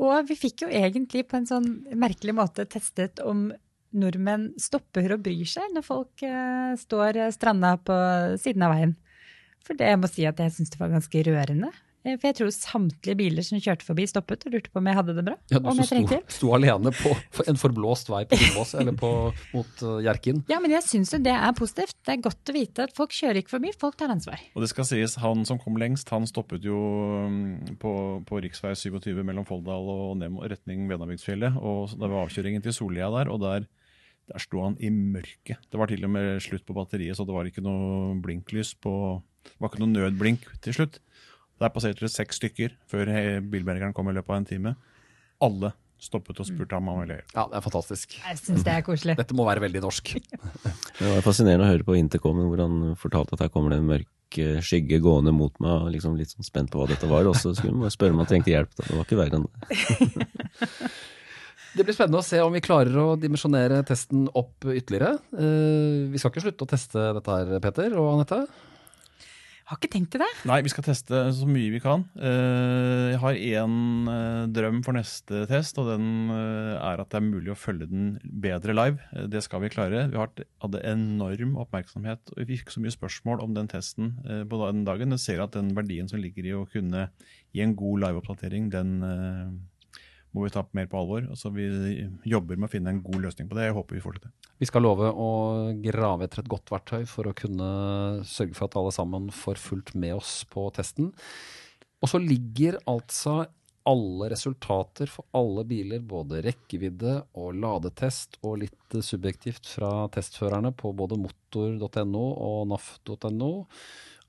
Og 0.01 0.23
vi 0.29 0.37
fikk 0.39 0.65
jo 0.65 0.71
egentlig 0.71 1.25
på 1.29 1.41
en 1.41 1.49
sånn 1.51 1.69
merkelig 1.99 2.37
måte 2.39 2.67
testet 2.71 3.23
om 3.27 3.49
nordmenn 3.91 4.53
stopper 4.61 5.17
og 5.17 5.25
bryr 5.25 5.49
seg 5.51 5.73
når 5.75 5.87
folk 5.87 6.23
eh, 6.27 6.75
står 6.79 7.25
stranda 7.35 7.75
på 7.83 7.97
siden 8.39 8.67
av 8.67 8.77
veien. 8.77 8.97
For 9.67 9.77
det 9.77 9.91
jeg 9.91 10.01
må 10.01 10.11
si 10.11 10.27
at 10.29 10.39
jeg 10.41 10.55
syns 10.55 10.73
det 10.73 10.81
var 10.81 10.93
ganske 10.95 11.25
rørende. 11.27 11.73
Eh, 12.01 12.17
For 12.17 12.31
jeg 12.31 12.37
tror 12.39 12.51
samtlige 12.55 13.17
biler 13.19 13.45
som 13.45 13.61
kjørte 13.61 13.85
forbi, 13.85 14.07
stoppet 14.09 14.47
og 14.49 14.55
lurte 14.55 14.73
på 14.73 14.81
om 14.81 14.89
jeg 14.89 14.97
hadde 14.97 15.15
det 15.19 15.25
bra. 15.27 15.37
Ja, 15.53 15.61
du 15.61 15.69
om 15.69 15.81
jeg 15.81 15.89
sto, 15.89 15.97
trengte 15.97 16.21
sto 16.33 16.53
alene 16.57 16.93
på 16.97 17.13
en 17.45 17.61
forblåst 17.61 18.09
vei 18.13 18.23
på 18.31 18.39
Dombås 18.41 18.73
eller 18.81 18.97
på, 18.97 19.11
mot 19.53 19.83
uh, 19.85 19.99
Hjerkinn. 20.05 20.41
Ja, 20.51 20.61
men 20.65 20.73
jeg 20.73 20.87
syns 20.87 21.13
jo 21.13 21.21
det 21.23 21.35
er 21.37 21.53
positivt. 21.57 21.99
Det 22.07 22.15
er 22.15 22.23
godt 22.25 22.53
å 22.53 22.57
vite 22.57 22.87
at 22.89 22.95
folk 22.97 23.13
kjører 23.17 23.43
ikke 23.43 23.55
forbi, 23.57 23.75
folk 23.81 23.99
tar 24.01 24.13
ansvar. 24.13 24.41
Og 24.57 24.65
det 24.65 24.71
skal 24.73 24.89
sies, 24.89 25.19
han 25.21 25.45
som 25.49 25.61
kom 25.61 25.77
lengst, 25.81 26.09
han 26.15 26.29
stoppet 26.29 26.65
jo 26.65 26.79
mm, 27.29 27.77
på, 27.83 27.93
på 28.29 28.41
rv. 28.41 28.49
27 28.51 29.21
mellom 29.27 29.45
Folldal 29.49 29.93
og 29.93 30.17
Nemo, 30.21 30.45
retning 30.49 30.89
Venabygdsfjellet. 30.89 31.61
Og 31.61 31.93
det 31.93 32.09
var 32.09 32.25
avkjøringen 32.25 32.65
til 32.65 32.77
Sollia 32.77 33.11
der, 33.13 33.29
og 33.33 33.43
der, 33.45 33.69
der 34.31 34.43
sto 34.43 34.65
han 34.65 34.79
i 34.81 34.89
mørket. 34.89 35.61
Det 35.69 35.81
var 35.81 35.93
til 35.93 36.09
og 36.09 36.15
med 36.17 36.41
slutt 36.45 36.65
på 36.65 36.77
batteriet, 36.77 37.19
så 37.19 37.29
det 37.29 37.37
var 37.37 37.49
ikke 37.51 37.65
noe 37.65 38.17
blinklys 38.25 38.73
på 38.81 38.95
Det 39.45 39.57
var 39.61 39.73
ikke 39.73 39.85
noe 39.85 39.95
nødblink 39.99 40.49
til 40.65 40.77
slutt. 40.81 41.01
Der 41.61 41.73
passerte 41.75 42.07
det 42.07 42.13
seks 42.15 42.41
stykker 42.41 42.75
før 42.89 43.11
bilbergeren 43.53 43.93
kom 43.97 44.09
i 44.09 44.17
løpet 44.17 44.33
av 44.33 44.41
en 44.41 44.49
time. 44.49 44.75
Alle 45.45 45.75
stoppet 46.01 46.39
og 46.41 46.49
spurte 46.49 46.77
ham 46.77 46.89
om 46.89 46.95
han 46.97 47.05
ville 47.05 47.19
hjelp. 47.19 47.35
Ja, 47.37 47.45
det 47.51 47.59
er 47.59 47.65
fantastisk. 47.65 48.17
Jeg 48.23 48.39
synes 48.41 48.65
det 48.65 48.73
er 48.73 48.87
koselig. 48.87 49.17
Dette 49.21 49.37
må 49.37 49.45
være 49.49 49.65
veldig 49.67 49.83
norsk. 49.85 50.15
Det 51.01 51.09
var 51.09 51.23
fascinerende 51.25 51.65
å 51.65 51.71
høre 51.71 51.87
på 51.87 51.97
Intercomen 51.97 52.49
hvor 52.51 52.61
han 52.61 52.97
fortalte 53.01 53.37
at 53.37 53.45
her 53.45 53.53
kommer 53.53 53.73
det 53.73 53.79
en 53.81 53.89
mørk 53.89 54.39
eh, 54.41 54.59
skygge 54.65 54.99
gående 55.05 55.33
mot 55.33 55.55
meg. 55.63 55.87
og 55.87 55.93
liksom 55.95 56.17
Litt 56.19 56.33
sånn 56.33 56.47
spent 56.47 56.73
på 56.73 56.81
hva 56.81 56.89
dette 56.91 57.09
var. 57.09 57.29
Og 57.29 57.37
så 57.41 57.55
skulle 57.57 57.77
man 57.81 57.93
spørre 57.93 58.17
om 58.17 58.21
han 58.21 58.29
trengte 58.29 58.53
hjelp. 58.53 58.73
Da. 58.77 58.89
Det 58.89 58.99
var 58.99 59.09
ikke 59.09 59.21
verre 59.21 59.41
enn 59.41 59.49
det. 59.49 60.91
Det 61.71 61.85
blir 61.87 61.95
spennende 61.95 62.19
å 62.19 62.27
se 62.27 62.41
om 62.43 62.51
vi 62.51 62.63
klarer 62.65 62.97
å 62.99 63.13
dimensjonere 63.21 63.77
testen 63.87 64.25
opp 64.35 64.67
ytterligere. 64.67 65.21
Eh, 65.39 66.09
vi 66.11 66.19
skal 66.19 66.33
ikke 66.33 66.43
slutte 66.49 66.67
å 66.67 66.71
teste 66.73 67.05
dette 67.15 67.37
her, 67.37 67.53
Peter 67.63 67.95
og 68.01 68.09
Anette. 68.17 68.41
Har 69.71 69.79
ikke 69.79 69.91
tenkt 69.93 70.11
til 70.11 70.19
det. 70.25 70.27
Nei, 70.51 70.57
vi 70.67 70.71
skal 70.73 70.83
teste 70.83 71.19
så 71.37 71.47
mye 71.47 71.71
vi 71.71 71.79
kan. 71.79 72.03
Eh, 72.19 73.13
Jeg 73.13 73.21
har 73.23 73.37
én 73.39 74.51
drøm 74.51 74.81
for 74.83 74.97
neste 74.97 75.45
test, 75.47 75.79
og 75.79 75.87
den 75.93 76.09
eh, 76.35 76.75
er 76.75 76.99
at 77.05 77.13
det 77.13 77.21
er 77.21 77.27
mulig 77.29 77.53
å 77.55 77.59
følge 77.59 77.87
den 77.87 78.09
bedre 78.43 78.75
live. 78.75 78.99
Eh, 79.15 79.29
Det 79.31 79.45
skal 79.47 79.63
vi 79.63 79.71
klare. 79.71 80.09
Vi 80.11 80.19
hadde 80.19 80.83
enorm 80.91 81.55
oppmerksomhet, 81.63 82.33
og 82.35 82.43
vi 82.43 82.57
fikk 82.59 82.75
så 82.75 82.83
mye 82.83 82.97
spørsmål 82.97 83.45
om 83.47 83.55
den 83.55 83.71
testen 83.71 84.17
eh, 84.27 84.43
på 84.43 84.59
den 84.67 84.83
dagen. 84.89 85.15
Jeg 85.15 85.23
ser 85.23 85.45
at 85.47 85.55
den 85.55 85.71
verdien 85.79 86.11
som 86.11 86.19
ligger 86.19 86.51
i 86.51 86.57
å 86.59 86.67
kunne 86.67 87.07
gi 87.55 87.63
en 87.63 87.77
god 87.79 88.03
liveoppdatering, 88.09 88.73
den 88.75 88.97
eh, 89.07 89.51
må 90.35 90.49
vi 90.49 90.51
ta 90.55 90.67
mer 90.75 90.91
på 90.91 90.99
alvor. 90.99 91.31
Så 91.39 91.55
vi 91.55 91.71
jobber 92.27 92.59
med 92.59 92.67
å 92.67 92.75
finne 92.75 92.91
en 92.91 93.05
god 93.07 93.23
løsning 93.23 93.47
på 93.47 93.55
det. 93.55 93.71
Jeg 93.71 93.79
håper 93.79 93.95
vi 93.99 94.03
får 94.03 94.19
til 94.19 94.27
det. 94.27 94.40
Vi 94.61 94.69
skal 94.69 94.85
love 94.85 95.09
å 95.09 95.29
grave 95.81 96.27
etter 96.27 96.43
et 96.43 96.51
godt 96.53 96.69
verktøy 96.69 97.07
for 97.09 97.31
å 97.31 97.37
kunne 97.37 97.71
sørge 98.29 98.57
for 98.59 98.69
at 98.69 98.77
alle 98.77 98.93
sammen 98.93 99.31
får 99.33 99.57
fulgt 99.57 99.95
med 99.97 100.19
oss 100.19 100.43
på 100.51 100.67
testen. 100.77 101.15
Og 102.01 102.13
så 102.13 102.21
ligger 102.21 102.77
altså 102.89 103.47
alle 103.89 104.29
resultater 104.29 105.09
for 105.09 105.25
alle 105.37 105.65
biler, 105.65 106.03
både 106.05 106.43
rekkevidde 106.45 107.15
og 107.41 107.57
ladetest, 107.57 108.37
og 108.45 108.61
litt 108.61 108.97
subjektivt 109.01 109.65
fra 109.79 110.05
testførerne 110.13 110.75
på 110.77 110.93
både 110.97 111.17
motor.no 111.21 112.25
og 112.37 112.69
naf.no. 112.75 113.51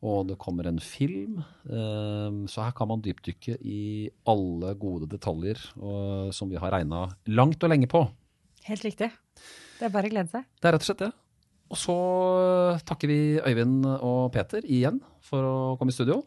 Og 0.02 0.24
det 0.32 0.39
kommer 0.41 0.65
en 0.72 0.80
film. 0.82 1.44
eh, 1.67 2.48
Så 2.48 2.63
her 2.63 2.72
kan 2.72 2.88
man 2.89 3.04
dypdykke 3.04 3.60
i 3.62 4.10
alle 4.26 4.72
gode 4.80 5.12
detaljer 5.12 5.60
som 6.34 6.50
vi 6.50 6.58
har 6.58 6.72
regna 6.74 7.04
langt 7.28 7.62
og 7.62 7.70
lenge 7.76 7.91
på. 7.91 8.08
Helt 8.65 8.88
riktig. 8.88 9.12
Det 9.82 9.88
er 9.89 9.94
bare 9.96 10.10
å 10.12 10.13
glede 10.13 10.30
seg. 10.30 10.46
Det 10.62 10.70
er 10.70 10.76
rett 10.78 10.84
og 10.86 10.89
slett 10.91 11.02
det. 11.08 11.12
Og 11.72 11.80
så 11.80 11.96
takker 12.86 13.10
vi 13.10 13.20
Øyvind 13.41 13.86
og 13.98 14.26
Peter 14.36 14.62
igjen 14.67 15.00
for 15.26 15.48
å 15.48 15.54
komme 15.80 15.89
i 15.94 15.96
studio. 15.96 16.20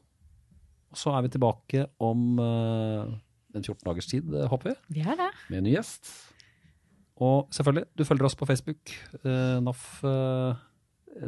Og 0.90 0.98
så 0.98 1.12
er 1.14 1.24
vi 1.26 1.32
tilbake 1.34 1.84
om 2.02 2.38
eh, 2.42 3.14
en 3.54 3.62
14 3.62 3.82
dagers 3.86 4.08
tid, 4.10 4.30
eh, 4.34 4.46
håper 4.50 4.72
vi, 4.72 4.76
Vi 4.98 5.04
er 5.06 5.18
det. 5.20 5.30
med 5.52 5.60
en 5.60 5.66
ny 5.68 5.74
gjest. 5.76 6.10
Og 7.22 7.50
selvfølgelig, 7.54 7.86
du 7.94 8.04
følger 8.08 8.26
oss 8.26 8.34
på 8.40 8.46
Facebook. 8.48 8.94
eh, 9.22 9.58
NAF, 9.62 9.84
eh, 10.08 10.62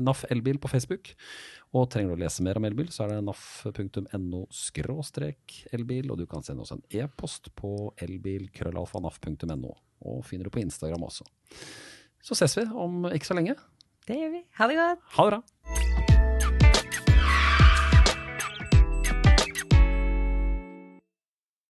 NAF 0.02 0.24
Elbil 0.34 0.58
på 0.58 0.70
Facebook. 0.72 1.12
Og 1.76 1.90
trenger 1.92 2.14
du 2.14 2.16
å 2.16 2.22
lese 2.24 2.42
mer 2.46 2.56
om 2.58 2.64
elbil, 2.64 2.88
så 2.94 3.04
er 3.04 3.12
det 3.14 3.24
naf.no 3.26 4.46
elbil. 5.76 6.10
Og 6.10 6.18
du 6.18 6.26
kan 6.26 6.42
sende 6.46 6.62
oss 6.64 6.72
en 6.72 6.82
e-post 6.90 7.50
på 7.58 7.92
elbil.krøllalfa.naf.no. 8.02 9.74
Og 10.06 10.24
finner 10.24 10.48
du 10.48 10.50
på 10.54 10.62
Instagram 10.62 11.04
også. 11.06 11.26
Så 12.22 12.34
ses 12.34 12.56
vi 12.56 12.66
om 12.74 13.06
ikke 13.12 13.26
så 13.26 13.34
lenge. 13.34 13.54
Det 14.08 14.16
gjør 14.20 14.30
vi. 14.36 14.42
Ha 14.58 14.68
det 14.70 14.76
godt. 14.76 14.98
Ha 15.16 15.24
det 15.24 15.32
bra. 15.36 15.95